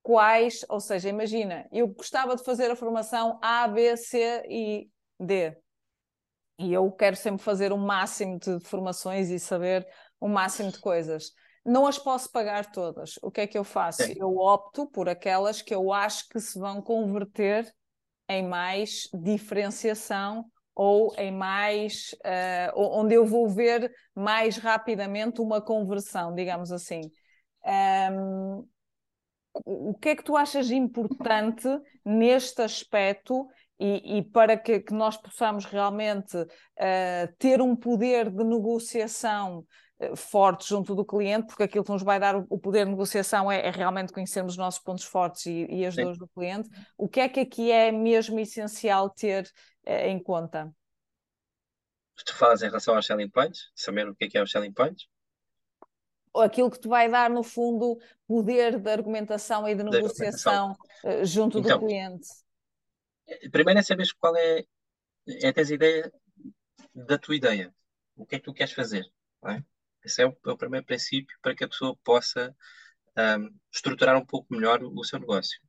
quais, 0.03 0.65
ou 0.69 0.79
seja, 0.79 1.09
imagina, 1.09 1.67
eu 1.73 1.89
gostava 1.89 2.37
de 2.37 2.45
fazer 2.45 2.71
a 2.71 2.77
formação 2.77 3.39
A, 3.41 3.67
B, 3.67 3.97
C 3.97 4.43
e 4.49 4.91
D. 5.19 5.57
E 6.59 6.73
eu 6.73 6.91
quero 6.93 7.17
sempre 7.17 7.43
fazer 7.43 7.73
o 7.73 7.79
máximo 7.79 8.39
de 8.39 8.61
formações 8.61 9.31
e 9.31 9.39
saber 9.39 9.87
o 10.23 10.29
máximo 10.29 10.71
de 10.71 10.79
coisas 10.79 11.33
não 11.65 11.87
as 11.87 11.99
posso 11.99 12.31
pagar 12.31 12.71
todas. 12.71 13.19
O 13.23 13.31
que 13.31 13.41
é 13.41 13.47
que 13.47 13.59
eu 13.59 13.65
faço? 13.65 14.03
Eu 14.17 14.37
opto 14.37 14.89
por 14.89 15.09
aquelas 15.09 15.61
que 15.61 15.75
eu 15.75 15.93
acho 15.93 16.29
que 16.29 16.41
se 16.41 16.59
vão 16.59 16.81
converter 16.81 17.73
em 18.29 18.47
mais 18.47 19.09
diferenciação 19.13 20.45
ou 20.75 21.15
em 21.19 21.31
mais 21.33 22.15
uh, 22.25 22.99
onde 22.99 23.15
eu 23.15 23.27
vou 23.27 23.49
ver 23.49 23.93
mais 24.15 24.57
rapidamente 24.57 25.41
uma 25.41 25.61
conversão, 25.61 26.35
digamos 26.35 26.73
assim. 26.73 27.03
Um, 27.65 28.67
o 29.65 29.95
que 29.95 30.11
é 30.11 30.17
que 30.17 30.25
tu 30.25 30.37
achas 30.37 30.71
importante 30.71 31.69
neste 32.05 32.63
aspecto 32.63 33.47
e, 33.79 34.19
e 34.19 34.23
para 34.23 34.57
que, 34.57 34.81
que, 34.81 34.95
nós 34.95 35.17
possamos 35.17 35.65
realmente 35.65 36.37
uh, 36.37 37.35
ter 37.39 37.61
um 37.61 37.77
poder 37.77 38.31
de 38.31 38.45
negociação 38.45 39.65
eh, 40.03 40.17
forte 40.17 40.69
junto 40.69 40.97
do 40.97 41.05
cliente, 41.05 41.47
porque 41.47 41.63
aquilo 41.63 41.85
que 41.85 41.93
nos 41.93 42.03
vai 42.03 42.19
dar 42.19 42.35
o 42.37 42.59
poder 42.59 42.85
de 42.85 42.91
negociação 42.91 43.51
é, 43.51 43.69
é 43.69 43.71
realmente 43.71 44.13
conhecermos 44.13 44.55
os 44.55 44.59
nossos 44.59 44.81
pontos 44.81 45.05
fortes 45.05 45.47
e, 45.47 45.67
e 45.71 45.87
as 45.87 45.95
Sim. 45.95 46.03
dores 46.03 46.19
do 46.19 46.27
cliente. 46.27 46.69
O 46.99 47.09
que 47.09 47.21
é 47.21 47.29
que 47.29 47.41
aqui 47.41 47.71
é 47.71 47.93
mesmo 47.93 48.41
essencial 48.41 49.09
ter 49.09 49.49
eh, 49.87 50.09
em 50.09 50.21
conta? 50.21 50.75
Tu 52.25 52.35
falas 52.35 52.63
em 52.63 52.67
relação 52.67 52.95
aos 52.95 53.07
selling 53.07 53.31
points, 53.31 53.71
saber 53.75 54.09
o 54.09 54.15
que 54.15 54.25
é 54.25 54.29
que 54.29 54.39
é 54.39 54.43
os 54.43 54.51
selling 54.51 54.73
points? 54.73 55.07
Aquilo 56.35 56.71
que 56.71 56.81
te 56.81 56.89
vai 56.89 57.09
dar, 57.09 57.31
no 57.31 57.43
fundo, 57.43 57.99
poder 58.27 58.79
de 58.79 58.91
argumentação 58.91 59.69
e 59.69 59.75
de 59.75 59.83
negociação 59.83 60.73
uh, 61.05 61.25
junto 61.25 61.59
então, 61.59 61.79
do 61.79 61.87
cliente. 61.87 62.29
Primeiro 63.51 63.81
é 63.81 63.83
saber 63.83 64.07
qual 64.19 64.35
é, 64.37 64.65
é 65.27 65.53
teres 65.53 65.71
ideia 65.71 66.13
da 66.95 67.19
tua 67.19 67.37
ideia. 67.37 67.75
O 68.17 68.27
que 68.27 68.37
é 68.37 68.39
que 68.39 68.45
tu 68.45 68.53
queres 68.53 68.73
fazer? 68.73 69.05
É? 69.47 69.63
Esse 70.05 70.23
é 70.23 70.27
o, 70.27 70.37
é 70.47 70.51
o, 70.51 70.57
primeiro 70.57 70.87
princípio 70.87 71.37
para 71.41 71.55
que 71.55 71.65
a 71.65 71.69
pessoa 71.69 71.97
possa 72.05 72.55
um, 73.17 73.59
estruturar 73.73 74.17
um 74.17 74.27
pouco 74.27 74.53
melhor 74.55 74.83
o, 74.83 75.05
seu 75.05 75.19
negócio. 75.19 75.61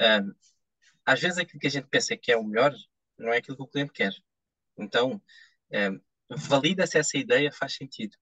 Um, 0.00 0.34
às 1.04 1.20
vezes 1.20 1.38
aquilo 1.38 1.60
que 1.60 1.66
a 1.66 1.70
gente 1.70 1.88
pensa 1.88 2.16
que 2.16 2.30
é 2.32 2.36
o 2.36 2.44
melhor 2.44 2.74
não 3.18 3.32
é 3.32 3.38
aquilo 3.38 3.56
que 3.56 3.62
o 3.62 3.66
cliente 3.66 3.92
quer. 3.92 4.12
Então, 4.78 5.22
um, 5.72 6.00
valida 6.30 6.86
se 6.86 6.98
essa 6.98 7.18
ideia 7.18 7.52
faz 7.52 7.74
sentido. 7.74 8.16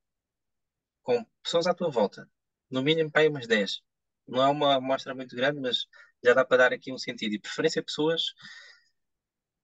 Com 1.03 1.24
pessoas 1.43 1.66
à 1.66 1.74
tua 1.74 1.91
volta, 1.91 2.29
no 2.70 2.83
mínimo 2.83 3.11
para 3.11 3.29
umas 3.29 3.47
10. 3.47 3.83
Não 4.26 4.43
é 4.43 4.49
uma 4.49 4.76
amostra 4.76 5.14
muito 5.14 5.35
grande, 5.37 5.61
mas 5.61 5.87
já 6.22 6.35
dá 6.35 6.45
para 6.45 6.59
dar 6.59 6.72
aqui 6.72 6.93
um 6.93 6.99
sentido. 6.99 7.35
E 7.35 7.41
preferência 7.41 7.83
pessoas 7.83 8.35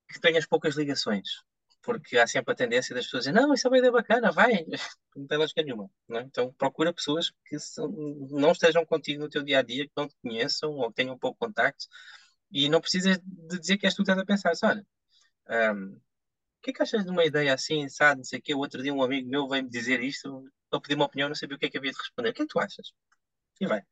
que 0.08 0.20
tenhas 0.20 0.46
poucas 0.46 0.76
ligações 0.76 1.44
porque 1.84 2.18
há 2.18 2.26
sempre 2.26 2.52
a 2.52 2.56
tendência 2.56 2.94
das 2.94 3.04
pessoas 3.04 3.24
dizer, 3.24 3.32
não, 3.32 3.52
isso 3.52 3.66
é 3.66 3.70
uma 3.70 3.78
ideia 3.78 3.92
bacana, 3.92 4.32
vai, 4.32 4.64
não 5.14 5.26
tem 5.26 5.38
lógica 5.38 5.62
nenhuma. 5.62 5.90
Não 6.08 6.18
é? 6.18 6.22
Então 6.22 6.52
procura 6.54 6.92
pessoas 6.92 7.30
que 7.46 7.56
não 8.30 8.52
estejam 8.52 8.84
contigo 8.86 9.22
no 9.22 9.28
teu 9.28 9.42
dia 9.42 9.58
a 9.60 9.62
dia, 9.62 9.84
que 9.86 9.92
não 9.96 10.08
te 10.08 10.16
conheçam 10.22 10.72
ou 10.72 10.92
tenham 10.92 11.18
pouco 11.18 11.38
contacto, 11.38 11.86
e 12.50 12.68
não 12.68 12.80
precisas 12.80 13.18
de 13.22 13.58
dizer 13.60 13.78
que 13.78 13.86
és 13.86 13.94
tu 13.94 13.98
que 13.98 14.10
estás 14.10 14.18
a 14.18 14.24
pensar, 14.24 14.52
olha, 14.68 14.86
um, 15.74 15.96
o 15.96 16.62
que 16.62 16.70
é 16.70 16.72
que 16.74 16.82
achas 16.82 17.04
de 17.04 17.10
uma 17.10 17.24
ideia 17.24 17.54
assim, 17.54 17.88
sabe, 17.88 18.18
não 18.18 18.24
sei 18.24 18.38
o 18.38 18.42
quê, 18.42 18.54
o 18.54 18.58
outro 18.58 18.82
dia 18.82 18.94
um 18.94 19.02
amigo 19.02 19.28
meu 19.28 19.48
veio-me 19.48 19.70
dizer 19.70 20.02
isto, 20.02 20.44
eu 20.72 20.80
pedi 20.80 20.94
uma 20.94 21.06
opinião, 21.06 21.28
não 21.28 21.36
sabia 21.36 21.56
o 21.56 21.58
que 21.58 21.66
é 21.66 21.70
que 21.70 21.78
havia 21.78 21.92
de 21.92 21.98
responder, 21.98 22.30
o 22.30 22.34
que 22.34 22.42
é 22.42 22.46
que 22.46 22.52
tu 22.52 22.58
achas? 22.58 22.92
E 23.60 23.66
vai. 23.66 23.82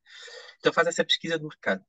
Então 0.59 0.73
faz 0.73 0.89
essa 0.89 1.05
pesquisa 1.05 1.39
de 1.39 1.45
mercado. 1.45 1.85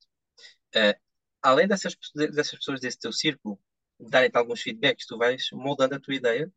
Uh, 0.76 1.00
além 1.42 1.68
dessas, 1.68 1.96
dessas 2.16 2.58
pessoas 2.60 2.80
desse 2.80 3.00
teu 3.00 3.14
círculo, 3.14 3.60
darem-te 4.00 4.38
alguns 4.38 4.62
feedbacks, 4.62 5.06
tu 5.06 5.18
vais 5.18 5.50
moldando 5.52 5.96
a 5.96 6.00
tua 6.00 6.16
ideia 6.16 6.52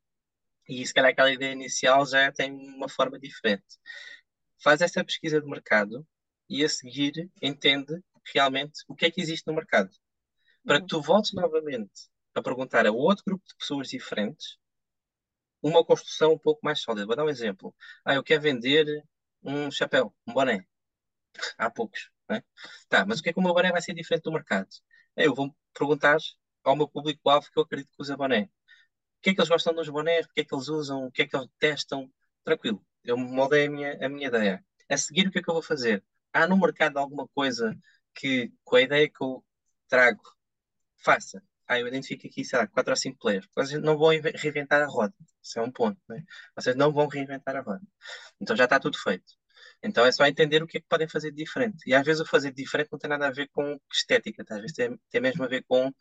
e 0.68 0.84
se 0.86 0.92
calhar 0.92 1.12
aquela 1.12 1.32
ideia 1.32 1.52
inicial 1.52 2.04
já 2.06 2.30
tem 2.32 2.52
uma 2.52 2.88
forma 2.88 3.18
diferente. 3.18 3.78
Faz 4.62 4.80
essa 4.80 5.04
pesquisa 5.04 5.40
de 5.40 5.46
mercado 5.48 6.06
e 6.48 6.64
a 6.64 6.68
seguir 6.68 7.30
entende 7.42 8.02
realmente 8.34 8.82
o 8.88 8.94
que 8.94 9.06
é 9.06 9.10
que 9.10 9.20
existe 9.20 9.46
no 9.46 9.54
mercado. 9.54 9.90
Para 10.64 10.80
que 10.80 10.86
tu 10.86 11.00
voltes 11.00 11.32
novamente 11.32 12.08
a 12.34 12.42
perguntar 12.42 12.86
a 12.86 12.92
outro 12.92 13.24
grupo 13.26 13.44
de 13.46 13.54
pessoas 13.56 13.88
diferentes 13.88 14.58
uma 15.62 15.84
construção 15.84 16.32
um 16.32 16.38
pouco 16.38 16.60
mais 16.62 16.80
sólida. 16.80 17.06
Vou 17.06 17.16
dar 17.16 17.24
um 17.24 17.28
exemplo. 17.28 17.74
Ah, 18.04 18.14
eu 18.14 18.22
quero 18.22 18.42
vender 18.42 18.86
um 19.42 19.70
chapéu, 19.70 20.14
um 20.26 20.32
boné. 20.32 20.66
Há 21.58 21.70
poucos. 21.70 22.10
Né? 22.28 22.42
Tá, 22.88 23.04
mas 23.06 23.20
o 23.20 23.22
que 23.22 23.30
é 23.30 23.32
que 23.32 23.38
o 23.38 23.42
meu 23.42 23.54
boné 23.54 23.70
vai 23.72 23.82
ser 23.82 23.94
diferente 23.94 24.24
do 24.24 24.32
mercado? 24.32 24.68
Eu 25.16 25.34
vou 25.34 25.54
perguntar 25.72 26.18
ao 26.68 26.76
meu 26.76 26.88
público-alvo 26.88 27.50
que 27.50 27.58
eu 27.58 27.62
acredito 27.62 27.90
que 27.90 28.02
usa 28.02 28.16
boné. 28.16 28.42
O 28.44 28.48
que 29.22 29.30
é 29.30 29.34
que 29.34 29.40
eles 29.40 29.48
gostam 29.48 29.74
dos 29.74 29.88
bonés? 29.88 30.26
O 30.26 30.28
que 30.30 30.40
é 30.40 30.44
que 30.44 30.54
eles 30.54 30.68
usam? 30.68 31.06
O 31.06 31.12
que 31.12 31.22
é 31.22 31.26
que 31.26 31.36
eles 31.36 31.48
testam? 31.58 32.10
Tranquilo, 32.44 32.84
eu 33.04 33.16
moldei 33.16 33.66
a 33.66 33.70
minha, 33.70 34.06
a 34.06 34.08
minha 34.08 34.28
ideia. 34.28 34.64
A 34.88 34.96
seguir, 34.96 35.28
o 35.28 35.30
que 35.32 35.38
é 35.40 35.42
que 35.42 35.50
eu 35.50 35.54
vou 35.54 35.62
fazer? 35.62 36.04
Há 36.32 36.46
no 36.46 36.56
mercado 36.58 36.98
alguma 36.98 37.26
coisa 37.28 37.76
que, 38.14 38.52
com 38.64 38.76
a 38.76 38.82
ideia 38.82 39.08
que 39.08 39.22
eu 39.22 39.44
trago, 39.88 40.22
faça? 40.96 41.42
Ah, 41.68 41.80
eu 41.80 41.88
identifico 41.88 42.26
aqui, 42.26 42.44
sei 42.44 42.58
lá, 42.58 42.66
4 42.66 42.92
ou 42.92 42.96
5 42.96 43.18
players. 43.18 43.48
Vocês 43.54 43.82
não 43.82 43.98
vão 43.98 44.08
reinventar 44.08 44.82
a 44.82 44.86
roda. 44.86 45.14
Isso 45.42 45.58
é 45.58 45.62
um 45.62 45.70
ponto, 45.72 46.00
né? 46.08 46.22
Vocês 46.54 46.76
não 46.76 46.92
vão 46.92 47.08
reinventar 47.08 47.56
a 47.56 47.60
roda. 47.60 47.82
Então 48.40 48.56
já 48.56 48.64
está 48.64 48.78
tudo 48.78 48.98
feito. 48.98 49.34
Então 49.82 50.04
é 50.06 50.12
só 50.12 50.26
entender 50.26 50.62
o 50.62 50.66
que 50.66 50.78
é 50.78 50.80
que 50.80 50.86
podem 50.88 51.08
fazer 51.08 51.30
de 51.30 51.36
diferente. 51.36 51.82
E 51.86 51.94
às 51.94 52.04
vezes 52.04 52.20
o 52.20 52.26
fazer 52.26 52.50
de 52.50 52.62
diferente 52.62 52.88
não 52.92 52.98
tem 52.98 53.10
nada 53.10 53.26
a 53.28 53.30
ver 53.32 53.48
com 53.52 53.78
estética, 53.92 54.44
tá? 54.44 54.56
às 54.56 54.60
vezes 54.60 54.76
tem, 54.76 54.98
tem 55.10 55.20
mesmo 55.20 55.44
a 55.44 55.48
ver 55.48 55.64
com 55.68 55.92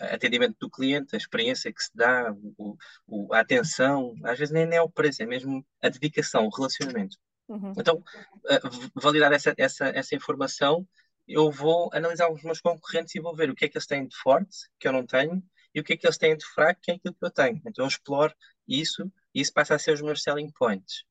atendimento 0.00 0.56
do 0.60 0.70
cliente, 0.70 1.14
a 1.14 1.18
experiência 1.18 1.72
que 1.72 1.82
se 1.82 1.90
dá, 1.94 2.32
o, 2.58 2.76
o, 3.06 3.34
a 3.34 3.40
atenção, 3.40 4.14
às 4.24 4.38
vezes 4.38 4.52
nem 4.52 4.74
é 4.74 4.82
o 4.82 4.90
preço, 4.90 5.22
é 5.22 5.26
mesmo 5.26 5.64
a 5.82 5.88
dedicação, 5.88 6.46
o 6.46 6.54
relacionamento. 6.54 7.16
Uhum. 7.48 7.72
Então, 7.78 7.96
uh, 7.96 9.00
validar 9.00 9.32
essa, 9.32 9.54
essa, 9.56 9.86
essa 9.86 10.14
informação, 10.14 10.86
eu 11.26 11.50
vou 11.50 11.90
analisar 11.92 12.30
os 12.30 12.42
meus 12.42 12.60
concorrentes 12.60 13.14
e 13.14 13.20
vou 13.20 13.34
ver 13.34 13.50
o 13.50 13.54
que 13.54 13.64
é 13.64 13.68
que 13.68 13.76
eles 13.76 13.86
têm 13.86 14.06
de 14.06 14.16
forte, 14.16 14.68
que 14.78 14.86
eu 14.86 14.92
não 14.92 15.06
tenho, 15.06 15.42
e 15.74 15.80
o 15.80 15.84
que 15.84 15.94
é 15.94 15.96
que 15.96 16.06
eles 16.06 16.18
têm 16.18 16.36
de 16.36 16.44
fraco, 16.44 16.80
que 16.82 16.90
é 16.90 16.94
aquilo 16.94 17.14
que 17.14 17.24
eu 17.24 17.30
tenho. 17.30 17.60
Então, 17.66 17.84
eu 17.84 17.88
exploro 17.88 18.34
isso 18.66 19.10
e 19.34 19.40
isso 19.40 19.52
passa 19.52 19.74
a 19.74 19.78
ser 19.78 19.92
os 19.92 20.02
meus 20.02 20.22
selling 20.22 20.50
points. 20.50 21.04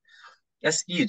A 0.64 0.72
seguir, 0.72 1.08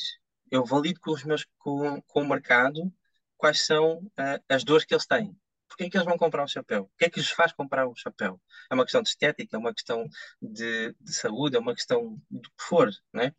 eu 0.51 0.65
valido 0.65 1.01
com, 1.01 1.13
os 1.13 1.25
meus, 1.25 1.47
com, 1.59 2.01
com 2.03 2.23
o 2.23 2.29
mercado 2.29 2.93
quais 3.37 3.65
são 3.65 3.99
uh, 3.99 4.43
as 4.49 4.65
dores 4.65 4.85
que 4.85 4.95
eles 4.95 5.07
têm 5.07 5.37
porque 5.69 5.85
é 5.85 5.91
que 5.91 5.97
eles 5.97 6.07
vão 6.07 6.17
comprar 6.17 6.45
um 6.45 6.49
chapéu? 6.49 6.83
O 6.85 6.97
que 6.99 7.05
é 7.05 7.11
que 7.11 7.21
lhes 7.21 7.31
faz 7.31 7.53
comprar 7.53 7.89
um 7.89 7.95
chapéu? 7.95 8.41
É 8.71 8.75
uma 8.75 8.85
questão 8.85 9.03
de 9.03 9.09
estética, 9.09 9.57
é 9.57 9.59
uma 9.59 9.75
questão 9.75 10.09
de, 10.41 10.95
de 11.01 11.13
saúde, 11.13 11.57
é 11.57 11.59
uma 11.59 11.75
questão 11.75 12.21
do 12.31 12.49
que 12.51 12.63
for, 12.63 12.91
né? 13.13 13.35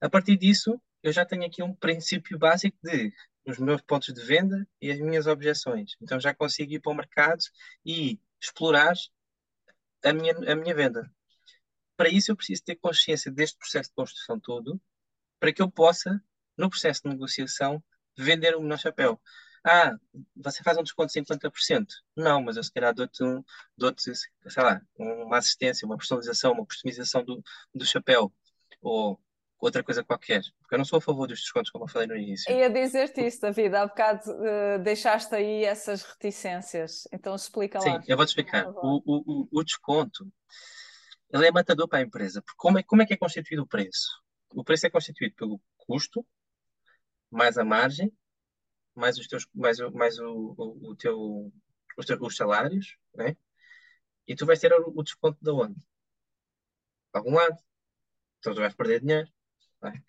A 0.00 0.08
partir 0.08 0.36
disso, 0.36 0.80
eu 1.02 1.12
já 1.12 1.24
tenho 1.24 1.44
aqui 1.44 1.62
um 1.62 1.74
princípio 1.74 2.38
básico 2.38 2.76
de 2.82 3.12
os 3.46 3.58
meus 3.58 3.80
pontos 3.82 4.12
de 4.12 4.22
venda 4.22 4.66
e 4.80 4.90
as 4.90 4.98
minhas 4.98 5.26
objeções. 5.26 5.96
Então 6.02 6.18
já 6.18 6.34
consigo 6.34 6.72
ir 6.72 6.80
para 6.80 6.92
o 6.92 6.94
mercado 6.96 7.42
e 7.84 8.20
explorar 8.40 8.94
a 10.02 10.12
minha, 10.12 10.34
a 10.52 10.56
minha 10.56 10.74
venda. 10.74 11.10
Para 11.96 12.08
isso, 12.08 12.30
eu 12.30 12.36
preciso 12.36 12.62
ter 12.64 12.76
consciência 12.76 13.30
deste 13.30 13.56
processo 13.56 13.88
de 13.88 13.94
construção 13.94 14.38
todo, 14.38 14.80
para 15.40 15.52
que 15.52 15.62
eu 15.62 15.70
possa, 15.70 16.22
no 16.56 16.68
processo 16.68 17.02
de 17.02 17.10
negociação, 17.10 17.82
vender 18.16 18.54
o 18.56 18.62
meu 18.62 18.76
chapéu. 18.76 19.20
Ah, 19.68 19.96
você 20.36 20.62
faz 20.62 20.78
um 20.78 20.82
desconto 20.84 21.12
de 21.12 21.20
50%? 21.20 21.86
Não, 22.14 22.40
mas 22.40 22.56
eu 22.56 22.62
se 22.62 22.72
calhar 22.72 22.94
dou-te, 22.94 23.24
um, 23.24 23.42
dou 23.76 23.92
sei 23.98 24.14
lá, 24.62 24.80
uma 24.96 25.38
assistência, 25.38 25.84
uma 25.84 25.96
personalização, 25.96 26.52
uma 26.52 26.64
customização 26.64 27.24
do, 27.24 27.42
do 27.74 27.84
chapéu. 27.84 28.32
Ou 28.80 29.20
outra 29.58 29.82
coisa 29.82 30.04
qualquer. 30.04 30.42
Porque 30.60 30.76
eu 30.76 30.78
não 30.78 30.84
sou 30.84 30.98
a 30.98 31.02
favor 31.02 31.26
dos 31.26 31.40
descontos, 31.40 31.72
como 31.72 31.82
eu 31.82 31.88
falei 31.88 32.06
no 32.06 32.16
início. 32.16 32.48
Ia 32.52 32.70
dizer-te 32.70 33.26
isso, 33.26 33.40
David. 33.40 33.74
Há 33.74 33.88
bocado 33.88 34.30
uh, 34.30 34.78
deixaste 34.84 35.34
aí 35.34 35.64
essas 35.64 36.04
reticências. 36.04 37.08
Então 37.12 37.34
explica 37.34 37.80
lá. 37.80 37.84
Sim, 37.84 37.98
eu 38.06 38.16
vou-te 38.16 38.28
explicar. 38.28 38.68
O, 38.68 39.02
o, 39.04 39.48
o, 39.50 39.64
desconto, 39.64 40.30
ele 41.32 41.44
é 41.44 41.50
matador 41.50 41.88
para 41.88 41.98
a 41.98 42.02
empresa. 42.02 42.40
Porque 42.40 42.56
como 42.56 42.78
é, 42.78 42.84
como 42.84 43.02
é 43.02 43.06
que 43.06 43.14
é 43.14 43.16
constituído 43.16 43.64
o 43.64 43.66
preço? 43.66 44.10
O 44.54 44.62
preço 44.62 44.86
é 44.86 44.90
constituído 44.90 45.34
pelo 45.34 45.60
custo, 45.76 46.24
mais 47.28 47.58
a 47.58 47.64
margem, 47.64 48.12
mais 48.96 49.18
os 49.18 49.26
teus, 49.28 49.46
mais, 49.54 49.78
mais 49.92 50.18
o, 50.18 50.54
o, 50.56 50.90
o 50.90 50.96
teu, 50.96 51.52
os, 51.96 52.06
teus, 52.06 52.20
os 52.20 52.36
salários, 52.36 52.96
né? 53.14 53.36
E 54.26 54.34
tu 54.34 54.46
vais 54.46 54.58
ter 54.60 54.72
o, 54.72 54.92
o 54.96 55.02
desconto 55.02 55.38
de 55.42 55.50
onde? 55.50 55.74
De 55.74 55.82
algum 57.12 57.34
lado. 57.34 57.56
Então 58.38 58.54
tu 58.54 58.60
vais 58.60 58.74
perder 58.74 59.00
dinheiro. 59.00 59.28
Né? 59.82 60.02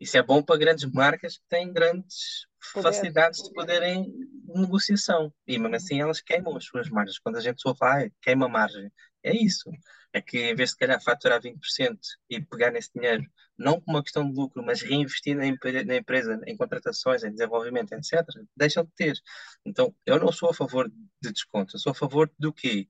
Isso 0.00 0.16
é 0.16 0.22
bom 0.22 0.42
para 0.42 0.56
grandes 0.56 0.90
marcas 0.90 1.36
que 1.36 1.44
têm 1.48 1.70
grandes 1.72 2.46
Poder. 2.72 2.88
facilidades 2.88 3.42
de 3.42 3.52
poderem 3.52 4.12
negociação. 4.46 5.32
E 5.46 5.58
mesmo 5.58 5.76
assim 5.76 6.00
elas 6.00 6.20
queimam 6.20 6.56
as 6.56 6.64
suas 6.64 6.88
margens. 6.88 7.18
Quando 7.18 7.36
a 7.36 7.40
gente 7.40 7.60
só 7.60 7.74
fala, 7.74 8.04
ah, 8.04 8.10
queima 8.22 8.46
a 8.46 8.48
margem. 8.48 8.90
É 9.22 9.36
isso. 9.36 9.70
É 10.12 10.20
que 10.20 10.38
em 10.38 10.54
vez 10.54 10.70
de, 10.70 10.76
calhar, 10.76 11.00
faturar 11.02 11.40
20% 11.40 11.98
e 12.28 12.40
pegar 12.40 12.70
nesse 12.70 12.90
dinheiro, 12.94 13.22
não 13.56 13.80
como 13.80 13.98
uma 13.98 14.02
questão 14.02 14.28
de 14.28 14.34
lucro, 14.34 14.62
mas 14.64 14.80
reinvestir 14.80 15.36
na, 15.36 15.44
na 15.84 15.96
empresa, 15.96 16.40
em 16.46 16.56
contratações, 16.56 17.22
em 17.22 17.30
desenvolvimento, 17.30 17.92
etc., 17.92 18.26
deixam 18.56 18.84
de 18.84 18.90
ter. 18.96 19.18
Então, 19.64 19.94
eu 20.06 20.18
não 20.18 20.32
sou 20.32 20.50
a 20.50 20.54
favor 20.54 20.90
de 21.22 21.32
desconto. 21.32 21.76
Eu 21.76 21.80
sou 21.80 21.92
a 21.92 21.94
favor 21.94 22.30
do 22.38 22.52
quê? 22.52 22.88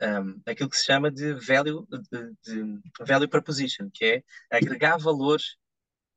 Um, 0.00 0.40
aquilo 0.46 0.70
que 0.70 0.76
se 0.76 0.84
chama 0.84 1.10
de 1.10 1.34
value, 1.34 1.86
de, 1.90 2.32
de 2.44 2.80
value 3.00 3.28
proposition, 3.28 3.90
que 3.92 4.04
é 4.50 4.56
agregar 4.56 4.96
valor 4.96 5.40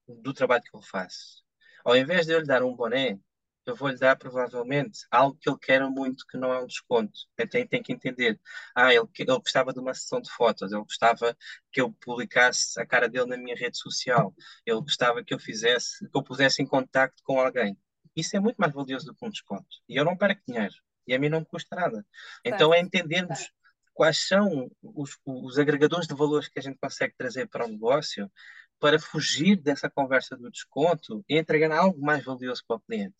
do 0.07 0.33
trabalho 0.33 0.63
que 0.63 0.75
ele 0.75 0.85
faz. 0.85 1.43
Ao 1.83 1.95
invés 1.95 2.25
de 2.25 2.33
eu 2.33 2.39
lhe 2.39 2.45
dar 2.45 2.63
um 2.63 2.75
boné, 2.75 3.19
eu 3.65 3.75
vou-lhe 3.75 3.97
dar 3.97 4.15
provavelmente 4.15 5.05
algo 5.11 5.37
que 5.39 5.49
ele 5.49 5.57
quer 5.59 5.81
muito, 5.89 6.25
que 6.27 6.37
não 6.37 6.53
é 6.53 6.61
um 6.61 6.65
desconto. 6.65 7.19
Tem, 7.49 7.67
tem 7.67 7.83
que 7.83 7.91
entender. 7.91 8.39
Ah, 8.73 8.93
ele, 8.93 9.05
ele 9.17 9.39
gostava 9.39 9.73
de 9.73 9.79
uma 9.79 9.93
sessão 9.93 10.21
de 10.21 10.31
fotos, 10.31 10.71
ele 10.71 10.81
gostava 10.81 11.35
que 11.71 11.81
eu 11.81 11.91
publicasse 11.91 12.79
a 12.79 12.85
cara 12.85 13.09
dele 13.09 13.25
na 13.25 13.37
minha 13.37 13.55
rede 13.55 13.77
social, 13.77 14.33
ele 14.65 14.79
gostava 14.79 15.23
que 15.23 15.33
eu 15.33 15.39
fizesse, 15.39 16.09
que 16.09 16.17
eu 16.17 16.23
pusesse 16.23 16.61
em 16.61 16.65
contacto 16.65 17.21
com 17.23 17.39
alguém. 17.39 17.77
Isso 18.15 18.35
é 18.35 18.39
muito 18.39 18.57
mais 18.57 18.73
valioso 18.73 19.05
do 19.05 19.13
que 19.13 19.25
um 19.25 19.29
desconto. 19.29 19.67
E 19.87 19.95
eu 19.95 20.05
não 20.05 20.17
perco 20.17 20.41
dinheiro. 20.47 20.73
E 21.05 21.13
a 21.13 21.19
mim 21.19 21.29
não 21.29 21.39
me 21.39 21.45
custa 21.45 21.75
nada. 21.75 22.05
Então 22.43 22.73
é 22.73 22.79
entendermos 22.79 23.51
quais 23.93 24.27
são 24.27 24.69
os, 24.81 25.17
os 25.25 25.57
agregadores 25.57 26.07
de 26.07 26.15
valores 26.15 26.47
que 26.47 26.59
a 26.59 26.61
gente 26.61 26.77
consegue 26.79 27.15
trazer 27.17 27.47
para 27.47 27.65
o 27.65 27.69
negócio 27.69 28.31
para 28.79 28.99
fugir 28.99 29.55
dessa 29.57 29.89
conversa 29.89 30.35
do 30.35 30.51
desconto 30.51 31.23
e 31.27 31.37
entregar 31.37 31.71
algo 31.71 31.99
mais 31.99 32.23
valioso 32.23 32.63
para 32.67 32.77
o 32.77 32.79
cliente. 32.79 33.15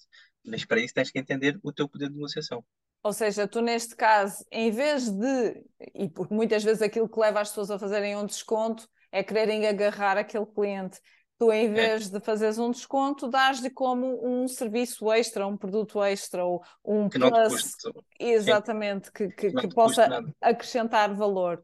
Mas 0.46 0.64
para 0.64 0.80
isso 0.80 0.94
tens 0.94 1.12
que 1.12 1.20
entender 1.20 1.60
o 1.64 1.74
teu 1.74 1.90
poder 1.90 2.10
de 2.10 2.16
negociação. 2.16 2.64
Ou 3.04 3.14
seja, 3.14 3.48
tu 3.48 3.62
neste 3.62 3.96
caso, 3.96 4.44
em 4.52 4.72
vez 4.72 5.10
de, 5.10 5.64
e 5.94 6.10
porque 6.10 6.34
muitas 6.34 6.64
vezes 6.64 6.82
aquilo 6.82 7.08
que 7.08 7.20
leva 7.20 7.40
as 7.40 7.50
pessoas 7.50 7.72
a 7.72 7.80
fazerem 7.80 8.16
um 8.16 8.26
desconto 8.26 8.88
é 9.12 9.24
quererem 9.24 9.66
agarrar 9.66 10.18
aquele 10.18 10.46
cliente, 10.46 11.00
tu 11.38 11.52
em 11.52 11.68
é. 11.68 11.70
vez 11.70 12.08
é. 12.08 12.18
de 12.18 12.26
fazeres 12.26 12.58
um 12.58 12.72
desconto, 12.72 13.30
dás-lhe 13.30 13.70
como 13.70 14.20
um 14.28 14.48
serviço 14.48 15.12
extra, 15.12 15.48
um 15.48 15.56
produto 15.56 16.04
extra 16.04 16.44
ou 16.44 16.64
um 16.84 17.08
que 17.08 17.20
plus, 17.20 17.74
exatamente, 18.20 19.08
Sim. 19.08 19.14
que, 19.14 19.30
que, 19.30 19.52
que 19.52 19.74
possa 19.74 20.24
acrescentar 20.42 21.14
valor. 21.16 21.64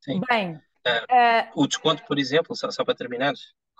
Sim. 0.00 0.20
Bem, 0.28 0.60
uh, 1.04 1.62
o 1.62 1.66
desconto, 1.66 2.04
por 2.04 2.18
exemplo, 2.18 2.54
só, 2.54 2.70
só 2.70 2.84
para 2.84 2.94
terminar, 2.94 3.34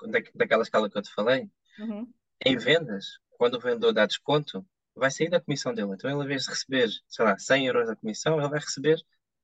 da, 0.07 0.19
daquela 0.35 0.63
escala 0.63 0.91
que 0.91 0.97
eu 0.97 1.03
te 1.03 1.13
falei, 1.13 1.51
uhum. 1.79 2.11
em 2.45 2.57
vendas, 2.57 3.19
quando 3.31 3.55
o 3.55 3.61
vendedor 3.61 3.93
dá 3.93 4.07
desconto, 4.07 4.67
vai 4.95 5.11
sair 5.11 5.31
da 5.31 5.41
comissão 5.41 5.73
dele. 5.73 5.93
Então, 5.93 6.11
ele, 6.11 6.25
em 6.25 6.27
vez 6.27 6.45
de 6.45 6.51
receber, 6.51 6.89
sei 7.09 7.25
lá, 7.25 7.39
100 7.39 7.67
euros 7.67 7.87
da 7.87 7.97
comissão, 7.97 8.39
ele 8.39 8.49
vai 8.49 8.59
receber 8.59 9.01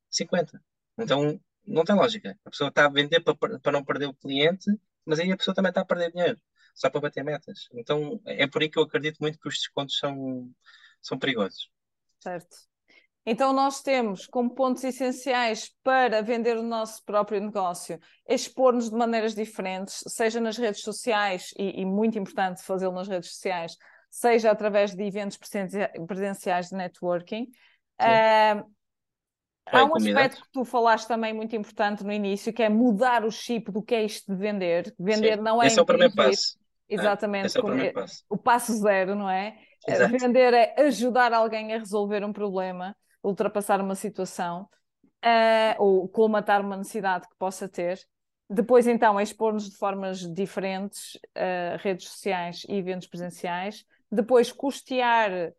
50. 0.09 0.61
Então, 0.97 1.39
não 1.65 1.83
tem 1.83 1.95
lógica. 1.95 2.37
A 2.45 2.49
pessoa 2.49 2.69
está 2.69 2.85
a 2.85 2.89
vender 2.89 3.21
para, 3.21 3.35
para 3.35 3.71
não 3.71 3.83
perder 3.83 4.07
o 4.07 4.13
cliente, 4.13 4.69
mas 5.05 5.19
aí 5.19 5.31
a 5.31 5.37
pessoa 5.37 5.55
também 5.55 5.69
está 5.69 5.81
a 5.81 5.85
perder 5.85 6.11
dinheiro, 6.11 6.39
só 6.73 6.89
para 6.89 7.01
bater 7.01 7.23
metas. 7.23 7.67
Então, 7.73 8.21
é 8.25 8.47
por 8.47 8.61
aí 8.61 8.69
que 8.69 8.77
eu 8.77 8.83
acredito 8.83 9.19
muito 9.19 9.39
que 9.39 9.47
os 9.47 9.55
descontos 9.55 9.97
são, 9.97 10.51
são 11.01 11.17
perigosos. 11.17 11.69
Certo. 12.19 12.55
Então, 13.25 13.51
nós 13.51 13.81
temos 13.81 14.27
como 14.27 14.51
pontos 14.51 14.83
essenciais 14.83 15.71
para 15.83 16.21
vender 16.21 16.57
o 16.57 16.63
nosso 16.63 17.03
próprio 17.03 17.41
negócio 17.41 17.99
expor-nos 18.29 18.89
de 18.89 18.95
maneiras 18.95 19.33
diferentes, 19.33 20.03
seja 20.07 20.39
nas 20.39 20.57
redes 20.57 20.81
sociais, 20.81 21.51
e, 21.57 21.81
e 21.81 21.85
muito 21.85 22.19
importante 22.19 22.61
fazê-lo 22.61 22.93
nas 22.93 23.07
redes 23.07 23.31
sociais, 23.31 23.75
seja 24.11 24.51
através 24.51 24.93
de 24.93 25.03
eventos 25.03 25.39
presenciais 26.07 26.69
de 26.69 26.75
networking. 26.75 27.47
Uh, 27.99 28.63
há 29.65 29.83
um 29.85 29.95
aspecto 29.95 30.43
que 30.43 30.51
tu 30.51 30.63
falaste 30.63 31.07
também 31.07 31.33
muito 31.33 31.55
importante 31.55 32.03
no 32.03 32.11
início, 32.11 32.53
que 32.53 32.61
é 32.61 32.69
mudar 32.69 33.25
o 33.25 33.31
chip 33.31 33.71
do 33.71 33.81
que 33.81 33.95
é 33.95 34.03
isto 34.03 34.31
de 34.31 34.37
vender. 34.37 34.93
Vender 34.99 35.37
Sim. 35.37 35.43
não 35.43 35.61
é. 35.63 35.67
Esse 35.67 35.79
é 35.79 35.81
o 35.81 35.85
primeiro 35.85 36.13
passo. 36.13 36.57
Exatamente. 36.87 37.47
Esse 37.47 37.57
é 37.57 37.61
o, 37.61 37.65
primeiro 37.65 37.93
passo. 37.95 38.23
o 38.29 38.37
passo 38.37 38.73
zero, 38.73 39.15
não 39.15 39.27
é? 39.27 39.57
Exato. 39.87 40.17
Vender 40.17 40.53
é 40.53 40.75
ajudar 40.83 41.33
alguém 41.33 41.73
a 41.73 41.79
resolver 41.79 42.23
um 42.23 42.31
problema 42.31 42.95
ultrapassar 43.25 43.81
uma 43.81 43.95
situação 43.95 44.67
uh, 45.23 45.81
ou 45.81 46.07
colmatar 46.07 46.61
uma 46.61 46.77
necessidade 46.77 47.27
que 47.27 47.35
possa 47.37 47.67
ter. 47.67 47.99
Depois, 48.49 48.87
então, 48.87 49.19
expor-nos 49.19 49.69
de 49.69 49.75
formas 49.75 50.19
diferentes, 50.19 51.15
uh, 51.35 51.77
redes 51.79 52.07
sociais 52.07 52.63
e 52.69 52.75
eventos 52.75 53.07
presenciais. 53.07 53.83
Depois, 54.11 54.51
custear 54.51 55.31
uh, 55.31 55.53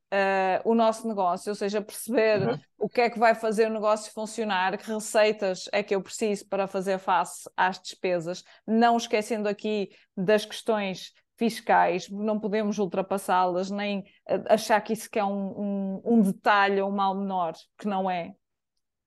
o 0.65 0.73
nosso 0.73 1.09
negócio, 1.09 1.51
ou 1.51 1.55
seja, 1.57 1.83
perceber 1.83 2.49
uhum. 2.49 2.61
o 2.79 2.89
que 2.89 3.01
é 3.01 3.11
que 3.11 3.19
vai 3.19 3.35
fazer 3.35 3.67
o 3.67 3.73
negócio 3.73 4.13
funcionar, 4.13 4.79
que 4.79 4.91
receitas 4.91 5.69
é 5.73 5.83
que 5.83 5.95
eu 5.95 6.01
preciso 6.01 6.47
para 6.49 6.69
fazer 6.69 6.99
face 6.99 7.51
às 7.57 7.81
despesas, 7.81 8.45
não 8.65 8.97
esquecendo 8.97 9.49
aqui 9.49 9.91
das 10.17 10.45
questões 10.45 11.13
fiscais, 11.37 12.09
não 12.09 12.41
podemos 12.41 12.79
ultrapassá-las, 12.79 13.71
nem 13.71 14.05
eh, 14.27 14.43
achar 14.49 14.81
que 14.81 14.93
isso 14.93 15.11
que 15.11 15.19
é 15.19 15.25
um, 15.25 15.61
um, 15.61 16.03
um, 16.05 16.23
detalhe 16.23 16.81
ou 16.81 16.91
um 16.91 16.95
mal 16.95 17.15
menor, 17.15 17.55
que 17.79 17.87
não 17.87 18.11
é. 18.11 18.35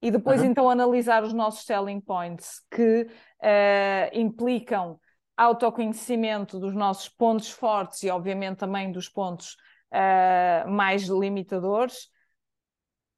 E 0.02 0.12
depois, 0.12 0.42
uhum. 0.42 0.48
então, 0.48 0.70
analisar 0.70 1.24
os 1.24 1.34
nossos 1.34 1.66
selling 1.66 2.00
points, 2.00 2.62
que 2.72 3.02
uh, 3.04 4.18
implicam 4.18 4.98
autoconhecimento 5.36 6.58
dos 6.58 6.74
nossos 6.74 7.10
pontos 7.10 7.50
fortes 7.50 8.04
e, 8.04 8.10
obviamente, 8.10 8.60
também 8.60 8.92
dos 8.92 9.10
pontos 9.10 9.58
uh, 9.92 10.70
mais 10.70 11.04
limitadores, 11.04 12.10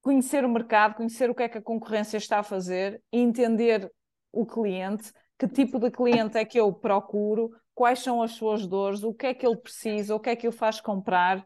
conhecer 0.02 0.44
o 0.44 0.50
mercado, 0.50 0.96
conhecer 0.96 1.30
o 1.30 1.36
que 1.36 1.44
é 1.44 1.50
que 1.50 1.60
a 1.60 1.62
concorrência 1.62 2.18
está 2.18 2.40
a 2.40 2.44
fazer, 2.44 3.02
entender 3.12 3.92
o 4.32 4.46
cliente, 4.46 5.12
que 5.38 5.48
tipo 5.48 5.80
de 5.80 5.92
cliente 5.92 6.38
é 6.38 6.46
que 6.46 6.60
eu 6.60 6.72
procuro, 6.74 7.52
quais 7.82 7.98
são 7.98 8.22
as 8.22 8.34
suas 8.34 8.68
dores, 8.68 9.02
o 9.02 9.12
que 9.12 9.26
é 9.26 9.34
que 9.34 9.44
ele 9.44 9.58
precisa, 9.58 10.14
o 10.14 10.20
que 10.20 10.30
é 10.30 10.36
que 10.36 10.48
o 10.48 10.52
faz 10.52 10.80
comprar, 10.80 11.44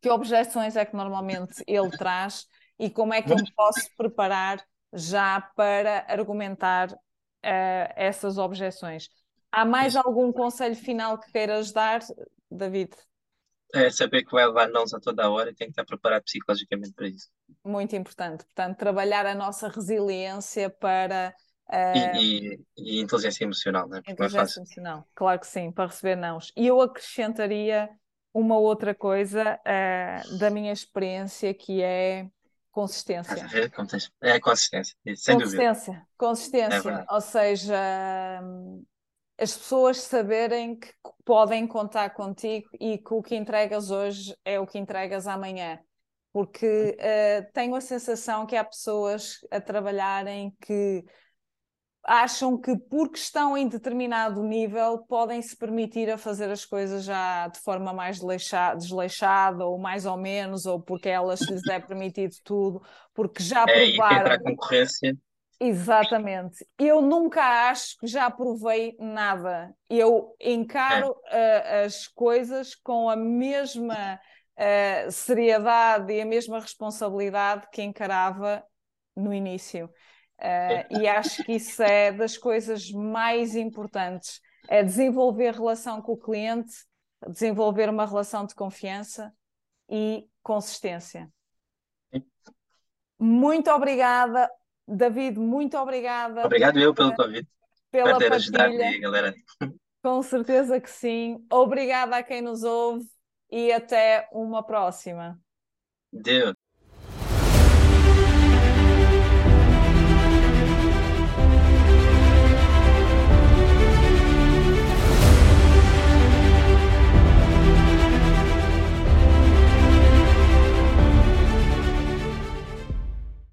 que 0.00 0.08
objeções 0.08 0.76
é 0.76 0.84
que 0.86 0.96
normalmente 0.96 1.62
ele 1.66 1.90
traz 1.90 2.46
e 2.78 2.88
como 2.88 3.12
é 3.12 3.20
que 3.20 3.30
eu 3.30 3.36
me 3.36 3.52
posso 3.52 3.86
preparar 3.98 4.64
já 4.94 5.38
para 5.54 6.06
argumentar 6.08 6.90
uh, 6.90 6.96
essas 7.94 8.38
objeções. 8.38 9.10
Há 9.52 9.66
mais 9.66 9.94
algum 9.94 10.32
conselho 10.32 10.74
final 10.74 11.18
que 11.18 11.30
queiras 11.30 11.70
dar, 11.70 12.00
David? 12.50 12.96
É 13.74 13.90
saber 13.90 14.24
que 14.24 14.32
vai 14.32 14.46
levar 14.46 14.70
nós 14.70 14.94
a 14.94 15.00
toda 15.00 15.24
a 15.24 15.30
hora 15.30 15.50
e 15.50 15.54
tem 15.54 15.66
que 15.66 15.72
estar 15.72 15.84
preparado 15.84 16.22
psicologicamente 16.22 16.94
para 16.94 17.08
isso. 17.08 17.28
Muito 17.62 17.94
importante. 17.94 18.42
Portanto, 18.42 18.78
trabalhar 18.78 19.26
a 19.26 19.34
nossa 19.34 19.68
resiliência 19.68 20.70
para 20.70 21.34
Uh, 21.68 22.16
e, 22.16 22.54
e, 22.76 22.98
e, 22.98 23.00
inteligência 23.00 23.44
emocional, 23.44 23.88
né? 23.88 23.96
Porque 23.96 24.10
é 24.10 24.14
inteligência 24.14 24.60
emocional, 24.60 25.04
claro 25.14 25.40
que 25.40 25.46
sim, 25.46 25.72
para 25.72 25.86
receber 25.86 26.14
nãos. 26.14 26.52
E 26.56 26.66
eu 26.66 26.80
acrescentaria 26.80 27.88
uma 28.32 28.58
outra 28.58 28.94
coisa 28.94 29.58
uh, 29.58 30.38
da 30.38 30.48
minha 30.48 30.72
experiência 30.72 31.52
que 31.52 31.82
é 31.82 32.28
consistência. 32.70 33.34
É 34.20 34.38
consistência, 34.38 34.96
sem 35.16 35.38
consistência, 35.38 35.92
dúvida. 35.92 36.06
Consistência, 36.16 36.90
é 36.90 37.12
ou 37.12 37.20
seja, 37.20 38.40
as 39.38 39.56
pessoas 39.56 39.98
saberem 39.98 40.78
que 40.78 40.92
podem 41.24 41.66
contar 41.66 42.10
contigo 42.10 42.68
e 42.78 42.98
que 42.98 43.14
o 43.14 43.22
que 43.22 43.34
entregas 43.34 43.90
hoje 43.90 44.36
é 44.44 44.60
o 44.60 44.66
que 44.66 44.78
entregas 44.78 45.26
amanhã 45.26 45.80
porque 46.36 46.98
uh, 47.00 47.50
tenho 47.54 47.74
a 47.74 47.80
sensação 47.80 48.44
que 48.44 48.54
há 48.54 48.62
pessoas 48.62 49.38
a 49.50 49.58
trabalharem 49.58 50.54
que 50.60 51.02
acham 52.06 52.56
que 52.56 52.76
porque 52.76 53.18
estão 53.18 53.58
em 53.58 53.66
determinado 53.66 54.40
nível 54.40 54.98
podem 55.08 55.42
se 55.42 55.56
permitir 55.56 56.08
a 56.08 56.16
fazer 56.16 56.48
as 56.48 56.64
coisas 56.64 57.02
já 57.02 57.48
de 57.48 57.58
forma 57.58 57.92
mais 57.92 58.20
desleixada 58.78 59.66
ou 59.66 59.76
mais 59.76 60.06
ou 60.06 60.16
menos 60.16 60.66
ou 60.66 60.80
porque 60.80 61.08
elas 61.08 61.40
lhes 61.40 61.66
é 61.66 61.80
permitido 61.80 62.36
tudo 62.44 62.80
porque 63.12 63.42
já 63.42 63.64
é, 63.68 63.90
provaram? 63.90 64.32
a 64.32 64.38
concorrência. 64.38 65.16
Exatamente. 65.58 66.64
Eu 66.78 67.02
nunca 67.02 67.42
acho 67.70 67.96
que 67.98 68.06
já 68.06 68.30
provei 68.30 68.94
nada. 69.00 69.74
Eu 69.88 70.36
encaro 70.40 71.16
é. 71.26 71.82
uh, 71.82 71.86
as 71.86 72.06
coisas 72.06 72.74
com 72.74 73.08
a 73.08 73.16
mesma 73.16 74.20
uh, 74.56 75.10
seriedade 75.10 76.12
e 76.12 76.20
a 76.20 76.26
mesma 76.26 76.60
responsabilidade 76.60 77.66
que 77.72 77.82
encarava 77.82 78.62
no 79.16 79.32
início 79.32 79.90
Uh, 80.38 81.00
e 81.00 81.08
acho 81.08 81.42
que 81.44 81.52
isso 81.52 81.82
é 81.82 82.12
das 82.12 82.36
coisas 82.36 82.90
mais 82.90 83.56
importantes: 83.56 84.40
é 84.68 84.82
desenvolver 84.82 85.54
relação 85.54 86.02
com 86.02 86.12
o 86.12 86.16
cliente, 86.16 86.72
desenvolver 87.28 87.88
uma 87.88 88.06
relação 88.06 88.44
de 88.44 88.54
confiança 88.54 89.32
e 89.88 90.26
consistência. 90.42 91.30
Muito 93.18 93.70
obrigada, 93.70 94.50
David, 94.86 95.38
muito 95.38 95.76
obrigada. 95.78 96.44
Obrigado 96.44 96.78
eu 96.78 96.94
pelo 96.94 97.14
convite. 97.14 97.48
Pela 97.90 98.18
ter 98.18 98.32
ajudado 98.32 98.74
a 98.74 98.98
galera. 98.98 99.34
Com 100.02 100.22
certeza 100.22 100.80
que 100.80 100.90
sim. 100.90 101.44
Obrigada 101.50 102.16
a 102.16 102.22
quem 102.22 102.42
nos 102.42 102.62
ouve 102.62 103.06
e 103.50 103.72
até 103.72 104.28
uma 104.30 104.62
próxima. 104.62 105.40
Deus. 106.12 106.54